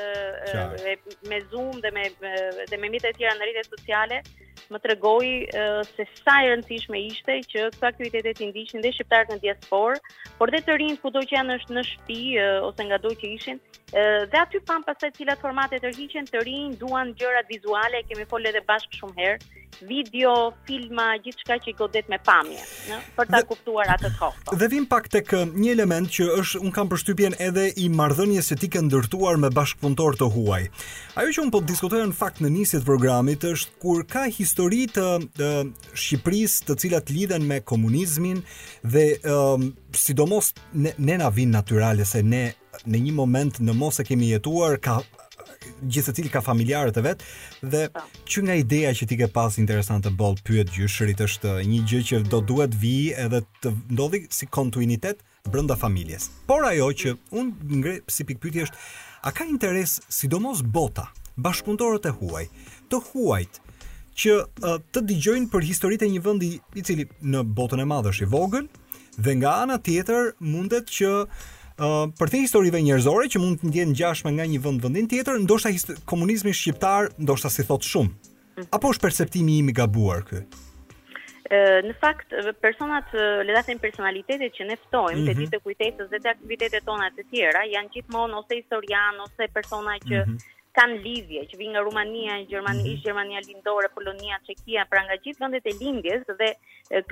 me 1.32 1.40
Zoom 1.54 1.80
dhe 1.86 1.90
me 1.98 2.08
dhe 2.20 2.76
me 2.84 2.88
mjete 2.94 3.10
të 3.10 3.18
tjera 3.18 3.34
në 3.40 3.48
rrjetet 3.50 3.72
sociale, 3.78 4.20
më 4.72 4.78
të 4.80 4.98
se 5.94 6.04
sa 6.22 6.34
e 6.42 6.50
rëndësishme 6.52 6.98
ishte 7.10 7.38
që 7.52 7.64
këto 7.74 7.86
aktivitetet 7.88 8.38
të 8.38 8.48
ndiqnin 8.50 8.82
dhe 8.84 8.92
shqiptarët 8.96 9.30
në 9.32 9.38
diaspor, 9.42 10.00
por 10.38 10.50
dhe 10.52 10.60
të 10.66 10.78
rinjë 10.80 11.00
ku 11.02 11.10
do 11.14 11.20
që 11.22 11.36
janë 11.38 11.58
në 11.74 11.82
shpi 11.90 12.20
ose 12.66 12.84
nga 12.88 12.98
do 13.04 13.12
që 13.20 13.30
ishin, 13.36 13.60
dhe 14.32 14.38
aty 14.40 14.60
pan 14.68 14.82
pasaj 14.86 15.12
cilat 15.18 15.40
formatet 15.44 15.84
të 15.84 15.92
rëgjën 15.94 16.30
të 16.30 16.44
rinjë 16.48 16.80
duan 16.80 17.12
gjërat 17.20 17.50
vizuale, 17.52 18.04
kemi 18.08 18.26
folë 18.30 18.50
edhe 18.52 18.64
bashkë 18.68 19.02
shumë 19.02 19.20
herë, 19.22 19.44
video, 19.90 20.32
filma, 20.68 21.16
gjithë 21.18 21.40
shka 21.42 21.54
që 21.64 21.70
i 21.72 21.72
godet 21.80 22.10
me 22.12 22.20
pamje, 22.22 22.60
në? 22.92 22.98
për 23.16 23.26
ta 23.32 23.40
kuptuar 23.48 23.88
atë 23.96 24.12
kohë. 24.20 24.54
Dhe 24.60 24.68
vim 24.70 24.84
pak 24.86 25.08
të 25.10 25.24
kë 25.26 25.40
një 25.64 25.72
element 25.74 26.12
që 26.14 26.28
është, 26.38 26.60
unë 26.62 26.74
kam 26.76 26.90
përshtypjen 26.92 27.34
edhe 27.42 27.64
i 27.82 27.88
mardhënjes 27.90 28.52
e 28.54 28.58
ti 28.60 28.68
ke 28.70 28.84
ndërtuar 28.86 29.40
me 29.42 29.50
bashkëpuntor 29.56 30.14
të 30.20 30.28
huaj. 30.36 30.68
Ajo 31.18 31.34
që 31.34 31.42
un 31.42 31.50
po 31.50 31.58
diskutojnë 31.66 32.14
fakt 32.20 32.38
në 32.44 32.52
njësit 32.54 32.86
programit 32.86 33.48
është 33.50 33.74
kur 33.82 34.06
ka 34.14 34.28
histori 34.44 34.82
të, 34.92 35.04
të 35.38 35.48
Shqipërisë 35.96 36.64
të 36.68 36.76
cilat 36.82 37.10
lidhen 37.14 37.44
me 37.48 37.58
komunizmin 37.66 38.42
dhe 38.84 39.04
um, 39.32 39.70
sidomos 39.96 40.52
ne, 40.76 40.92
ne 40.98 41.16
na 41.22 41.30
vin 41.34 41.52
natyrale 41.56 42.04
se 42.08 42.20
ne 42.26 42.44
në 42.90 43.00
një 43.06 43.14
moment 43.16 43.60
në 43.64 43.76
mos 43.78 44.02
e 44.02 44.06
kemi 44.08 44.32
jetuar 44.34 44.76
ka 44.84 44.98
gjithë 45.88 46.12
të 46.18 46.30
ka 46.34 46.42
familjarët 46.44 46.98
e 47.00 47.02
vetë 47.06 47.68
dhe 47.72 47.84
po. 47.94 48.02
që 48.28 48.42
nga 48.46 48.56
ideja 48.60 48.92
që 48.98 49.06
ti 49.08 49.16
ke 49.22 49.30
pas 49.32 49.56
interesant 49.62 50.04
të 50.04 50.12
bolë 50.20 50.44
pyet 50.44 50.74
gjyshërit 50.76 51.24
është 51.26 51.54
një 51.70 51.80
gjë 51.90 52.02
që 52.10 52.20
do 52.28 52.42
duhet 52.44 52.76
vi 52.82 53.14
edhe 53.24 53.40
të 53.64 53.72
ndodhi 53.94 54.24
si 54.28 54.50
kontuinitet 54.52 55.24
brënda 55.48 55.76
familjes. 55.80 56.28
Por 56.48 56.64
ajo 56.68 56.92
që 57.02 57.16
unë 57.40 57.78
ngre 57.80 57.96
si 58.12 58.28
pikpyti 58.28 58.64
është 58.66 58.84
a 59.24 59.32
ka 59.32 59.48
interes 59.48 59.98
sidomos 60.12 60.60
bota 60.64 61.08
bashkundorët 61.34 62.04
e 62.12 62.12
huaj, 62.20 62.44
të 62.92 63.00
huajt 63.08 63.60
që 64.18 64.34
uh, 64.38 64.78
të 64.94 65.02
dëgjojnë 65.10 65.50
për 65.52 65.66
historitë 65.70 66.06
e 66.08 66.12
një 66.14 66.22
vendi 66.24 66.50
i 66.78 66.82
cili 66.86 67.06
në 67.22 67.44
botën 67.58 67.82
e 67.84 67.86
është 68.10 68.24
i 68.24 68.30
vogël 68.32 68.68
dhe 69.16 69.34
nga 69.40 69.52
ana 69.66 69.76
tjetër 69.78 70.32
mundet 70.54 70.88
që 70.90 71.10
uh, 71.24 72.12
për 72.18 72.32
të 72.32 72.40
historive 72.46 72.80
njerëzore 72.82 73.28
që 73.34 73.42
mund 73.42 73.62
të 73.62 73.70
ndjen 73.72 73.96
gjashme 73.98 74.32
nga 74.36 74.46
një 74.50 74.60
vend 74.64 74.84
vëndin 74.86 75.08
tjetër, 75.10 75.40
ndoshta 75.44 75.74
komunizmi 76.06 76.54
shqiptar 76.54 77.10
ndoshta 77.22 77.50
si 77.50 77.66
thot 77.66 77.86
shumë. 77.86 78.14
Mhm. 78.58 78.68
Apo 78.76 78.94
është 78.94 79.02
perceptimi 79.08 79.58
im 79.64 79.70
i 79.70 79.76
gabuar 79.82 80.24
ky? 80.30 80.44
në 81.54 81.92
fakt 82.00 82.32
personat 82.58 83.12
le 83.14 83.52
të 83.54 83.62
them 83.68 83.78
personalitetet 83.78 84.54
që 84.56 84.64
ne 84.66 84.74
ftojmë 84.80 85.20
mhm. 85.20 85.26
te 85.28 85.34
ditë 85.40 85.58
kujtesës 85.62 86.08
dhe 86.10 86.18
te 86.24 86.30
aktivitetet 86.32 86.86
tona 86.88 87.10
të 87.14 87.26
tjera 87.30 87.60
janë 87.68 87.92
gjithmonë 87.94 88.38
ose 88.40 88.56
historian 88.58 89.20
ose 89.26 89.46
persona 89.54 89.94
që 90.06 90.22
mhm 90.24 90.38
kanë 90.76 90.98
lidhje 91.04 91.42
që 91.50 91.58
vinë 91.58 91.72
nga 91.76 91.82
Rumania, 91.86 92.34
Gjermania, 92.50 92.92
mm 92.96 93.02
Gjermania 93.04 93.42
Lindore, 93.46 93.88
Polonia, 93.94 94.40
Çekia, 94.48 94.82
pra 94.90 95.04
nga 95.06 95.16
gjithë 95.22 95.42
vendet 95.44 95.68
e 95.70 95.74
lindjes 95.78 96.24
dhe 96.40 96.48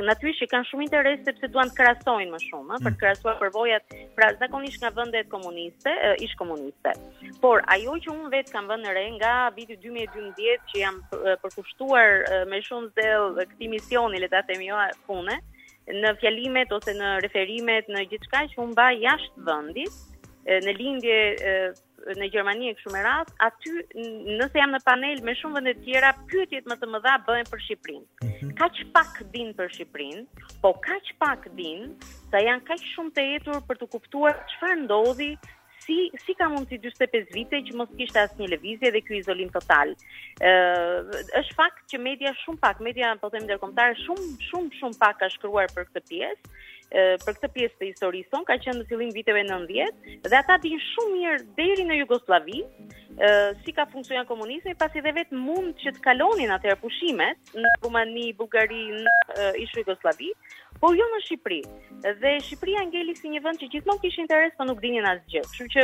natyrisht 0.08 0.42
që 0.42 0.48
kanë 0.52 0.68
shumë 0.70 0.84
interes 0.88 1.22
sepse 1.28 1.50
duan 1.54 1.70
të 1.70 1.78
krahasojnë 1.78 2.32
më 2.34 2.40
shumë, 2.46 2.72
ëh, 2.72 2.80
për 2.80 2.82
të 2.90 2.96
mhm. 2.96 3.00
krahasuar 3.04 3.38
përvojat, 3.44 3.96
pra 4.18 4.30
zakonisht 4.42 4.82
nga 4.84 4.90
vendet 4.98 5.30
komuniste, 5.36 5.94
ish 6.26 6.34
komuniste. 6.42 6.96
Por 7.44 7.62
ajo 7.76 7.96
që 8.06 8.12
unë 8.16 8.32
vetë 8.34 8.54
kam 8.56 8.70
vënë 8.72 8.96
re 8.98 9.06
nga 9.18 9.34
viti 9.56 9.78
2012 9.84 10.68
që 10.72 10.82
jam 10.84 11.00
përkushtuar 11.44 12.46
me 12.52 12.62
shumë 12.66 12.92
zell 12.98 13.30
këtë 13.38 13.70
misioni, 13.78 14.22
le 14.26 14.30
ta 14.34 14.42
them 14.50 14.66
jo 14.66 14.80
funë, 15.06 15.38
në 16.02 16.16
fjalimet 16.22 16.74
ose 16.74 16.94
në 16.98 17.14
referimet 17.24 17.88
në 17.90 18.04
gjithçka 18.10 18.44
që 18.52 18.60
unë 18.62 18.74
mba 18.74 18.90
jashtë 19.06 19.46
vendit 19.48 20.28
në 20.66 20.76
lindje 20.78 21.16
në 22.18 22.28
Gjermani 22.32 22.70
e 22.70 22.74
kështu 22.76 22.92
me 22.94 23.02
rast, 23.04 23.32
aty 23.44 23.72
nëse 24.40 24.58
jam 24.58 24.72
në 24.74 24.80
panel 24.86 25.22
me 25.26 25.34
shumë 25.38 25.60
vende 25.60 25.74
tjera, 25.84 26.10
pyetjet 26.30 26.68
më 26.70 26.76
të 26.80 26.90
mëdha 26.94 27.14
bëhen 27.28 27.50
për 27.52 27.62
Shqipërinë. 27.64 28.06
Mhm. 28.28 28.52
Kaq 28.60 28.76
pak 28.96 29.22
din 29.34 29.52
për 29.58 29.72
Shqipërinë, 29.76 30.26
po 30.64 30.74
kaq 30.86 31.06
pak 31.22 31.48
din 31.58 31.94
sa 32.32 32.42
janë 32.46 32.66
kaq 32.68 32.82
shumë 32.94 33.12
të 33.18 33.22
etur 33.36 33.58
për 33.70 33.76
të 33.82 33.86
kuptuar 33.96 34.34
çfarë 34.56 34.80
ndodhi 34.84 35.34
si 35.82 35.96
si 36.24 36.34
ka 36.38 36.46
mundësi 36.46 36.92
45 36.94 37.34
vite 37.34 37.58
që 37.68 37.74
mos 37.78 37.90
kishte 37.98 38.18
asnjë 38.22 38.52
lëvizje 38.54 38.92
dhe 38.94 39.00
ky 39.02 39.16
izolim 39.18 39.48
total. 39.50 39.94
Ë 40.46 40.52
është 41.40 41.56
fakt 41.58 41.82
që 41.90 41.98
media 42.04 42.30
shumë 42.44 42.60
pak, 42.62 42.78
media 42.88 43.14
po 43.18 43.28
themi 43.34 43.46
ndërkombëtare 43.48 43.98
shumë 44.06 44.26
shumë 44.50 44.70
shumë 44.80 44.98
pak 45.02 45.18
ka 45.24 45.32
shkruar 45.34 45.66
për 45.74 45.90
këtë 45.90 46.06
pjesë, 46.06 46.50
për 47.24 47.36
këtë 47.38 47.48
pjesë 47.56 47.76
të 47.82 47.86
historisë 47.88 48.30
son, 48.34 48.44
ka 48.48 48.56
qenë 48.60 48.78
në 48.82 48.86
fillim 48.90 49.12
viteve 49.16 49.42
90 49.46 50.30
dhe 50.32 50.36
ata 50.40 50.58
din 50.64 50.80
shumë 50.86 51.14
mirë 51.16 51.38
deri 51.60 51.86
në 51.88 51.96
Jugosllavi, 52.02 52.58
ë 52.62 53.30
si 53.64 53.74
ka 53.76 53.86
funksionuar 53.92 54.28
komunizmi, 54.28 54.74
pasi 54.82 55.02
dhe 55.04 55.14
vetë 55.18 55.38
mund 55.46 55.72
që 55.84 55.94
të 55.98 56.04
kalonin 56.08 56.52
atëherë 56.58 56.80
pushimet 56.84 57.54
në 57.60 57.74
Rumani, 57.84 58.28
Bullgari, 58.40 58.84
në 58.98 59.50
ish 59.64 59.76
Jugosllavi, 59.80 60.32
po 60.82 60.90
jo 60.98 61.04
në 61.12 61.18
Shqipëri. 61.28 61.58
Dhe 62.22 62.30
Shqipëria 62.44 62.82
ngeli 62.90 63.12
si 63.14 63.30
një 63.30 63.40
vend 63.44 63.60
që 63.62 63.68
gjithmonë 63.72 64.02
kishte 64.02 64.22
interes, 64.24 64.54
por 64.58 64.66
nuk 64.66 64.80
dinin 64.82 65.06
asgjë. 65.06 65.42
Kështu 65.46 65.66
që 65.76 65.82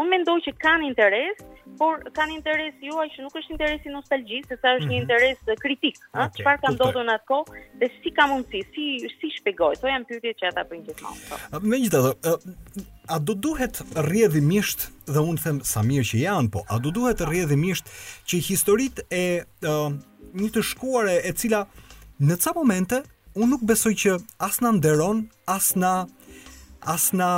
unë 0.00 0.10
mendoj 0.10 0.34
që 0.46 0.52
kanë 0.64 0.88
interes, 0.88 1.44
por 1.78 2.02
kanë 2.16 2.34
interes 2.34 2.82
juaj 2.82 3.04
që 3.14 3.22
nuk 3.28 3.36
është 3.38 3.54
interesi 3.54 3.92
nostalgjisë, 3.94 4.50
sepse 4.50 4.72
është 4.74 4.88
mm 4.88 4.88
-hmm. 4.88 4.88
një 4.88 4.96
mhm. 4.96 5.04
interes 5.04 5.60
kritik, 5.64 5.96
ëh, 6.02 6.24
okay, 6.24 6.36
çfarë 6.40 6.60
ka 6.64 6.68
ndodhur 6.74 7.04
në 7.08 7.14
atë 7.18 7.26
kohë 7.30 7.60
dhe 7.80 7.86
si 8.00 8.10
ka 8.18 8.24
mundsi, 8.32 8.58
si 8.74 8.84
si 9.18 9.26
shpjegoj. 9.36 9.72
Kto 9.78 9.86
janë 9.94 10.06
pyetjet 10.08 10.36
që 10.40 10.44
ata 10.50 10.62
bëjnë 10.70 10.84
gjithmonë. 10.88 11.20
Po. 11.28 11.34
Megjithatë, 11.72 12.10
a, 12.10 12.82
a 13.14 13.20
do 13.28 13.34
duhet 13.46 13.74
rrjedhimisht 14.08 14.80
dhe 15.14 15.20
unë 15.28 15.40
them 15.46 15.58
sa 15.72 15.80
mirë 15.90 16.06
që 16.10 16.16
janë, 16.26 16.48
po 16.54 16.60
a 16.74 16.80
do 16.84 16.90
duhet 16.98 17.18
rrjedhimisht 17.30 17.84
që 18.28 18.36
historitë 18.50 19.00
e, 19.22 19.24
një 20.42 20.48
të 20.54 20.60
shkuare 20.70 21.14
e 21.28 21.34
cila 21.40 21.60
në 22.28 22.34
ca 22.42 22.50
momente 22.60 22.98
unë 23.38 23.48
nuk 23.54 23.64
besoj 23.68 23.92
që 23.98 24.16
as 24.42 24.60
na 24.64 24.72
nderon, 24.74 25.24
as 25.46 25.72
na 25.76 25.94
as 26.82 27.10
na 27.14 27.28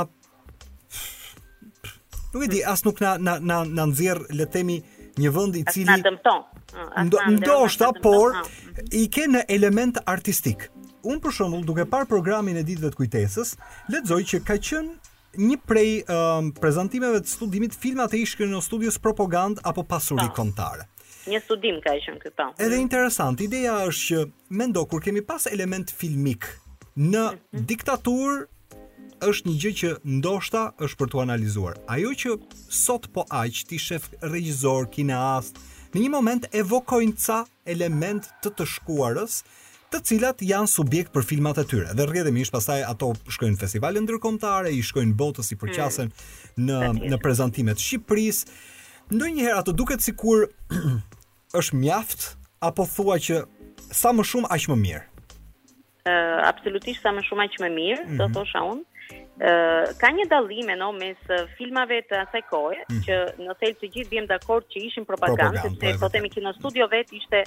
nuk 2.33 2.41
e 2.45 2.49
di, 2.49 2.61
as 2.65 2.81
nuk 2.87 3.01
na 3.03 3.17
na 3.21 3.37
na 3.39 3.61
na 3.67 3.85
nxjerr 3.91 4.25
le 4.33 4.45
të 4.47 4.53
themi 4.57 4.79
një 5.21 5.33
vend 5.35 5.57
i 5.59 5.63
cili 5.69 5.89
mm, 5.89 5.93
na 5.93 6.05
dëmton. 6.07 6.43
Ndo, 7.07 7.17
ndoshta, 7.37 7.91
por 8.01 8.33
mm. 8.33 8.87
i 8.97 9.03
ke 9.13 9.27
në 9.29 9.43
element 9.53 9.99
artistik. 10.09 10.69
Unë 11.05 11.19
për 11.21 11.35
shembull 11.37 11.65
duke 11.67 11.85
parë 11.85 12.07
programin 12.09 12.57
e 12.57 12.63
ditëve 12.65 12.89
të 12.93 12.97
kujtesës, 12.97 13.51
lexoj 13.93 14.21
që 14.31 14.39
ka 14.47 14.57
qenë 14.57 15.11
një 15.43 15.59
prej 15.69 15.89
um, 16.07 16.49
prezantimeve 16.57 17.19
të 17.25 17.29
studimit 17.33 17.73
filmat 17.77 18.13
e 18.17 18.23
ishkën 18.23 18.49
në 18.53 18.61
studios 18.65 18.97
propagand 19.01 19.61
apo 19.69 19.83
pasuri 19.85 20.25
kontare 20.37 20.87
një 21.31 21.39
studim 21.43 21.77
ka 21.83 21.93
qenë 22.03 22.19
ky 22.23 22.31
po. 22.35 22.49
Edhe 22.61 22.79
interesant, 22.81 23.41
ideja 23.43 23.77
është 23.87 24.09
që 24.09 24.25
mendo 24.59 24.83
kur 24.89 25.01
kemi 25.03 25.23
pas 25.25 25.47
element 25.51 25.91
filmik 25.91 26.47
në 26.95 27.23
mm 27.23 27.37
-hmm. 27.37 27.65
diktaturë 27.71 28.39
është 29.29 29.45
një 29.49 29.55
gjë 29.63 29.73
që 29.79 29.89
ndoshta 30.03 30.63
është 30.83 30.97
për 30.99 31.07
të 31.11 31.21
analizuar. 31.23 31.73
Ajo 31.87 32.09
që 32.21 32.29
sot 32.69 33.07
po 33.13 33.21
aq 33.29 33.55
ti 33.67 33.77
shef 33.79 34.09
regjisor 34.21 34.89
kineast 34.91 35.59
në 35.93 35.99
një 36.03 36.09
moment 36.09 36.43
evokojnë 36.53 37.15
ca 37.25 37.45
element 37.65 38.21
të 38.43 38.49
të 38.57 38.65
shkuarës 38.75 39.43
të 39.93 39.99
cilat 40.03 40.37
janë 40.41 40.67
subjekt 40.67 41.11
për 41.13 41.23
filmat 41.23 41.57
e 41.57 41.63
tyre. 41.63 41.93
Dhe 41.93 42.05
rrjedhemi 42.05 42.43
pasaj 42.51 42.81
ato 42.83 43.13
shkojnë 43.29 43.53
në 43.55 43.59
festivalin 43.59 44.03
ndërkombëtare, 44.07 44.69
i 44.73 44.81
shkojnë 44.83 45.13
botës 45.15 45.51
i 45.53 45.55
përqasen 45.55 46.09
mm. 46.09 46.65
në 46.65 47.09
në 47.11 47.17
prezantimet 47.21 47.77
Shqipërisë 47.77 48.45
ndonjëherë 49.11 49.57
ato 49.61 49.73
duket 49.75 50.03
sikur 50.03 50.47
është 51.59 51.75
mjaft 51.79 52.29
apo 52.63 52.85
thua 52.95 53.17
që 53.19 53.43
sa 53.93 54.13
më 54.15 54.23
shumë 54.29 54.51
aq 54.55 54.69
më 54.71 54.77
mirë. 54.85 55.03
Ë 56.07 56.11
uh, 56.13 56.39
absolutisht 56.49 57.03
sa 57.03 57.11
më 57.15 57.23
shumë 57.27 57.47
aq 57.47 57.59
më 57.65 57.69
mirë, 57.75 58.01
mm 58.05 58.07
-hmm. 58.07 58.19
do 58.19 58.25
mhm. 58.27 58.33
thosha 58.35 58.61
unë. 58.69 58.89
Ë 59.43 59.51
uh, 59.51 59.91
ka 60.01 60.07
një 60.15 60.25
dallim 60.33 60.69
no, 60.79 60.91
mes 60.93 61.19
filmave 61.57 61.97
të 62.09 62.15
asaj 62.23 62.41
kohe 62.53 62.79
mm 62.79 62.89
-hmm. 62.93 63.03
që 63.07 63.15
në 63.45 63.53
thelb 63.59 63.77
të 63.81 63.87
gjithë 63.93 64.11
vjen 64.13 64.27
dakord 64.31 64.63
që 64.71 64.77
ishin 64.87 65.05
propagandë, 65.05 65.61
sepse 65.65 65.99
po 65.99 66.09
themi 66.09 66.29
kino 66.33 66.53
studio 66.53 66.87
vet 66.87 67.09
ishte 67.19 67.39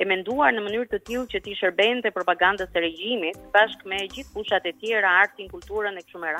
e 0.00 0.04
menduar 0.08 0.50
në 0.54 0.60
mënyrë 0.66 0.88
të 0.90 0.98
tillë 1.06 1.26
që 1.32 1.38
ti 1.44 1.52
shërbente 1.60 2.08
propagandës 2.16 2.68
së 2.72 2.78
regjimit 2.86 3.36
bashkë 3.54 3.88
me 3.90 3.98
gjithë 4.14 4.32
pushat 4.34 4.62
e 4.64 4.72
tjera, 4.80 5.10
artin, 5.22 5.46
kulturën 5.52 5.98
e 5.98 6.02
kështu 6.02 6.18
me 6.22 6.30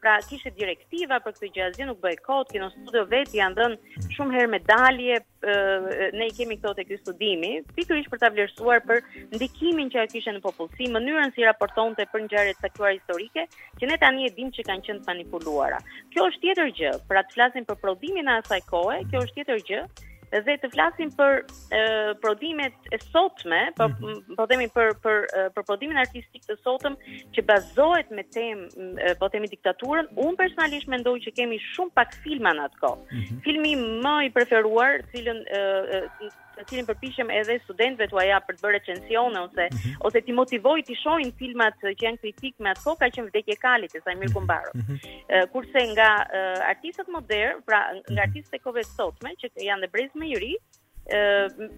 Pra 0.00 0.16
kishte 0.24 0.48
direktiva 0.56 1.16
për 1.24 1.34
këtë 1.36 1.48
gjë 1.54 1.62
asgjë 1.66 1.86
nuk 1.90 1.98
bëhet 2.04 2.20
kot, 2.26 2.48
kino 2.54 2.68
studio 2.74 3.00
vet 3.10 3.32
janë 3.38 3.56
dhënë 3.58 4.14
shumë 4.14 4.36
herë 4.36 4.50
medalje, 4.54 5.18
e, 5.54 5.56
ne 6.20 6.24
i 6.24 6.32
kemi 6.38 6.56
këto 6.62 6.72
te 6.78 6.86
ky 6.90 6.96
studimi, 7.02 7.50
pikërisht 7.78 8.08
për 8.14 8.22
ta 8.22 8.30
vlerësuar 8.36 8.80
për 8.92 9.02
ndikimin 9.36 9.92
që 9.92 10.00
ai 10.00 10.06
kishte 10.14 10.32
në 10.32 10.40
popullsi, 10.46 10.88
mënyrën 10.96 11.34
si 11.36 11.44
raportonte 11.44 12.08
për 12.14 12.24
ngjarje 12.26 12.56
të 12.56 12.64
caktuara 12.68 12.96
historike, 12.96 13.46
që 13.82 13.90
ne 13.92 14.00
tani 14.06 14.28
e 14.30 14.32
dimë 14.40 14.56
që 14.58 14.66
kanë 14.70 14.86
qenë 14.88 15.04
manipuluara. 15.10 15.82
Kjo 16.16 16.30
është 16.32 16.46
tjetër 16.46 16.74
gjë, 16.80 16.96
pra 17.12 17.26
të 17.28 17.36
flasim 17.36 17.68
për 17.72 17.80
prodhimin 17.84 18.32
e 18.32 18.38
asaj 18.40 18.62
kohe, 18.72 18.98
kjo 19.12 19.24
është 19.26 19.38
tjetër 19.42 19.66
gjë, 19.68 19.82
Dhe 20.30 20.54
të 20.62 20.68
flasim 20.70 21.10
për 21.18 21.40
e, 21.74 21.80
prodimet 22.22 22.86
e 22.94 22.98
sotme, 23.02 23.58
po 23.78 23.88
mhm. 23.90 24.36
po 24.38 24.46
themi 24.50 24.68
për 24.76 24.92
për 25.06 25.24
për 25.56 25.66
prodhimin 25.70 25.98
artistik 26.02 26.44
të 26.46 26.56
sotëm 26.62 26.94
që 27.36 27.44
bazohet 27.50 28.12
me 28.18 28.22
temë, 28.36 29.14
po 29.22 29.30
themi 29.34 29.50
diktaturën. 29.54 30.10
Unë 30.26 30.38
personalisht 30.42 30.90
mendoj 30.94 31.16
që 31.26 31.34
kemi 31.40 31.58
shumë 31.72 31.94
pak 31.98 32.14
filma 32.26 32.54
në 32.60 32.68
atë 32.68 32.80
kohë. 32.84 33.02
Mm 33.14 33.22
-hmm. 33.24 33.40
Filmi 33.48 33.74
më 34.06 34.14
i 34.26 34.30
preferuar, 34.38 35.00
cilën 35.12 35.42
në 36.60 36.66
cilin 36.68 36.86
përpishem 36.88 37.30
edhe 37.32 37.54
studentve 37.64 38.06
të 38.10 38.18
aja 38.24 38.38
për 38.48 38.58
të 38.58 38.64
bërë 38.64 38.74
recensione, 38.76 39.44
ose, 39.48 39.64
mm 39.64 39.78
-hmm. 39.78 40.04
ose 40.08 40.22
ti 40.26 40.34
motivoj 40.40 40.76
të 40.88 40.98
shojnë 41.02 41.32
filmat 41.40 41.78
që 41.84 41.94
janë 42.06 42.22
kritik 42.24 42.58
me 42.66 42.74
ato, 42.74 42.96
ka 43.00 43.08
në 43.14 43.26
vdekje 43.30 43.56
kalit, 43.64 43.96
e 43.96 44.00
sa 44.04 44.12
mirë 44.20 44.34
kumbaro. 44.36 44.72
Mm 44.74 44.80
-hmm. 44.80 44.98
uh, 45.00 45.46
kurse 45.54 45.80
nga 45.94 46.10
uh, 46.26 46.58
artistët 46.72 47.08
modern, 47.16 47.56
pra 47.68 47.80
nga 48.12 48.20
artistët 48.26 48.60
e 48.60 48.64
kove 48.66 48.82
sotme, 48.96 49.30
që 49.40 49.46
janë 49.70 49.82
dhe 49.84 49.92
brezë 49.94 50.18
me 50.20 50.26
juri, 50.34 50.54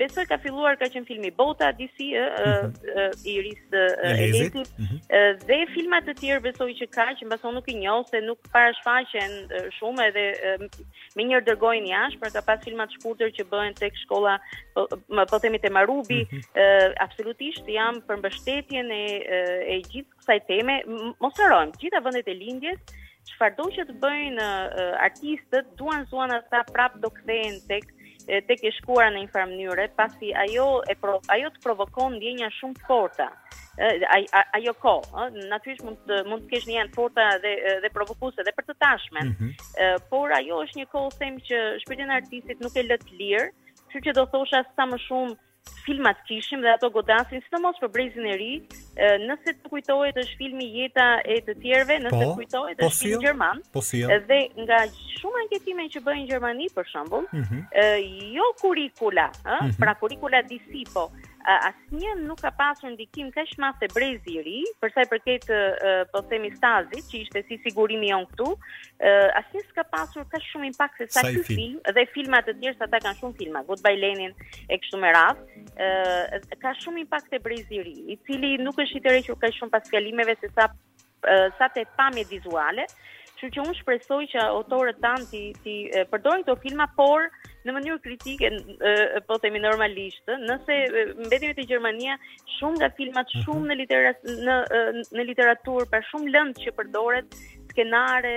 besoj 0.01 0.27
ka 0.29 0.37
filluar 0.43 0.77
ka 0.79 0.89
qen 0.93 1.05
filmi 1.09 1.31
Bota 1.31 1.71
DC 1.73 1.97
ë 1.99 2.27
mhm. 2.47 3.13
i 3.25 3.35
Iris 3.39 3.65
mhm. 3.73 4.97
e 5.21 5.23
dhe 5.51 5.59
filma 5.75 6.01
të 6.05 6.15
tjerë 6.21 6.43
besoj 6.51 6.69
që 6.81 6.87
ka 6.95 7.07
që 7.21 7.27
mbasë 7.29 7.53
nuk 7.57 7.69
i 7.73 7.77
njoh 7.81 8.05
se 8.11 8.21
nuk 8.27 8.39
para 8.53 8.75
shfaqen 8.77 9.37
shumë 9.79 10.09
edhe 10.11 10.27
me 11.17 11.25
njëherë 11.29 11.47
dërgojnë 11.51 11.93
jashtë 11.95 12.21
për 12.25 12.33
ka 12.37 12.43
pas 12.51 12.65
filma 12.67 12.87
të 12.91 12.99
shkurtër 12.99 13.33
që 13.39 13.49
bëhen 13.55 13.79
tek 13.81 13.97
shkolla 14.05 14.37
po, 14.75 14.87
po 15.33 15.39
themi 15.43 15.61
te 15.63 15.69
Marubi 15.71 16.23
mm 16.31 16.41
absolutisht 17.03 17.67
jam 17.71 17.99
për 18.07 18.19
mbështetjen 18.21 18.89
e 18.93 19.05
e 19.73 19.77
gjithë 19.91 20.17
kësaj 20.19 20.39
teme 20.49 20.77
mos 21.23 21.39
harojm 21.41 21.73
gjithë 21.81 22.01
vendet 22.05 22.29
e 22.29 22.35
lindjes 22.39 22.81
çfarëdo 23.33 23.67
që 23.77 23.85
të 23.91 23.97
bëjnë 24.03 24.47
artistët 25.07 25.73
duan 25.79 26.07
zuan 26.13 26.35
ata 26.37 26.63
prap 26.73 26.97
do 27.05 27.11
kthehen 27.17 27.59
tek 27.71 27.91
e, 28.29 28.41
tek 28.47 28.63
e 28.67 28.71
shkuara 28.79 29.11
në 29.15 29.25
një 29.25 29.33
farë 29.33 29.87
pasi 29.99 30.33
ajo 30.47 30.67
e 30.93 30.97
pro, 31.03 31.17
ajo 31.35 31.51
të 31.55 31.63
provokon 31.65 32.17
ndjenja 32.19 32.51
shumë 32.59 32.79
të 32.79 32.85
forta. 32.89 33.27
Ë 33.81 33.91
ajo 34.59 34.75
ko, 34.83 34.95
ë 35.01 35.25
natyrisht 35.53 35.85
mund 35.87 36.01
të 36.09 36.19
mund 36.29 36.45
të 36.45 36.51
kesh 36.53 36.67
një 36.69 36.81
anë 36.83 36.93
të 36.93 36.99
forta 37.01 37.29
dhe 37.45 37.55
dhe 37.87 37.91
provokuese 37.95 38.45
dhe 38.49 38.55
për 38.59 38.69
të 38.71 38.75
tashmen. 38.85 39.33
mm 39.33 39.33
-hmm. 39.39 40.09
por 40.11 40.33
ajo 40.41 40.63
është 40.67 40.81
një 40.83 40.89
kohë 40.95 41.17
them 41.23 41.39
që 41.49 41.61
shpirtin 41.85 42.11
e 42.13 42.19
artistit 42.21 42.59
nuk 42.65 42.77
e 42.77 42.85
lë 42.89 42.99
të 43.05 43.17
lirë, 43.21 43.49
kështu 43.87 44.05
që 44.07 44.15
do 44.19 44.25
thosha 44.35 44.61
sa 44.77 44.85
më 44.93 44.99
shumë 45.09 45.35
filmat 45.87 46.21
që 46.29 46.37
ishim 46.41 46.63
dhe 46.65 46.71
ato 46.71 46.89
godasin, 46.95 47.43
së 47.45 47.53
të 47.55 47.61
mos 47.65 47.79
për 47.83 47.91
brezin 47.97 48.27
e 48.31 48.35
ri, 48.41 48.49
nëse 49.27 49.55
të 49.61 49.71
kujtojt 49.73 50.19
është 50.23 50.39
filmi 50.41 50.67
jeta 50.79 51.07
e 51.27 51.37
të 51.49 51.55
tjerve, 51.63 51.99
nëse 52.05 52.15
po, 52.15 52.21
të 52.23 52.37
kujtojt 52.41 52.83
po 52.83 52.89
është 52.91 53.05
filmi 53.09 53.25
Gjerman, 53.27 53.63
po 53.77 53.83
dhe 54.29 54.41
nga 54.65 54.79
shumë 55.01 55.43
anketime 55.47 55.87
që 55.97 56.05
bëjnë 56.09 56.25
Gjermani, 56.33 56.71
për 56.79 56.89
shumbull, 56.95 57.27
mm 57.37 57.47
-hmm. 57.49 58.31
jo 58.39 58.49
kurikula, 58.63 59.29
mm 59.35 59.51
-hmm. 59.51 59.79
pra 59.83 59.97
kurikula 60.03 60.43
disipo 60.55 60.93
po, 61.11 61.11
asnjë 61.45 62.13
nuk 62.25 62.41
ka 62.45 62.51
pasur 62.57 62.91
ndikim 62.95 63.31
kaq 63.35 63.49
shumë 63.55 63.71
se 63.79 63.89
brezi 63.93 64.35
i 64.39 64.43
ri, 64.47 64.57
për 64.83 64.93
sa 64.95 65.05
i 65.05 65.09
përket 65.11 65.49
po 66.13 66.23
themi 66.31 66.51
stazit, 66.55 67.07
që 67.11 67.19
ishte 67.25 67.43
si 67.49 67.59
sigurimi 67.65 68.11
jon 68.13 68.27
këtu, 68.31 68.49
asnjë 69.41 69.65
s'ka 69.69 69.85
pasur 69.95 70.27
kaq 70.33 70.45
shumë 70.51 70.71
impakt 70.71 71.01
se 71.03 71.09
sa 71.19 71.25
ky 71.27 71.43
film. 71.49 71.61
film 71.79 71.95
dhe 71.99 72.07
filma 72.15 72.43
të 72.47 72.57
tjerë 72.63 72.79
sa 72.83 72.89
ata 72.89 73.03
kanë 73.07 73.21
shumë 73.21 73.39
filma, 73.43 73.65
Goodbye 73.71 73.99
Lenin 74.03 74.35
e 74.69 74.79
kështu 74.83 75.01
me 75.05 75.13
radh, 75.15 75.41
ka 76.65 76.75
shumë 76.83 77.05
impakt 77.07 77.31
te 77.35 77.43
brezi 77.49 77.81
i 77.81 77.83
ri, 77.89 77.97
i 78.15 78.19
cili 78.27 78.55
nuk 78.65 78.79
është 78.87 79.01
i 79.03 79.07
tërhequr 79.09 79.41
kaq 79.47 79.59
shumë 79.59 79.75
pas 79.77 79.91
kalimeve 79.97 80.39
se 80.41 80.53
sa 80.55 80.71
sa 81.59 81.69
të 81.75 81.85
pamje 81.99 82.25
vizuale. 82.31 82.87
Që 83.43 83.49
që 83.51 83.59
unë 83.63 83.75
shpresoj 83.75 84.25
që 84.33 84.43
autorët 84.53 85.01
tanë 85.03 85.39
ti 85.65 85.73
përdojnë 86.11 86.47
të 86.47 86.55
filma, 86.63 86.87
por 86.99 87.27
në 87.67 87.73
mënyrë 87.77 88.01
kritike 88.05 88.49
po 89.29 89.37
themi 89.43 89.61
normalisht 89.63 90.31
nëse 90.47 90.79
mbetemi 91.27 91.57
te 91.59 91.67
Gjermania 91.71 92.17
shumë 92.59 92.81
nga 92.83 92.91
filmat 92.99 93.33
mhm. 93.33 93.47
shumë 93.47 93.71
në 93.73 93.79
literaturë 93.83 94.51
në 94.51 94.61
në 95.19 95.27
literaturë 95.33 95.89
për 95.95 96.07
shumë 96.11 96.35
lëndë 96.37 96.65
që 96.67 96.77
përdoret 96.81 97.39
skenare 97.73 98.33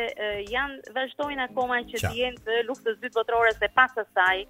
janë 0.56 0.94
vazhdojnë 0.96 1.44
akoma 1.50 1.80
që 1.92 2.00
të 2.06 2.12
jenë 2.18 2.44
të 2.50 2.60
luftës 2.70 3.02
dytë 3.02 3.18
botërore 3.18 3.52
se 3.58 3.68
pas 3.80 3.98
asaj 4.04 4.44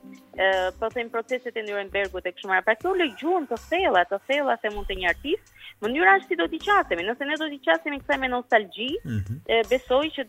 po 0.82 0.90
them 0.96 1.10
proceset 1.16 1.58
e 1.58 1.64
Nürnbergut 1.70 2.28
e 2.30 2.36
kështu 2.36 2.52
me 2.52 2.60
radhë 2.60 2.68
pra 2.68 2.76
këto 2.78 3.48
të 3.54 3.60
thella 3.72 4.04
të 4.14 4.20
thella 4.30 4.60
se 4.66 4.74
mund 4.78 4.92
të 4.92 5.00
një 5.02 5.10
artist 5.14 5.55
Mënyra 5.84 6.12
është 6.20 6.28
si 6.32 6.36
do 6.42 6.46
t'i 6.52 6.60
qasemi, 6.66 7.04
nëse 7.08 7.28
ne 7.30 7.38
do 7.42 7.48
t'i 7.54 7.60
qasemi 7.68 8.00
kësaj 8.02 8.18
me 8.24 8.30
nostalgji, 8.34 8.88
mm 9.14 9.18
-hmm. 9.20 9.70
besoj 9.72 10.02
që 10.18 10.26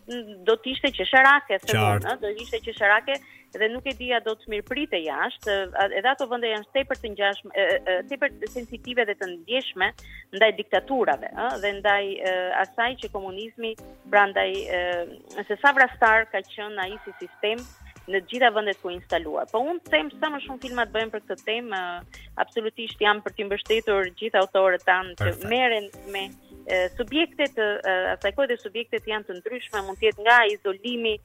do 0.49 0.55
t'ishte 0.65 0.91
që 0.99 1.07
sharake 1.13 1.59
se 1.65 1.77
bon, 1.77 2.09
do 2.23 2.33
t'ishte 2.39 2.61
që 2.67 2.75
sharake 2.81 3.17
dhe 3.61 3.69
nuk 3.75 3.87
e 3.87 3.95
dia 4.03 4.19
do 4.29 4.35
të 4.41 4.51
mirëprite 4.53 4.99
jashtë, 5.07 5.57
edhe 6.01 6.09
ato 6.13 6.27
vende 6.33 6.51
janë 6.53 6.69
tepër 6.79 7.01
të 7.03 7.13
ngjashme, 7.15 7.65
tepër 8.13 8.35
sensitive 8.57 9.07
dhe 9.09 9.15
të 9.23 9.31
ndjeshme 9.35 9.89
ndaj 10.37 10.51
diktaturave, 10.61 11.31
ë, 11.31 11.47
dhe 11.65 11.73
ndaj 11.81 12.05
asaj 12.67 12.91
që 13.03 13.13
komunizmi 13.17 13.73
prandaj 14.13 14.51
se 15.49 15.59
sa 15.65 15.73
vrastar 15.79 16.27
ka 16.33 16.43
qenë 16.55 16.83
ai 16.85 16.93
isi 16.99 17.13
sistem 17.23 17.59
në 18.11 18.21
të 18.23 18.29
gjitha 18.31 18.49
vendet 18.55 18.79
ku 18.83 18.91
instaluar. 18.93 19.47
Po 19.51 19.61
unë 19.67 19.83
them 19.91 20.11
sa 20.19 20.29
më 20.31 20.41
shumë 20.45 20.63
filma 20.63 20.85
të 20.87 20.95
bëjmë 20.97 21.13
për 21.15 21.25
këtë 21.29 21.45
temë, 21.47 21.81
absolutisht 22.43 23.03
jam 23.03 23.23
për 23.25 23.35
të 23.37 23.47
mbështetur 23.49 24.11
gjithë 24.21 24.43
autorët 24.43 24.85
tanë 24.89 25.17
që 25.23 25.33
merren 25.51 25.89
me 26.15 26.27
subjektet, 26.99 27.59
asaj 28.15 28.33
kohë 28.37 28.51
dhe 28.53 28.61
subjektet 28.63 29.07
janë 29.11 29.29
të 29.31 29.39
ndryshme, 29.41 29.83
mund 29.89 29.99
të 30.01 30.09
jetë 30.09 30.23
nga 30.27 30.39
izolimi, 30.55 31.17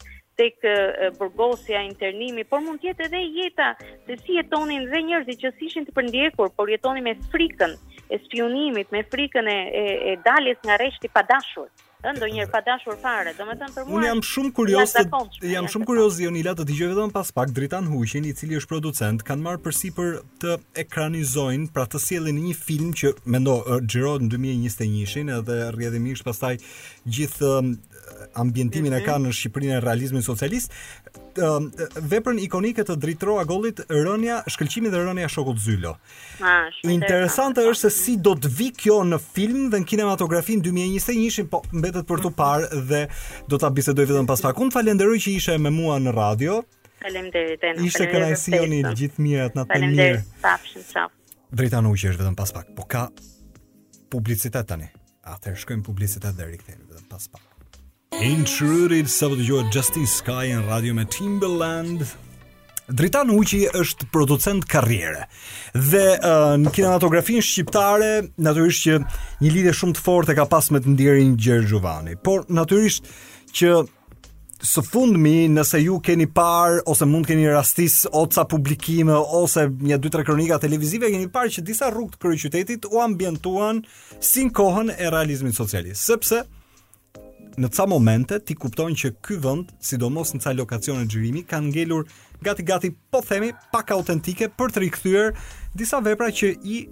tek 0.42 0.64
burgosja, 1.20 1.82
internimi, 1.86 2.46
por 2.50 2.64
mund 2.66 2.82
tjetë 2.82 3.10
edhe 3.10 3.24
jeta 3.38 3.72
se 4.08 4.18
si 4.24 4.40
jetonin 4.40 4.88
dhe 4.94 5.04
njerëzit 5.10 5.42
që 5.44 5.54
si 5.58 5.70
ishin 5.70 5.86
të 5.86 5.94
përndjekur, 5.98 6.54
por 6.58 6.72
jetonin 6.72 7.06
me 7.06 7.16
frikën 7.34 7.76
e 8.16 8.22
spionimit, 8.26 8.90
me 8.96 9.04
frikën 9.12 9.50
e, 9.52 9.58
e, 9.66 9.84
e 10.14 10.18
daljes 10.26 10.62
nga 10.66 10.78
reshti 10.82 11.10
padashur 11.14 11.70
ndonjëherë 12.10 12.49
pa 12.52 12.62
dashur 12.66 12.95
fare. 13.02 13.32
Domethënë 13.38 13.74
për 13.76 13.86
mua 13.86 13.97
Unë 13.99 14.08
jam 14.10 14.22
shumë 14.28 14.52
kurioz, 14.58 14.93
jam 15.52 15.68
shumë 15.72 15.88
kurioz 15.91 16.18
Jonila 16.24 16.54
të 16.58 16.66
dëgjoj 16.72 16.88
vetëm 16.93 17.14
pas 17.14 17.30
pak 17.38 17.52
Dritan 17.54 17.89
Huqin, 17.91 18.26
i 18.26 18.34
cili 18.38 18.58
është 18.58 18.72
producent, 18.72 19.22
kanë 19.28 19.45
marrë 19.45 19.62
përsipër 19.68 20.18
të 20.41 20.56
ekranizojnë, 20.86 21.70
pra 21.76 21.86
të 21.91 22.02
sjellin 22.06 22.41
një 22.47 22.56
film 22.58 22.89
që 23.02 23.14
mendo 23.38 23.60
xhirohet 23.86 24.26
në 24.26 24.32
2021-shin 24.34 25.30
edhe 25.38 25.60
rrjedhimisht 25.76 26.26
pastaj 26.28 26.56
gjithë 27.06 27.54
ambientimin 28.41 28.93
e 28.95 29.01
ka 29.05 29.16
në 29.20 29.32
Shqipërinë 29.36 29.76
e 29.78 29.82
realizmit 29.84 30.26
socialist, 30.26 30.74
veprën 32.12 32.39
ikonike 32.43 32.84
të 32.88 32.95
dritro 32.99 33.38
Agollit, 33.41 33.82
rënja, 33.91 34.41
shkëlqimi 34.51 34.91
dhe 34.91 35.01
rënja 35.05 35.30
shokut 35.32 35.59
Zylo. 35.64 35.93
Ah, 36.41 36.68
Interesante 36.89 37.64
është 37.70 37.88
se 37.88 37.93
si 38.01 38.16
do 38.18 38.34
të 38.36 38.51
vi 38.57 38.70
kjo 38.84 39.01
në 39.12 39.20
film 39.34 39.70
dhe 39.74 39.82
në 39.84 39.89
kinematografi 39.93 40.57
në 40.59 40.66
2021-shin, 40.70 41.49
po 41.53 41.64
mbetet 41.76 42.07
për 42.09 42.24
të 42.26 42.34
parë 42.39 42.84
dhe 42.91 43.01
do 43.51 43.59
ta 43.62 43.70
bisedoj 43.74 44.07
vetëm 44.14 44.30
pas 44.30 44.43
pak. 44.45 44.62
Unë 44.64 44.76
falenderoj 44.78 45.20
që 45.28 45.36
ishe 45.39 45.57
me 45.62 45.72
mua 45.74 45.99
në 46.03 46.16
radio. 46.18 46.62
Faleminderit. 47.01 47.64
Ishte 47.88 48.05
kënaqësi 48.12 48.57
joni 48.59 48.84
gjithë 48.86 49.26
mirë 49.26 49.47
atë 49.49 49.62
natën 49.64 49.88
mirë. 49.91 51.05
Drejta 51.51 51.80
në 51.84 51.93
uqë 51.95 52.12
është 52.14 52.22
vetëm 52.24 52.36
pas 52.39 52.51
pak, 52.55 52.70
po 52.78 52.86
ka 52.88 53.07
publicitet 54.14 54.68
tani. 54.70 54.91
Atëherë 55.32 55.59
shkojmë 55.64 55.86
publicitet 55.86 56.38
dhe 56.38 56.47
rikthehemi 56.53 56.88
vetëm 56.89 57.07
pas 57.12 57.28
pak. 57.32 57.47
Intruded, 58.22 59.07
sa 59.09 59.26
vë 59.26 59.34
po 59.34 59.38
të 59.41 59.45
gjohet 59.47 59.74
Justin 59.74 60.03
Sky 60.05 60.51
në 60.53 60.59
radio 60.67 60.93
me 60.93 61.07
Timberland. 61.09 62.03
Dritan 62.93 63.32
Uqi 63.34 63.63
është 63.74 64.05
producent 64.13 64.61
karriere. 64.69 65.24
Dhe 65.74 66.03
uh, 66.19 66.51
në 66.61 66.69
kinematografin 66.76 67.41
shqiptare, 67.45 68.11
naturisht 68.38 68.86
që 68.86 68.99
një 69.41 69.53
lidhe 69.57 69.74
shumë 69.74 69.97
të 69.97 70.36
e 70.36 70.38
ka 70.38 70.45
pas 70.53 70.69
me 70.69 70.84
të 70.86 70.93
ndirin 70.93 71.34
Gjerë 71.34 71.65
Gjovani. 71.74 72.13
Por 72.22 72.45
naturisht 72.53 73.09
që 73.57 73.74
së 74.69 74.86
fundmi 74.91 75.47
nëse 75.55 75.82
ju 75.88 75.97
keni 76.05 76.30
par 76.30 76.78
ose 76.93 77.09
mund 77.09 77.26
keni 77.26 77.49
rastis 77.49 78.03
oca 78.11 78.45
publikime 78.45 79.17
ose 79.17 79.65
një 79.72 79.97
dy 79.97 80.13
tre 80.13 80.28
kronika 80.30 80.61
televizive 80.61 81.09
keni 81.09 81.26
par 81.26 81.49
që 81.49 81.65
disa 81.65 81.89
rrugë 81.89 82.22
të 82.22 82.38
qytetit 82.45 82.86
u 82.93 83.01
ambientuan 83.01 83.82
sin 84.22 84.53
kohën 84.53 84.93
e 84.93 85.09
realizmit 85.09 85.57
socialist 85.57 86.05
sepse 86.05 86.45
në 87.60 87.70
ca 87.76 87.86
momente 87.89 88.38
ti 88.45 88.56
kupton 88.56 88.93
që 88.95 89.14
ky 89.26 89.38
vend, 89.43 89.72
sidomos 89.84 90.34
në 90.34 90.66
ca 90.68 90.78
e 90.78 91.06
xhirimi, 91.06 91.43
kanë 91.49 91.72
ngelur 91.72 92.06
gati 92.45 92.64
gati 92.66 92.91
po 93.12 93.22
themi 93.22 93.52
pak 93.72 93.91
autentike 93.95 94.49
për 94.49 94.72
të 94.76 94.82
rikthyer 94.86 95.32
disa 95.78 95.99
vepra 95.99 96.32
që 96.32 96.54
i 96.64 96.86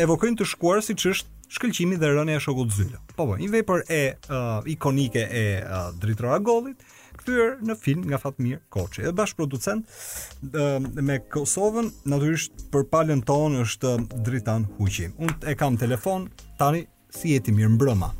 evokojnë 0.00 0.36
të 0.40 0.44
shkuar 0.52 0.82
siç 0.84 1.06
është 1.12 1.34
shkëlqimi 1.56 1.96
dhe 2.00 2.08
rënia 2.10 2.36
e 2.36 2.40
shokut 2.42 2.72
zyla. 2.74 2.98
Po 3.16 3.26
po, 3.28 3.36
një 3.38 3.50
vepër 3.52 3.84
e 3.88 4.00
uh, 4.28 4.66
ikonike 4.66 5.22
e 5.30 5.42
uh, 5.62 5.92
dritora 6.02 6.40
gollit, 6.42 6.82
kthyer 7.20 7.60
në 7.62 7.76
film 7.78 8.02
nga 8.10 8.18
Fatmir 8.18 8.58
Koçi. 8.74 9.04
Është 9.06 9.14
bashkëproducent 9.20 9.86
uh, 9.86 10.90
me 11.00 11.20
Kosovën, 11.30 11.92
natyrisht 12.10 12.66
për 12.74 12.88
palën 12.90 13.22
tonë 13.30 13.62
është 13.62 13.94
Dritan 14.26 14.66
Huqi. 14.80 15.12
Unë 15.22 15.38
e 15.46 15.56
kam 15.56 15.78
telefon 15.78 16.26
tani 16.58 16.82
si 17.14 17.36
jeti 17.36 17.54
mirë 17.54 17.76
mbrëma. 17.78 18.10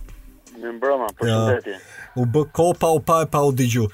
Më 0.61 0.71
mbrëma, 0.79 1.09
për 1.19 1.29
ja, 1.29 1.77
U 2.17 2.25
bë 2.33 2.45
ko, 2.57 2.71
pa 2.81 2.89
u 2.97 3.01
pa 3.05 3.19
e 3.27 3.29
pa 3.29 3.43
u 3.45 3.51
digju. 3.53 3.87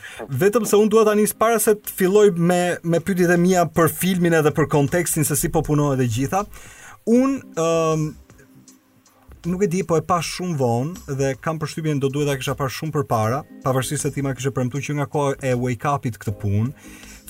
Vetëm 0.43 0.67
se 0.69 0.79
unë 0.79 0.93
duhet 0.95 1.09
anë 1.11 1.25
para 1.39 1.59
se 1.63 1.75
të 1.79 1.95
filloj 1.99 2.29
me, 2.39 2.61
me 2.87 3.01
pytit 3.03 3.31
e 3.35 3.37
mija 3.41 3.65
për 3.75 3.91
filmin 3.91 4.37
edhe 4.39 4.53
për 4.55 4.69
kontekstin 4.71 5.27
se 5.27 5.35
si 5.41 5.51
po 5.55 5.63
punohet 5.67 5.99
dhe 5.99 6.07
gjitha. 6.15 6.45
Unë, 7.11 7.41
um, 7.59 8.11
nuk 9.51 9.65
e 9.67 9.71
di, 9.75 9.83
po 9.89 9.99
e 9.99 10.05
pa 10.07 10.21
shumë 10.23 10.59
vonë 10.61 11.17
dhe 11.19 11.33
kam 11.43 11.59
përshtypjen 11.59 11.99
do 12.03 12.13
duhet 12.15 12.31
a 12.31 12.39
kisha 12.39 12.55
pa 12.61 12.71
shumë 12.71 12.95
për 13.01 13.09
para, 13.11 13.43
vërsi 13.67 13.99
se 13.99 14.13
ti 14.15 14.23
ma 14.23 14.37
kisha 14.39 14.55
premtu 14.55 14.79
që 14.87 15.01
nga 15.01 15.09
kohë 15.11 15.41
e 15.51 15.57
wake 15.65 15.91
up-it 15.95 16.21
këtë 16.23 16.39
punë, 16.45 16.71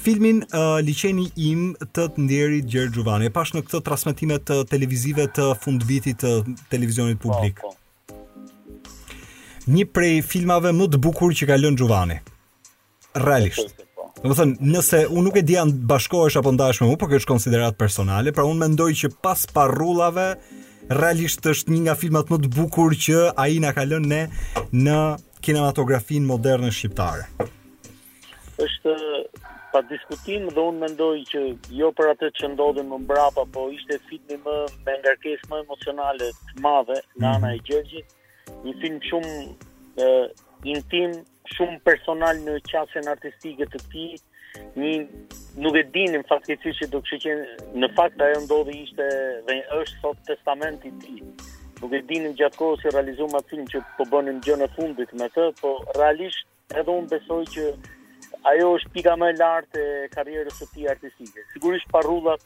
Filmin 0.03 0.41
uh, 0.51 0.80
liqeni 0.83 1.28
im 1.47 1.61
të 1.95 2.05
të 2.16 2.22
ndjeri 2.24 2.57
Gjerë 2.66 2.91
Gjuvani, 2.97 3.28
e 3.30 3.33
pash 3.37 3.53
në 3.55 3.61
këtë 3.68 3.80
transmitimet 3.87 4.43
të 4.49 4.57
televizive 4.72 5.28
të 5.37 5.45
fund 5.62 5.87
vitit 5.87 6.18
të 6.18 6.57
televizionit 6.72 7.20
publik. 7.22 7.62
Po, 7.62 7.70
po 7.70 7.78
një 9.71 9.85
prej 9.95 10.21
filmave 10.27 10.73
më 10.75 10.89
të 10.95 10.99
bukur 11.05 11.35
që 11.37 11.47
ka 11.51 11.59
lënë 11.61 11.79
Giovanni. 11.83 12.17
Realisht. 13.19 13.75
Po. 13.97 14.09
Do 14.23 14.31
të 14.33 14.37
thënë, 14.39 14.57
nëse 14.75 15.03
unë 15.11 15.23
nuk 15.27 15.37
e 15.41 15.45
di 15.47 15.57
an 15.59 15.71
bashkohesh 15.91 16.39
apo 16.41 16.53
ndash 16.55 16.83
me 16.83 16.89
mua, 16.91 16.99
por 17.01 17.11
kjo 17.11 17.19
është 17.23 17.31
konsiderat 17.33 17.79
personale, 17.81 18.31
pra 18.37 18.45
unë 18.49 18.63
mendoj 18.67 18.91
që 19.03 19.11
pas 19.25 19.43
parrullave 19.57 20.27
realisht 20.93 21.45
është 21.49 21.73
një 21.73 21.81
nga 21.87 21.95
filmat 21.99 22.31
më 22.33 22.39
të 22.45 22.51
bukur 22.55 22.95
që 23.03 23.23
ai 23.41 23.57
na 23.63 23.73
ka 23.77 23.85
lënë 23.89 24.09
ne 24.09 24.23
në 24.87 24.99
kinematografinë 25.43 26.29
moderne 26.29 26.71
shqiptare. 26.75 27.27
Është 28.63 28.95
pa 29.73 29.81
diskutim 29.91 30.51
dhe 30.53 30.61
unë 30.71 30.83
mendoj 30.87 31.13
që 31.33 31.43
jo 31.81 31.93
për 31.97 32.13
atë 32.13 32.29
që 32.39 32.51
ndodhën 32.55 32.91
më 32.93 33.01
mbrapa, 33.07 33.47
po 33.55 33.69
ishte 33.75 33.97
filmi 34.11 34.37
më 34.45 34.57
me 34.87 34.99
ngarkesë 35.03 35.49
më 35.51 35.63
emocionale 35.65 36.29
të 36.51 36.65
madhe 36.69 36.99
nga 37.17 37.35
ana 37.39 37.55
e 37.57 37.63
mhm. 37.63 37.71
Gjergjit, 37.71 38.19
një 38.64 38.72
film 38.82 38.97
shumë 39.09 39.36
e, 40.03 40.09
intim, 40.74 41.14
shumë 41.57 41.78
personal 41.88 42.40
në 42.47 42.57
qasjen 42.70 43.11
artistike 43.14 43.66
të 43.74 43.82
tij. 43.93 44.12
Një 44.76 44.93
nuk 45.64 45.78
e 45.80 45.84
dinim 45.95 46.14
në 46.22 46.28
fakt 46.28 46.51
keq 46.51 46.66
që 46.78 46.88
do 46.93 47.01
të 47.09 47.18
që 47.24 47.36
në 47.82 47.88
fakt 47.97 48.20
ajo 48.26 48.43
ndodhi 48.45 48.74
ishte 48.86 49.07
dhe 49.49 49.57
është 49.78 50.03
sot 50.05 50.20
testamentit 50.28 50.93
i 51.09 51.18
tij. 51.18 51.51
Nuk 51.80 51.97
e 51.99 52.03
dinim 52.11 52.34
gjatë 52.38 52.59
kohës 52.61 52.82
si 52.84 52.93
realizuam 52.93 53.32
atë 53.38 53.51
film 53.55 53.66
që 53.72 53.80
po 53.99 54.07
bënim 54.12 54.43
gjënë 54.47 54.68
e 54.68 54.72
fundit 54.76 55.16
me 55.20 55.28
të, 55.34 55.49
po 55.61 55.72
realisht 55.99 56.76
edhe 56.78 56.99
unë 56.99 57.11
besoj 57.16 57.40
që 57.57 57.64
ajo 58.51 58.68
është 58.78 58.90
pika 58.97 59.14
më 59.20 59.28
e 59.32 59.36
lartë 59.40 59.80
e 59.97 60.07
karrierës 60.14 60.59
së 60.62 60.68
tij 60.74 60.88
artistike. 60.93 61.45
Sigurisht 61.55 61.88
parrullat 61.95 62.43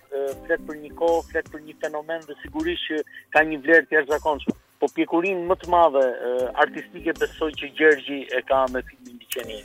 flet 0.46 0.62
për 0.68 0.80
një 0.82 0.90
kohë, 0.98 1.22
flet 1.30 1.50
për 1.54 1.64
një 1.66 1.76
fenomen 1.84 2.22
dhe 2.28 2.36
sigurisht 2.44 2.88
që 2.90 3.00
ka 3.36 3.44
një 3.50 3.60
vlerë 3.64 3.86
të 3.90 3.98
jashtëzakonshme. 3.98 4.56
Po 4.76 4.90
pjekurin 4.92 5.46
më 5.48 5.54
të 5.62 5.68
madhe 5.72 6.02
e, 6.04 6.30
artistike 6.62 7.14
besoj 7.20 7.48
që 7.56 7.68
Gjergji 7.78 8.18
e 8.36 8.42
ka 8.44 8.66
me 8.74 8.82
filmin 8.84 9.14
Liqeni. 9.22 9.62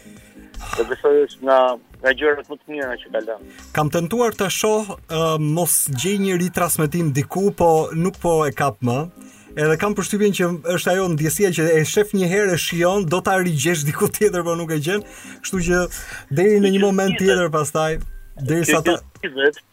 Dhe 0.77 0.85
besoj 0.87 1.11
është 1.25 1.43
nga 1.49 1.57
nga 2.05 2.13
gjërat 2.21 2.47
më 2.49 2.55
të 2.61 2.71
mira 2.71 2.93
që 3.01 3.09
ka 3.13 3.21
lënë. 3.27 3.49
Kam 3.75 3.91
tentuar 3.93 4.33
ta 4.39 4.47
shoh 4.59 4.87
mos 5.51 5.75
gjej 5.99 6.15
një 6.23 6.39
ritransmetim 6.45 7.11
diku, 7.17 7.51
po 7.57 7.69
nuk 8.05 8.17
po 8.23 8.37
e 8.47 8.55
kap 8.61 8.79
më. 8.87 8.97
Edhe 9.55 9.75
kam 9.81 9.91
përshtypjen 9.97 10.31
që 10.37 10.47
është 10.77 10.91
ajo 10.93 11.07
ndjesia 11.11 11.49
që 11.57 11.65
e 11.75 11.79
shef 11.87 12.13
një 12.15 12.27
herë 12.31 12.53
e 12.55 12.59
shijon, 12.63 13.03
do 13.11 13.19
ta 13.25 13.33
rigjesh 13.43 13.81
diku 13.83 14.07
tjetër, 14.15 14.45
por 14.47 14.55
nuk 14.55 14.71
e 14.71 14.77
gjen. 14.85 15.03
Kështu 15.43 15.59
që 15.65 15.79
deri 16.39 16.61
në 16.63 16.71
një 16.77 16.83
moment 16.85 17.17
tjetër 17.19 17.49
pastaj 17.51 17.97
derisa 18.47 18.79
ta 18.85 18.93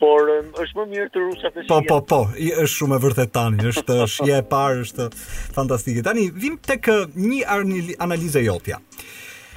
por 0.03 0.29
um, 0.35 0.49
është 0.61 0.81
më 0.81 0.85
mirë 0.97 1.12
të 1.14 1.22
rusha 1.22 1.51
të 1.55 1.62
po, 1.70 1.79
po 1.87 2.01
po 2.01 2.01
po, 2.11 2.18
është 2.43 2.72
shumë 2.74 2.97
e 2.99 3.03
vërtet 3.05 3.31
tani, 3.33 3.62
është 3.70 3.97
shija 4.16 4.41
e 4.43 4.47
parë, 4.51 4.83
është 4.89 5.07
fantastike. 5.55 6.03
Tani 6.09 6.26
vim 6.35 6.59
tek 6.62 6.91
uh, 6.91 7.05
një 7.14 7.95
analizë 8.05 8.43
jotja. 8.49 8.81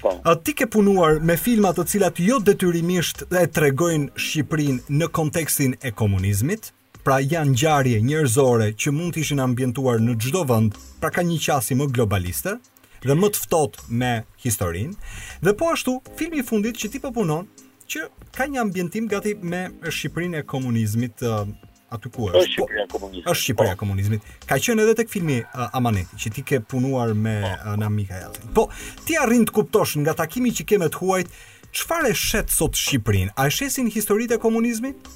Po. 0.01 0.13
Ti 0.45 0.53
ke 0.57 0.65
punuar 0.73 1.17
me 1.25 1.33
filma 1.37 1.73
të 1.77 1.85
cilat 1.95 2.21
jo 2.25 2.37
detyrimisht 2.41 3.25
e 3.37 3.43
tregojnë 3.53 4.13
Shqipërinë 4.17 4.99
në 5.01 5.09
kontekstin 5.13 5.75
e 5.85 5.91
komunizmit, 5.93 6.71
pra 7.05 7.17
janë 7.21 7.55
ngjarje 7.55 8.01
njerëzore 8.05 8.69
që 8.77 8.93
mund 8.93 9.15
të 9.15 9.23
ishin 9.23 9.39
ambientuar 9.41 10.01
në 10.03 10.17
çdo 10.21 10.43
vend, 10.49 10.75
pra 11.01 11.09
ka 11.13 11.23
një 11.25 11.39
qasje 11.41 11.77
më 11.79 11.87
globaliste 11.95 12.57
dhe 13.01 13.15
më 13.17 13.31
të 13.33 13.41
ftohtë 13.45 13.87
me 13.97 14.11
historinë. 14.43 14.93
Dhe 15.41 15.55
po 15.57 15.71
ashtu, 15.73 15.95
filmi 16.19 16.41
i 16.41 16.45
fundit 16.45 16.77
që 16.77 16.91
ti 16.93 17.01
po 17.01 17.09
punon, 17.15 17.47
që 17.91 18.05
ka 18.35 18.45
një 18.47 18.61
ambientim 18.61 19.07
gati 19.11 19.33
me 19.41 19.63
Shqipërinë 19.81 20.43
e 20.43 20.47
komunizmit 20.47 21.23
aty 21.25 22.11
ku 22.13 22.29
është. 22.29 22.43
Është 22.43 22.53
Shqipëria 22.53 22.85
e 22.85 22.87
po, 22.91 22.99
komunizmit. 23.01 23.31
Është 23.33 23.43
Shqipëria 23.47 23.73
e 23.73 23.75
po. 23.75 23.79
komunizmit. 23.81 24.29
Ka 24.47 24.59
qenë 24.61 24.85
edhe 24.85 24.93
tek 25.01 25.09
filmi 25.11 25.39
uh, 25.41 25.73
Amaneti, 25.75 26.21
që 26.23 26.33
ti 26.37 26.45
ke 26.51 26.61
punuar 26.61 27.15
me 27.17 27.35
uh, 27.41 27.49
po, 27.57 27.69
Ana 27.73 27.89
Mikaelin. 27.91 28.53
Po, 28.55 28.67
ti 29.07 29.17
arrin 29.19 29.43
të 29.49 29.57
kuptosh 29.57 29.97
nga 30.05 30.13
takimi 30.21 30.53
që 30.55 30.67
ke 30.69 30.79
me 30.85 30.91
të 30.93 31.01
huajt, 31.01 31.33
çfarë 31.73 32.13
shet 32.15 32.53
sot 32.53 32.77
Shqipërinë? 32.77 33.33
A 33.35 33.49
e 33.49 33.57
shesin 33.57 33.89
historitë 33.91 34.37
e 34.37 34.41
komunizmit? 34.45 35.11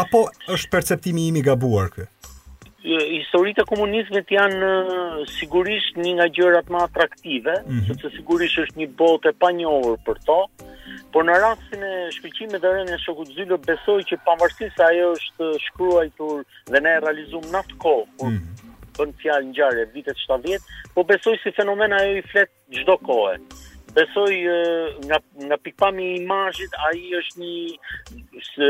apo 0.00 0.20
është 0.54 0.70
perceptimi 0.74 1.22
im 1.30 1.36
i 1.40 1.44
gabuar 1.46 1.88
ky? 1.94 2.04
Historitë 2.86 3.64
e 3.64 3.66
komunizmit 3.70 4.28
janë 4.30 4.66
sigurisht 5.40 5.96
një 5.98 6.12
nga 6.20 6.26
gjërat 6.36 6.68
më 6.70 6.82
atraktive, 6.84 7.54
mm 7.64 7.78
-hmm. 7.78 7.86
sepse 7.88 8.08
sigurisht 8.16 8.58
është 8.62 8.78
një 8.80 8.88
botë 9.00 9.28
e 9.32 9.36
panjohur 9.44 9.96
për 10.06 10.18
to, 10.28 10.38
por 11.12 11.22
në 11.26 11.34
rastin 11.46 11.82
e 11.90 11.92
shkëlqimit 12.16 12.60
dhe 12.62 12.70
rënjes 12.76 13.00
së 13.02 13.06
shokut 13.08 13.28
Zylo 13.38 13.56
besoj 13.68 14.00
që 14.08 14.16
pavarësisht 14.26 14.76
se 14.76 14.82
ajo 14.90 15.06
është 15.18 15.46
shkruar 15.66 16.06
dhe 16.72 16.78
ne 16.86 16.90
e 16.96 17.00
realizuam 17.06 17.46
në 17.52 17.58
atë 17.62 17.76
kohë, 17.84 18.06
kur 18.18 18.30
mm 18.30 18.36
-hmm. 18.40 18.72
bën 18.98 19.10
fjalë 19.22 19.46
ngjarje 19.50 19.84
vitet 19.94 20.18
70, 20.28 20.62
po 20.94 21.00
besoj 21.12 21.36
si 21.42 21.50
fenomeni 21.58 21.94
ajo 22.00 22.14
i 22.20 22.24
flet 22.32 22.50
çdo 22.76 22.94
kohë. 23.08 23.34
Besoj 23.96 24.32
nga 25.08 25.16
nga 25.46 25.56
pikpamja 25.64 26.04
i 26.06 26.16
imazhit, 26.22 26.72
ai 26.88 27.00
është 27.20 27.38
një 27.42 28.42
së, 28.48 28.68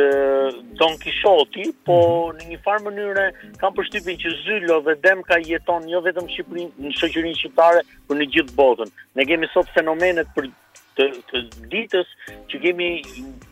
Don 0.79 0.95
Quixote, 1.03 1.64
po 1.89 1.97
mhm. 2.01 2.39
në 2.39 2.47
një 2.53 2.59
farë 2.66 2.85
mënyrë 2.85 3.24
kanë 3.62 3.77
përshtypin 3.79 4.20
që 4.22 4.33
Zylo 4.45 4.79
dhe 4.87 4.95
Demka 5.07 5.41
jeton 5.51 5.89
jo 5.91 5.99
vetëm 6.07 6.29
në 6.31 6.35
Shqipërinë, 6.37 6.70
në 6.87 6.95
shoqërinë 7.01 7.41
shqiptare, 7.41 7.83
por 8.07 8.20
në 8.20 8.29
gjithë 8.37 8.57
botën. 8.61 8.95
Ne 9.18 9.29
kemi 9.33 9.51
sot 9.51 9.70
fenomenet 9.74 10.31
për 10.39 10.49
të, 10.97 11.09
të 11.29 11.43
ditës 11.74 12.14
që 12.53 12.62
kemi 12.66 12.91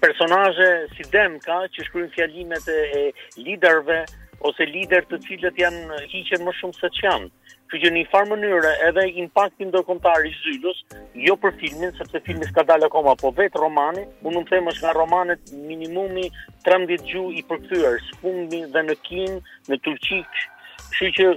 personazhe 0.07 0.69
si 0.95 1.09
Demka 1.11 1.59
që 1.75 1.89
shkruajnë 1.89 2.15
fjalimet 2.15 2.71
e 2.79 3.09
liderëve 3.43 3.99
ose 4.45 4.67
lider 4.71 5.07
të 5.11 5.19
cilët 5.27 5.59
janë 5.65 6.05
hiqen 6.15 6.47
më 6.47 6.53
shumë 6.61 6.77
se 6.79 6.91
janë. 7.01 7.31
Kështu 7.75 7.83
që 7.91 7.91
në 7.91 7.99
një 7.99 8.07
farë 8.13 8.29
mënyrë 8.31 8.69
edhe 8.87 9.03
impaktin 9.19 9.67
ndërkombëtar 9.73 10.29
i 10.29 10.31
Zylës, 10.45 10.83
jo 11.27 11.35
për 11.43 11.57
filmin, 11.59 11.91
sepse 11.99 12.21
filmi 12.23 12.47
s'ka 12.47 12.63
dalë 12.69 12.87
akoma, 12.87 13.17
po 13.19 13.33
vetë 13.35 13.59
romani, 13.59 14.05
unë 14.23 14.35
nuk 14.39 14.53
them 14.53 14.71
është 14.71 14.85
nga 14.85 14.93
romanet 14.95 15.51
minimumi 15.59 16.29
13 16.69 17.03
gjuhë 17.11 17.33
i 17.41 17.43
përkthyer, 17.49 17.99
sfumbi 18.13 18.61
dhe 18.77 18.85
në 18.87 18.95
kin, 19.09 19.41
në 19.71 19.81
turqik. 19.89 20.39
Kështu 20.85 21.11
që 21.19 21.29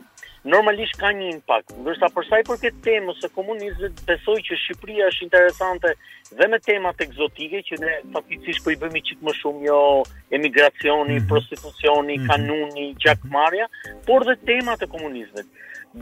normalisht 0.53 1.01
ka 1.01 1.09
një 1.17 1.31
impakt. 1.33 1.73
Ndërsa 1.81 2.11
për 2.13 2.29
sa 2.29 2.43
i 2.43 2.45
përket 2.51 2.77
temës 2.85 3.17
së 3.25 3.31
komunizmit, 3.33 4.03
besoj 4.07 4.38
që 4.45 4.61
Shqipëria 4.61 5.09
është 5.09 5.25
interesante 5.25 5.95
dhe 6.38 6.49
me 6.53 6.61
temat 6.69 7.01
eksotike 7.07 7.63
që 7.71 7.81
ne 7.81 7.97
faktikisht 8.13 8.61
po 8.63 8.75
i 8.75 8.77
bëmi 8.85 9.01
çik 9.09 9.25
më 9.25 9.33
shumë 9.41 9.65
jo 9.71 9.81
emigracioni, 10.38 11.17
mhm. 11.17 11.27
prostitucioni, 11.33 12.19
mhm. 12.21 12.29
kanuni, 12.29 12.91
gjakmarrja, 13.03 13.65
por 14.05 14.27
dhe 14.29 14.38
tema 14.51 14.77
të 14.83 14.91
komunizmit. 14.93 15.49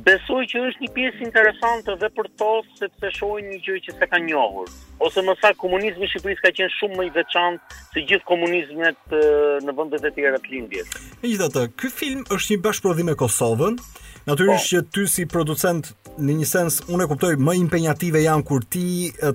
Besoj 0.04 0.44
që 0.52 0.60
është 0.70 0.84
një 0.84 0.90
pjesë 0.96 1.24
interesante 1.26 1.94
dhe 2.02 2.10
për 2.18 2.28
to 2.40 2.50
se 2.80 3.12
shohin 3.16 3.48
një 3.54 3.60
gjë 3.64 3.76
që 3.86 3.94
s'e 3.96 4.08
kanë 4.12 4.28
njohur, 4.28 4.72
ose 5.06 5.22
më 5.24 5.36
saktë 5.40 5.60
komunizmi 5.62 6.06
i 6.08 6.10
Shqipërisë 6.12 6.44
ka 6.44 6.52
qenë 6.58 6.74
shumë 6.76 6.98
më 7.00 7.06
i 7.08 7.12
veçantë 7.16 7.78
se 7.96 8.04
gjithë 8.10 8.28
komunizmet 8.28 9.16
në 9.70 9.76
vendet 9.80 10.08
e 10.10 10.12
tjera 10.18 10.42
të 10.44 10.52
lindjes. 10.54 10.90
Megjithatë, 11.24 11.64
ky 11.80 11.92
film 12.02 12.26
është 12.28 12.54
një 12.58 12.64
bashkëprodhim 12.68 13.10
me 13.10 13.16
Kosovën. 13.22 13.80
Natyrisht 14.26 14.66
po. 14.66 14.70
që 14.74 14.80
ty 14.96 15.04
si 15.16 15.28
producent 15.30 15.90
në 16.18 16.36
një 16.42 16.46
sens 16.50 16.80
unë 16.90 17.06
e 17.06 17.10
kuptoj 17.12 17.32
më 17.48 17.56
impenjative 17.62 18.24
janë 18.26 18.46
kur 18.48 18.66
ti 18.74 18.84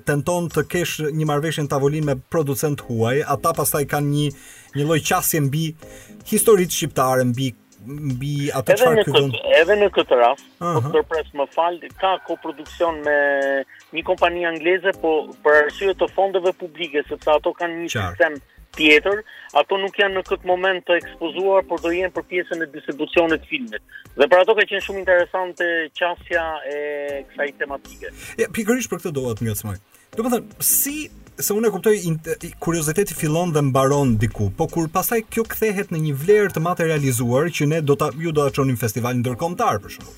tenton 0.09 0.51
të 0.51 0.67
kesh 0.73 0.97
një 1.15 1.29
marrëveshje 1.31 1.65
tavolinë 1.71 2.09
me 2.11 2.19
producent 2.35 2.83
huaj, 2.89 3.21
ata 3.37 3.55
pastaj 3.61 3.85
kanë 3.91 4.15
një 4.15 4.29
një 4.77 4.87
lloj 4.89 5.01
qasje 5.11 5.41
mbi 5.47 5.67
historitë 6.33 6.75
shqiptare, 6.77 7.25
mbi 7.31 7.53
mbi 7.89 8.35
atë 8.55 8.75
çfarë 8.81 9.05
këtu. 9.07 9.23
Këtë, 9.31 9.43
edhe 9.61 9.77
në 9.81 9.89
këtë 9.97 10.19
rast, 10.21 10.47
uh 10.61 10.79
-huh. 10.85 11.35
më 11.41 11.47
fal, 11.55 11.79
ka 12.01 12.13
koproduksion 12.29 13.01
me 13.07 13.19
një 13.97 14.03
kompani 14.11 14.45
angleze, 14.51 14.91
po 15.01 15.13
për 15.45 15.63
arsye 15.65 15.95
të 15.95 16.07
fondeve 16.15 16.53
publike, 16.61 17.03
sepse 17.09 17.31
ato 17.31 17.53
kanë 17.61 17.77
një 17.83 17.89
Qar. 17.93 18.11
sistem 18.11 18.35
tjetër, 18.77 19.23
ato 19.59 19.79
nuk 19.83 19.99
janë 19.99 20.15
në 20.15 20.23
këtë 20.29 20.47
moment 20.47 20.85
të 20.87 20.95
ekspozuar, 21.03 21.63
por 21.69 21.81
do 21.83 21.89
jenë 21.91 22.13
për 22.15 22.25
pjesën 22.31 22.63
e 22.63 22.69
distribucionit 22.77 23.43
filmit. 23.51 23.83
Dhe 24.19 24.27
për 24.31 24.41
ato 24.45 24.55
ka 24.55 24.63
qenë 24.71 24.85
shumë 24.87 24.99
interesante 25.03 25.65
qasja 25.99 26.45
e 26.75 26.79
kësaj 27.31 27.49
tematike. 27.59 28.07
Ja, 28.39 28.47
Pikërisht 28.55 28.91
për 28.93 28.99
këtë 29.01 29.13
doa 29.19 29.33
të 29.35 29.43
mjëtë 29.47 29.61
smaj. 29.65 29.79
Do 30.17 30.23
më 30.23 30.43
si 30.63 31.11
se 31.41 31.55
unë 31.57 31.69
e 31.69 31.73
kuptoj 31.73 31.95
kurioziteti 32.61 33.15
fillon 33.17 33.53
dhe 33.55 33.61
mbaron 33.65 34.15
diku, 34.21 34.51
po 34.57 34.67
kur 34.69 34.89
pastaj 34.93 35.23
kjo 35.33 35.45
kthehet 35.49 35.93
në 35.95 36.01
një 36.05 36.15
vlerë 36.23 36.51
të 36.55 36.63
materializuar 36.65 37.49
që 37.57 37.69
ne 37.71 37.79
do 37.85 37.97
ta 38.01 38.11
ju 38.17 38.33
do 38.37 38.45
ta 38.45 38.53
çonim 38.59 38.77
festival 38.81 39.17
ndërkombëtar 39.23 39.81
për 39.85 39.95
shkak. 39.97 40.11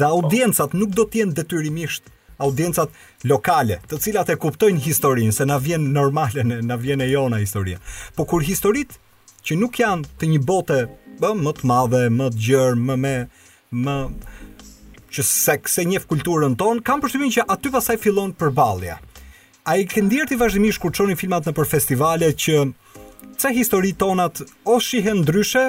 Dhe 0.00 0.06
po. 0.06 0.14
audiencat 0.20 0.76
nuk 0.80 0.94
do 0.96 1.04
të 1.04 1.20
jenë 1.22 1.36
detyrimisht 1.40 2.08
audiencat 2.40 2.88
lokale, 3.28 3.76
të 3.90 3.98
cilat 4.00 4.32
e 4.32 4.38
kuptojnë 4.40 4.80
historinë, 4.80 5.34
se 5.36 5.44
na 5.44 5.58
vjen 5.60 5.84
normale, 5.92 6.44
na 6.44 6.76
vjen 6.80 7.02
e 7.04 7.10
jona 7.10 7.36
historia. 7.42 7.76
Po 8.16 8.24
kur 8.24 8.40
historitë 8.46 8.96
që 9.44 9.58
nuk 9.60 9.76
janë 9.82 10.08
të 10.20 10.30
një 10.32 10.40
bote 10.48 10.78
bë, 11.20 11.30
më 11.44 11.52
të 11.58 11.68
madhe, 11.68 12.04
më 12.16 12.30
të 12.32 12.40
gjerë, 12.48 12.80
më 12.88 12.96
me 13.04 13.14
më 13.84 13.96
që 15.10 15.20
se, 15.26 15.58
se 15.74 15.84
njef 15.84 16.08
kulturën 16.08 16.56
tonë, 16.56 16.80
kam 16.86 17.02
përshtypjen 17.04 17.34
që 17.36 17.44
aty 17.52 17.68
pasaj 17.74 17.98
fillon 18.02 18.32
përballja. 18.40 18.96
A 19.68 19.76
i 19.76 19.84
këndirë 19.84 20.24
të 20.30 20.38
vazhdimisht 20.40 20.80
kur 20.80 20.92
qoni 20.96 21.12
filmat 21.20 21.44
në 21.44 21.52
për 21.58 21.68
festivale 21.68 22.30
që 22.44 22.54
ca 23.42 23.50
histori 23.52 23.90
tonat 23.92 24.40
o 24.64 24.78
shihen 24.80 25.20
ndryshe, 25.20 25.66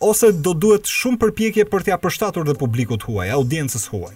ose 0.00 0.32
do 0.46 0.54
duhet 0.64 0.88
shumë 0.88 1.20
përpjekje 1.26 1.66
për 1.72 1.84
t'ja 1.88 1.98
përshtatur 2.00 2.48
dhe 2.48 2.56
publikut 2.62 3.04
huaj, 3.04 3.28
audiencës 3.36 3.84
huaj? 3.92 4.14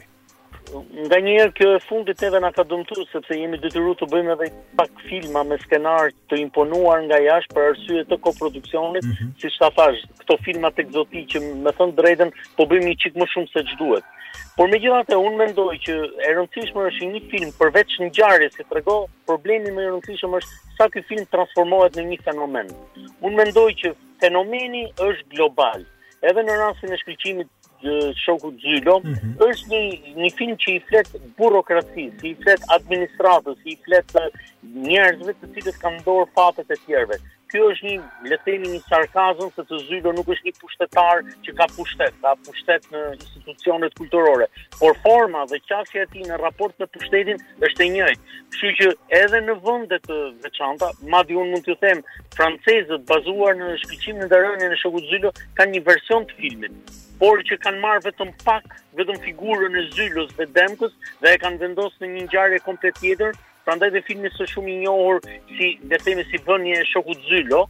Nga 0.76 1.18
njerë 1.24 1.52
kjo 1.56 1.68
e 1.76 1.82
fundit 1.86 2.22
edhe 2.26 2.40
nga 2.42 2.50
ka 2.56 2.64
dëmtu, 2.68 3.04
sepse 3.12 3.36
jemi 3.38 3.60
dëtyru 3.62 3.92
të 4.00 4.08
bëjmë 4.12 4.34
edhe 4.34 4.48
pak 4.80 4.98
filma 5.08 5.44
me 5.46 5.58
skenar 5.62 6.10
të 6.32 6.40
imponuar 6.42 7.04
nga 7.06 7.20
jashtë 7.22 7.54
për 7.58 7.68
arsye 7.70 8.02
të 8.10 8.18
koproduksionit, 8.26 9.04
mm 9.06 9.12
-hmm. 9.14 9.30
si 9.40 9.52
shta 9.56 9.70
thash, 9.78 10.02
këto 10.24 10.38
filmat 10.48 10.80
e 10.82 10.88
këzoti 10.88 11.24
që 11.32 11.44
me 11.64 11.72
thënë 11.78 11.96
drejden, 12.00 12.34
po 12.56 12.66
bëjmë 12.72 12.88
një 12.90 12.98
qikë 13.04 13.20
më 13.22 13.30
shumë 13.34 13.52
se 13.52 13.64
që 13.70 13.78
duhet. 13.84 14.04
Por 14.56 14.70
me 14.72 14.78
gjithat 14.80 15.12
unë 15.16 15.36
mendoj 15.40 15.68
që 15.86 15.96
e 16.28 16.30
rëndësishme 16.36 16.84
është 16.90 17.08
një 17.12 17.20
film 17.32 17.50
përveç 17.60 17.96
një 18.02 18.08
gjarës 18.18 18.56
e 18.60 18.64
të 18.66 18.78
rego, 18.78 18.96
problemi 19.30 19.72
me 19.78 19.86
rëndësishme 19.90 20.40
është 20.40 20.78
sa 20.80 20.88
këj 20.94 21.04
film 21.10 21.26
transformohet 21.34 21.98
në 22.00 22.04
një 22.10 22.20
fenomen. 22.28 22.72
Unë 23.24 23.42
mendoj 23.42 23.66
që 23.82 23.92
fenomeni 24.24 24.84
është 25.08 25.28
global. 25.36 25.84
Edhe 26.30 26.42
në 26.48 26.54
rrasin 26.60 26.94
e 26.94 26.98
shkriqimit 27.02 27.50
shoku 28.24 28.50
Gjilo, 28.60 28.94
mm 29.04 29.14
-hmm. 29.14 29.34
është 29.48 29.66
një, 29.72 29.80
një 30.22 30.30
film 30.38 30.56
që 30.64 30.70
i 30.76 30.80
flet 30.88 31.08
burokraci, 31.38 32.04
si 32.20 32.28
i 32.32 32.36
flet 32.42 32.62
administratës, 32.76 33.56
si 33.62 33.68
i 33.74 33.78
flet 33.84 34.12
njerëzve 34.88 35.32
të 35.40 35.46
cilët 35.54 35.78
kanë 35.84 36.02
dorë 36.08 36.30
fatet 36.34 36.70
e 36.70 36.78
tjerve. 36.86 37.18
Kjo 37.52 37.68
është 37.72 37.86
një, 37.86 37.98
le 38.30 38.36
themi, 38.44 38.66
një 38.74 38.80
sarkazën 38.90 39.50
se 39.54 39.62
të 39.68 39.76
zyro 39.88 40.10
nuk 40.12 40.26
është 40.34 40.46
një 40.48 40.54
pushtetar 40.62 41.16
që 41.44 41.50
ka 41.58 41.66
pushtet, 41.76 42.12
ka 42.22 42.30
pushtet 42.46 42.82
në 42.92 43.02
institucionet 43.22 43.92
kulturore. 44.00 44.46
Por 44.80 44.92
forma 45.04 45.40
dhe 45.50 45.56
e 46.02 46.06
ti 46.12 46.20
në 46.28 46.36
raport 46.46 46.74
me 46.80 46.86
pushtetin 46.94 47.38
është 47.66 47.80
e 47.86 47.88
njëjtë. 47.94 48.22
Kështu 48.50 48.68
që 48.78 48.86
edhe 49.22 49.38
në 49.46 49.54
vëndet 49.66 50.02
të 50.08 50.16
veçanta, 50.44 50.86
madje 51.14 51.34
unë 51.40 51.50
mund 51.52 51.64
t'ju 51.64 51.76
them, 51.84 51.98
francezët 52.38 53.02
bazuar 53.12 53.52
në 53.58 53.66
shkëlqimin 53.82 54.24
e 54.24 54.30
dërënjes 54.32 54.70
në 54.72 54.80
Shoku 54.82 55.00
Zylo 55.08 55.30
kanë 55.56 55.70
një 55.74 55.82
version 55.90 56.20
të 56.28 56.34
filmit 56.40 56.72
por 57.20 57.40
që 57.48 57.56
kanë 57.64 57.80
marrë 57.80 58.04
vetëm 58.10 58.32
pak, 58.44 58.66
vetëm 58.98 59.20
figurën 59.24 59.76
e 59.80 59.84
Zylus 59.96 60.32
dhe 60.36 60.46
Demkës 60.56 60.94
dhe 61.22 61.32
e 61.34 61.38
kanë 61.42 61.60
vendosë 61.62 62.02
në 62.02 62.10
një 62.14 62.24
njarë 62.30 62.60
komplet 62.66 62.98
tjetër, 63.00 63.36
pra 63.64 63.76
ndaj 63.76 63.90
dhe 63.94 64.02
filmi 64.06 64.30
së 64.36 64.46
shumë 64.50 64.72
i 64.72 64.76
njohur, 64.84 65.20
si, 65.56 65.72
dhe 65.90 66.00
themi 66.04 66.26
si 66.28 66.40
vënje 66.46 66.80
e 66.82 66.88
shokut 66.92 67.22
Zylo, 67.30 67.62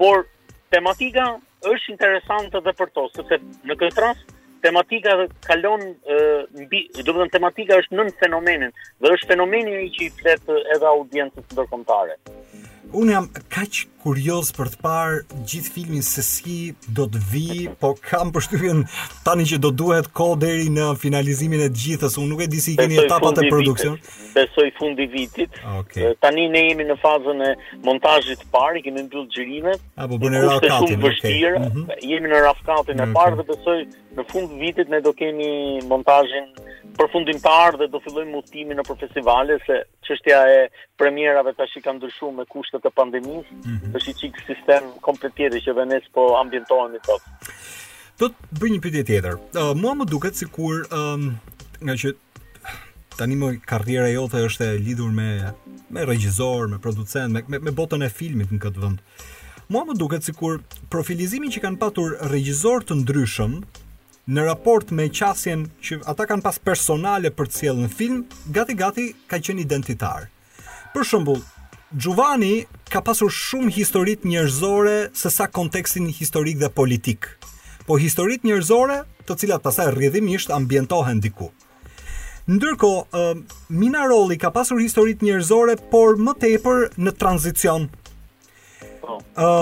por 0.00 0.26
tematika 0.74 1.30
është 1.70 1.92
interesante 1.96 2.60
dhe 2.66 2.76
për 2.80 2.92
to, 2.96 3.06
sepse 3.16 3.40
në 3.68 3.78
këtë 3.82 4.04
rast 4.06 4.36
tematika 4.60 5.14
kalon 5.46 5.80
mbi, 6.60 6.82
do 6.98 7.06
të 7.08 7.14
thënë 7.16 7.32
tematika 7.32 7.78
është 7.80 7.96
nën 7.96 8.10
fenomenin, 8.20 8.74
dhe 9.00 9.12
është 9.16 9.30
fenomeni 9.30 9.86
që 9.96 10.02
i 10.04 10.08
flet 10.18 10.52
edhe 10.74 10.88
audiencës 10.90 11.46
ndërkombëtare. 11.54 12.18
Unë 12.98 13.12
jam 13.14 13.26
kaq 13.54 13.82
kurioz 14.00 14.48
për 14.56 14.70
të 14.72 14.78
parë 14.80 15.18
gjithë 15.50 15.72
filmin 15.74 16.02
se 16.06 16.22
si 16.24 16.54
do 16.96 17.04
të 17.12 17.20
vi, 17.30 17.42
po 17.82 17.90
kam 18.00 18.30
përshtypjen 18.32 18.78
tani 19.26 19.44
që 19.50 19.58
do 19.62 19.68
duhet 19.82 20.06
kohë 20.16 20.38
deri 20.40 20.70
në 20.72 20.86
finalizimin 21.02 21.66
e 21.66 21.68
të 21.74 21.82
gjithës. 21.84 22.16
Unë 22.22 22.30
nuk 22.32 22.40
e 22.46 22.48
di 22.54 22.62
si 22.64 22.74
i 22.74 22.78
keni 22.80 22.96
etapat 23.02 23.42
e 23.42 23.50
produksion. 23.52 23.98
Besoj 24.34 24.70
fundi 24.78 25.06
vitit. 25.12 25.58
Okay. 25.82 26.14
Tani 26.24 26.46
ne 26.54 26.62
jemi 26.70 26.86
në 26.88 26.96
fazën 27.02 27.44
e 27.44 27.50
montazhit 27.84 28.40
të 28.42 28.48
parë, 28.54 28.82
kemi 28.86 29.04
mbyllur 29.04 29.28
xhirimet. 29.36 29.84
Apo 30.06 30.18
bënë 30.24 30.42
rafkatin. 30.48 31.04
Okay. 31.10 31.44
Mm 31.46 31.70
-hmm. 31.70 31.92
Jemi 32.14 32.32
në 32.32 32.40
rafkatin 32.46 33.04
e 33.06 33.10
parë 33.18 33.38
dhe 33.42 33.48
besoj 33.52 33.78
në 34.16 34.24
fund 34.30 34.54
vitit 34.58 34.88
ne 34.90 35.00
do 35.04 35.12
kemi 35.16 35.50
montazhin 35.90 36.48
përfundimtar 36.98 37.76
dhe 37.80 37.86
do 37.92 38.00
fillojmë 38.04 38.40
udhtimin 38.40 38.80
në 38.80 38.84
festivale 38.88 39.56
se 39.66 39.76
çështja 40.06 40.38
e 40.54 40.56
premierave 40.98 41.52
tash 41.58 41.76
i 41.78 41.82
kanë 41.84 42.00
ndryshuar 42.02 42.32
me 42.40 42.46
kushtet 42.50 42.86
e 42.86 42.92
pandemisë. 42.96 43.60
Mm 43.62 43.92
Është 43.94 44.08
një 44.10 44.14
i 44.16 44.20
çik 44.22 44.40
sistem 44.48 44.90
komplet 45.06 45.36
tjetër 45.38 45.62
që 45.68 45.76
vendes 45.78 46.08
po 46.14 46.26
ambientohemi 46.40 47.00
sot. 47.06 47.22
Do 48.20 48.30
të 48.32 48.58
bëj 48.60 48.72
një 48.74 48.82
pyetje 48.84 49.04
tjetër. 49.12 49.38
Uh, 49.54 49.72
mua 49.80 49.94
më 49.96 50.08
duket 50.10 50.38
sikur 50.40 50.82
um, 50.90 51.30
nga 51.86 51.94
që 52.02 52.14
tani 53.16 53.36
më 53.42 53.52
karriera 53.70 54.10
jote 54.10 54.42
është 54.48 54.72
e 54.74 54.80
lidhur 54.88 55.12
me 55.16 55.28
me 55.90 56.04
regjisor, 56.06 56.68
me 56.70 56.78
producent, 56.78 57.32
me, 57.48 57.58
me 57.58 57.72
botën 57.74 58.02
e 58.06 58.08
filmit 58.14 58.50
në 58.54 58.60
këtë 58.62 58.82
vend. 58.84 59.00
Mua 59.70 59.82
më 59.86 59.96
duket 59.98 60.26
sikur 60.26 60.60
profilizimin 60.90 61.50
që 61.50 61.62
kanë 61.64 61.78
patur 61.82 62.14
regjisor 62.30 62.84
të 62.86 63.00
ndryshëm 63.02 63.56
në 64.30 64.44
raport 64.46 64.92
me 64.94 65.08
qasjen 65.10 65.64
që 65.82 66.00
ata 66.10 66.26
kanë 66.30 66.44
pas 66.44 66.58
personale 66.62 67.32
për 67.34 67.48
të 67.50 67.56
siel 67.60 67.80
në 67.80 67.88
film, 67.90 68.20
gati-gati 68.54 69.06
ka 69.30 69.40
qenë 69.42 69.64
identitar. 69.66 70.28
Për 70.94 71.06
shembull, 71.06 71.42
Gjuvani 71.90 72.66
ka 72.90 73.00
pasur 73.02 73.32
shumë 73.34 73.72
historit 73.74 74.22
njërzore 74.26 75.08
se 75.16 75.30
sa 75.34 75.48
kontekstin 75.50 76.06
historik 76.14 76.60
dhe 76.60 76.68
politik, 76.70 77.26
po 77.88 77.96
historit 77.98 78.44
njërzore 78.46 79.00
të 79.26 79.36
cilat 79.42 79.64
pasaj 79.64 79.88
rridhimisht 79.96 80.52
ambientohen 80.54 81.18
diku. 81.24 81.48
Ndërko, 82.50 82.90
Mina 83.68 84.04
Roli 84.10 84.38
ka 84.38 84.50
pasur 84.54 84.78
historit 84.82 85.22
njërzore, 85.26 85.74
por 85.90 86.14
më 86.18 86.32
tepër 86.42 86.86
në 86.98 87.14
tranzicion. 87.18 87.86
Oh. 89.02 89.18
Po. 89.34 89.54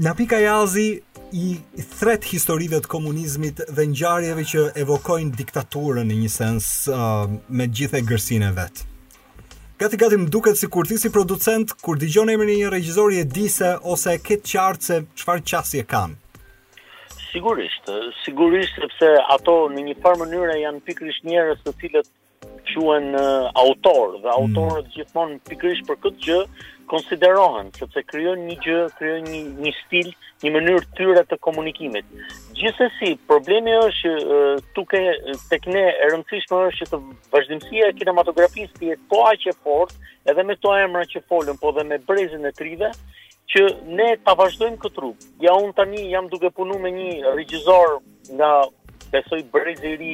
Në 0.00 0.12
pika 0.18 0.36
jazi 0.40 0.88
i 1.34 1.56
thret 2.00 2.24
historive 2.32 2.80
të 2.82 2.90
komunizmit 2.90 3.60
dhe 3.70 3.84
ngjarjeve 3.92 4.44
që 4.52 4.62
evokojnë 4.82 5.34
diktaturën 5.38 6.08
në 6.10 6.16
një 6.22 6.30
sens 6.32 6.70
uh, 6.90 7.26
me 7.48 7.66
gjithë 7.68 8.00
egërsinë 8.02 8.48
e 8.50 8.54
vet. 8.56 8.82
Gati 9.80 9.96
gati 9.96 10.18
më 10.20 10.28
duket 10.28 10.58
si 10.60 10.68
kur 10.68 10.88
ti 10.90 10.98
si 11.00 11.08
producent, 11.12 11.70
kur 11.80 11.96
di 11.98 12.10
gjonë 12.12 12.34
më 12.36 12.48
një 12.50 12.72
regjizori 12.74 13.20
e 13.20 13.24
dise 13.24 13.74
ose 13.92 14.16
e 14.18 14.22
ketë 14.22 14.50
qartë 14.52 14.88
se 14.90 14.98
qëfar 15.16 15.40
qasi 15.50 15.80
e 15.80 15.86
kanë? 15.88 16.18
Sigurisht, 17.30 17.86
sigurisht 18.24 18.76
sepse 18.82 19.08
ato 19.30 19.54
në 19.70 19.84
një 19.86 19.96
farë 20.02 20.18
mënyre 20.24 20.58
janë 20.60 20.82
pikrish 20.84 21.22
njëre 21.28 21.54
të 21.62 21.76
cilët 21.82 22.10
quen 22.74 23.14
uh, 23.14 23.48
autor 23.58 24.18
dhe 24.24 24.28
mm. 24.28 24.34
autorët 24.34 24.90
mm. 24.90 24.92
gjithmonë 24.98 25.40
pikrish 25.48 25.82
për 25.88 26.00
këtë 26.04 26.22
gjë 26.26 26.42
konsiderohen, 26.90 27.70
sepse 27.78 28.02
kryojnë 28.10 28.46
një 28.50 28.56
gjë, 28.64 28.78
kryojnë 28.98 29.30
një, 29.30 29.40
një 29.64 29.72
stil, 29.78 30.10
një 30.44 30.52
mënyrë 30.56 30.80
tyre 30.98 31.22
të 31.30 31.38
komunikimit. 31.46 32.08
Gjithsesi, 32.58 33.12
problemi 33.30 33.74
është 33.78 33.94
që 34.16 34.40
tuke 34.78 35.02
tek 35.52 35.68
ne 35.70 35.84
e 35.92 36.08
rëndësishme 36.10 36.62
është 36.70 36.82
që 36.82 36.90
të 36.92 37.00
vazhdimësia 37.36 37.90
e 37.92 37.96
kinematografisë 38.00 38.74
të 38.80 38.90
jetë 38.90 39.08
po 39.12 39.22
aq 39.30 39.46
e 39.50 39.56
fortë, 39.62 39.98
edhe 40.34 40.46
me 40.50 40.58
to 40.64 40.74
emra 40.84 41.06
që 41.14 41.22
folën, 41.30 41.60
po 41.62 41.72
dhe 41.78 41.86
me 41.92 42.00
brezin 42.10 42.48
e 42.50 42.54
trive, 42.58 42.90
që 43.50 43.64
ne 43.98 44.10
ta 44.26 44.34
vazhdojmë 44.38 44.78
këtë 44.82 45.02
rrugë. 45.02 45.30
Ja 45.46 45.54
un 45.58 45.72
tani 45.74 46.04
jam 46.12 46.28
duke 46.30 46.50
punuar 46.54 46.82
me 46.84 46.92
një 46.96 47.36
regjisor 47.38 47.98
nga 48.36 48.50
besoj 49.12 49.42
brezeri 49.52 50.12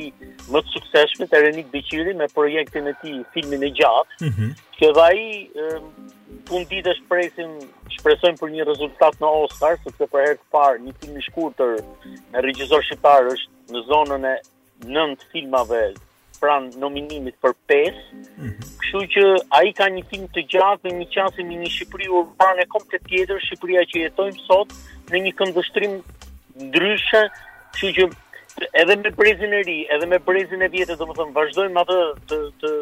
më 0.53 0.63
të 0.65 0.73
sukseshme 0.75 1.27
të 1.31 1.41
Renik 1.45 1.69
Beqiri 1.73 2.15
me 2.17 2.29
projektin 2.37 2.89
e 2.91 2.95
ti 3.03 3.13
filmin 3.35 3.65
e 3.67 3.71
gjatë, 3.79 4.19
mm 4.31 4.35
-hmm. 4.39 4.53
që 4.79 4.91
dhe 4.99 5.07
i 5.21 5.27
punë 6.49 6.69
ditë 6.73 6.95
shpresim, 7.01 7.53
shpresojmë 7.99 8.41
për 8.41 8.53
një 8.57 8.69
rezultat 8.71 9.21
në 9.23 9.33
Oscar, 9.45 9.73
se 9.85 10.07
për 10.15 10.21
herë 10.25 10.39
të 10.41 10.51
parë 10.57 10.83
një 10.87 10.95
film 11.01 11.21
i 11.21 11.25
shkurtër 11.29 11.71
me 12.33 12.45
regjizor 12.49 12.85
shqiptar 12.89 13.21
është 13.35 13.77
në 13.77 13.81
zonën 13.93 14.23
e 14.33 14.37
nëndë 14.95 15.25
filmave 15.33 15.81
pran 16.41 16.63
nominimit 16.85 17.35
për 17.43 17.53
5, 17.69 17.93
mm 17.93 18.47
-hmm. 18.47 18.63
kështu 18.81 19.01
që 19.15 19.23
a 19.57 19.65
i 19.65 19.71
ka 19.79 19.87
një 19.95 20.03
film 20.11 20.27
të 20.35 20.41
gjatë 20.53 20.83
dhe 20.87 20.93
një 20.99 21.07
qasë 21.15 21.41
një 21.51 21.57
një 21.63 21.71
Shqipëri 21.75 22.09
urbane 22.21 22.61
e 22.65 22.99
tjetër, 23.11 23.39
Shqipëria 23.47 23.83
që 23.91 23.97
jetojmë 24.05 24.41
sot, 24.49 24.69
në 25.11 25.17
një 25.25 25.33
këndështrim 25.41 25.95
ndryshe, 26.71 27.23
kështu 27.73 27.89
që 27.97 28.05
edhe 28.83 28.97
me 29.03 29.11
prezin 29.21 29.53
e 29.53 29.61
ri, 29.69 29.79
edhe 29.97 30.07
me 30.13 30.19
prezin 30.29 30.63
e 30.63 30.69
vjetë, 30.73 30.97
dhe 30.99 31.09
më 31.11 31.17
thëmë, 31.19 31.35
vazhdojmë 31.37 31.81
atë 31.83 31.99
të, 32.31 32.39
të 32.63 32.73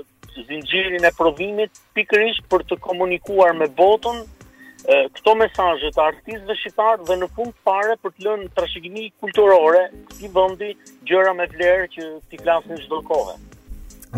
zingjirin 0.49 1.09
e 1.09 1.12
provimit 1.18 1.81
pikërish 1.99 2.41
për 2.51 2.64
të 2.70 2.79
komunikuar 2.89 3.55
me 3.59 3.68
botën 3.79 4.22
këto 4.85 5.33
mesajët, 5.41 5.95
të 5.97 6.03
artistë 6.07 6.47
dhe 6.51 6.57
shqiparë 6.61 7.07
dhe 7.09 7.14
në 7.22 7.29
fund 7.37 7.55
pare 7.68 7.95
për 8.03 8.12
të 8.14 8.27
lënë 8.27 8.51
trashegimi 8.59 9.07
kulturore 9.25 9.87
këti 10.11 10.29
vëndi 10.35 10.70
gjëra 11.09 11.33
me 11.39 11.47
vlerë 11.55 11.87
që 11.97 12.11
t'i 12.29 12.41
klasin 12.43 12.81
qdo 12.85 12.99
kohë. 13.09 13.39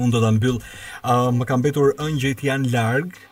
Unë 0.03 0.11
do 0.17 0.21
të 0.25 0.33
mbyllë, 0.37 0.61
uh, 1.07 1.31
më 1.39 1.47
kam 1.49 1.63
betur 1.65 1.95
ëngjit 2.03 2.43
janë 2.51 2.73
largë, 2.75 3.27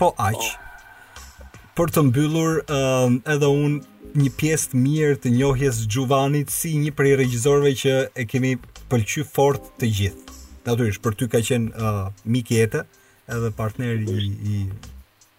po 0.00 0.12
aqë, 0.30 0.46
oh. 0.46 0.50
Po. 0.54 1.66
për 1.82 1.90
të 1.94 2.02
mbyllur 2.08 2.60
uh, 2.62 3.10
edhe 3.34 3.48
unë 3.66 3.97
një 4.16 4.30
pjesë 4.40 4.78
mirë 4.78 5.16
të 5.24 5.32
njohjes 5.34 5.82
Gjuvanit 5.90 6.52
si 6.52 6.76
një 6.80 6.92
prej 6.96 7.14
regjizorve 7.20 7.72
që 7.82 7.94
e 8.16 8.24
kemi 8.28 8.54
pëlqy 8.90 9.24
fort 9.28 9.70
të 9.80 9.90
gjithë. 10.00 10.36
Natyrisht 10.68 11.02
për 11.04 11.16
ty 11.18 11.28
ka 11.32 11.40
qenë 11.44 11.72
uh, 11.72 12.04
mik 12.28 12.50
jetë 12.52 12.84
edhe 13.32 13.50
partner 13.56 13.96
i 13.98 14.28
i, 14.28 14.60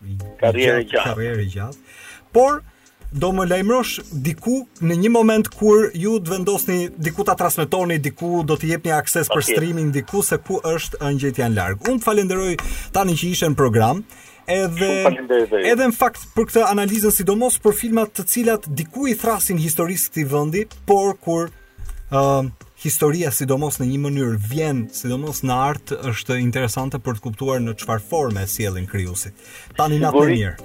i 0.09 0.19
karrierë 0.41 0.83
gjatë. 0.83 1.13
Karrierë 1.13 1.47
gjatë. 1.53 1.89
Por 2.35 2.61
do 3.09 3.31
më 3.33 3.47
lajmërosh 3.49 4.03
diku 4.25 4.59
në 4.85 4.95
një 5.03 5.09
moment 5.09 5.47
kur 5.55 5.87
ju 5.97 6.19
të 6.21 6.29
vendosni 6.29 6.79
diku 7.01 7.25
ta 7.25 7.33
transmetoni 7.37 7.97
diku 8.05 8.43
do 8.45 8.53
të 8.53 8.69
jepni 8.75 8.93
akses 8.93 9.31
për 9.33 9.47
streaming 9.47 9.89
diku 9.95 10.21
se 10.25 10.37
ku 10.45 10.59
është 10.73 10.99
ngjitja 11.17 11.47
në 11.49 11.57
larg. 11.57 11.81
Unë 11.89 12.01
të 12.01 12.05
falenderoj 12.05 12.51
tani 12.93 13.17
që 13.17 13.31
ishe 13.31 13.49
në 13.49 13.57
program 13.57 14.05
edhe 14.49 15.37
edhe 15.71 15.87
në 15.87 15.95
fakt 15.95 16.25
për 16.35 16.47
këtë 16.49 16.63
analizën 16.69 17.13
sidomos 17.13 17.57
për 17.61 17.75
filmat 17.77 18.13
të 18.17 18.25
cilat 18.31 18.65
diku 18.79 19.05
i 19.11 19.15
thrasin 19.19 19.59
historisë 19.61 20.09
këtij 20.09 20.25
vendi, 20.31 20.63
por 20.89 21.13
kur 21.23 21.49
uh, 21.51 22.45
historia 22.81 23.31
sidomos 23.35 23.79
në 23.81 23.87
një 23.91 23.99
mënyrë 24.07 24.39
vjen 24.51 24.85
sidomos 24.95 25.43
në 25.45 25.59
art 25.69 25.93
është 26.13 26.39
interesante 26.43 26.99
për 27.03 27.19
të 27.19 27.25
kuptuar 27.27 27.61
në 27.63 27.75
çfarë 27.83 28.07
forme 28.09 28.45
sjellin 28.49 28.87
krijuesit. 28.89 29.35
Tani 29.77 29.99
na 30.03 30.11
të 30.15 30.25
mirë. 30.31 30.55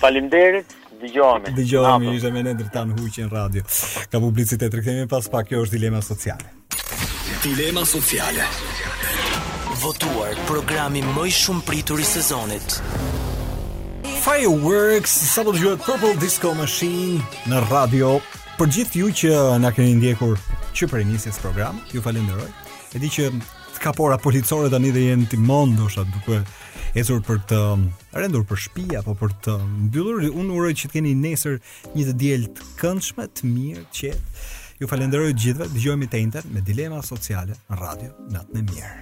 Faleminderit. 0.00 0.74
Dëgjojmë. 0.98 1.52
Dëgjojmë 1.54 2.14
ishte 2.16 2.32
me 2.34 2.40
ndër 2.42 2.72
tan 2.74 2.90
huçi 2.96 3.22
në 3.28 3.30
radio. 3.30 3.62
Ka 4.10 4.18
publicitet, 4.18 4.74
rikthehemi 4.74 5.06
pas 5.12 5.30
pak, 5.30 5.46
kjo 5.52 5.62
është 5.68 5.76
dilema 5.78 6.02
sociale. 6.02 6.50
Dilema 7.44 7.84
sociale 7.86 8.48
votuar 9.78 10.34
programi 10.46 11.00
më 11.14 11.28
i 11.28 11.32
shumë 11.34 11.62
pritur 11.68 12.00
i 12.02 12.06
sezonit. 12.06 12.78
Fireworks, 14.24 15.12
sa 15.30 15.44
do 15.46 15.52
të 15.54 15.62
gjithë 15.62 15.84
Purple 15.86 16.14
Disco 16.22 16.50
Machine 16.58 17.22
në 17.50 17.60
radio. 17.70 18.16
Për 18.58 18.72
gjithë 18.74 19.00
ju 19.04 19.10
që 19.20 19.34
na 19.62 19.70
keni 19.74 19.94
ndjekur 20.00 20.34
që 20.78 20.88
për 20.90 21.02
inisjes 21.04 21.38
program, 21.42 21.78
ju 21.94 22.02
falenderoj. 22.02 22.48
E 22.96 23.02
di 23.02 23.06
që 23.12 23.28
të 23.36 23.82
ka 23.84 23.92
pora 23.94 24.18
policore 24.18 24.70
tani 24.72 24.90
dhe 24.94 25.04
jenë 25.12 25.28
timon, 25.34 25.76
do 25.78 25.86
shatë 25.92 26.14
duke 26.16 26.40
ecur 26.98 27.22
për 27.28 27.42
të 27.52 27.62
um, 27.68 27.86
rendur 28.18 28.42
për 28.50 28.64
shtëpi 28.64 28.98
apo 28.98 29.14
për 29.20 29.36
të 29.46 29.56
mbyllur. 29.86 30.26
Unë 30.34 30.58
uroj 30.58 30.74
që 30.80 30.88
të 30.90 30.96
keni 30.96 31.14
nesër 31.22 31.60
një 31.94 32.08
të 32.10 32.16
diel 32.24 32.48
të 32.56 32.66
këndshme, 32.82 33.28
të 33.30 33.46
mirë, 33.52 33.86
të 33.86 34.00
qetë. 34.00 34.48
Ju 34.82 34.90
falenderoj 34.90 35.30
gjithëve. 35.34 35.70
Dëgjojmë 35.76 36.10
të 36.10 36.24
njëjtën 36.24 36.50
me 36.56 36.66
dilema 36.66 37.02
sociale 37.06 37.54
në 37.70 37.82
radio 37.84 38.18
natën 38.34 38.62
e 38.64 38.70
mirë. 38.72 38.98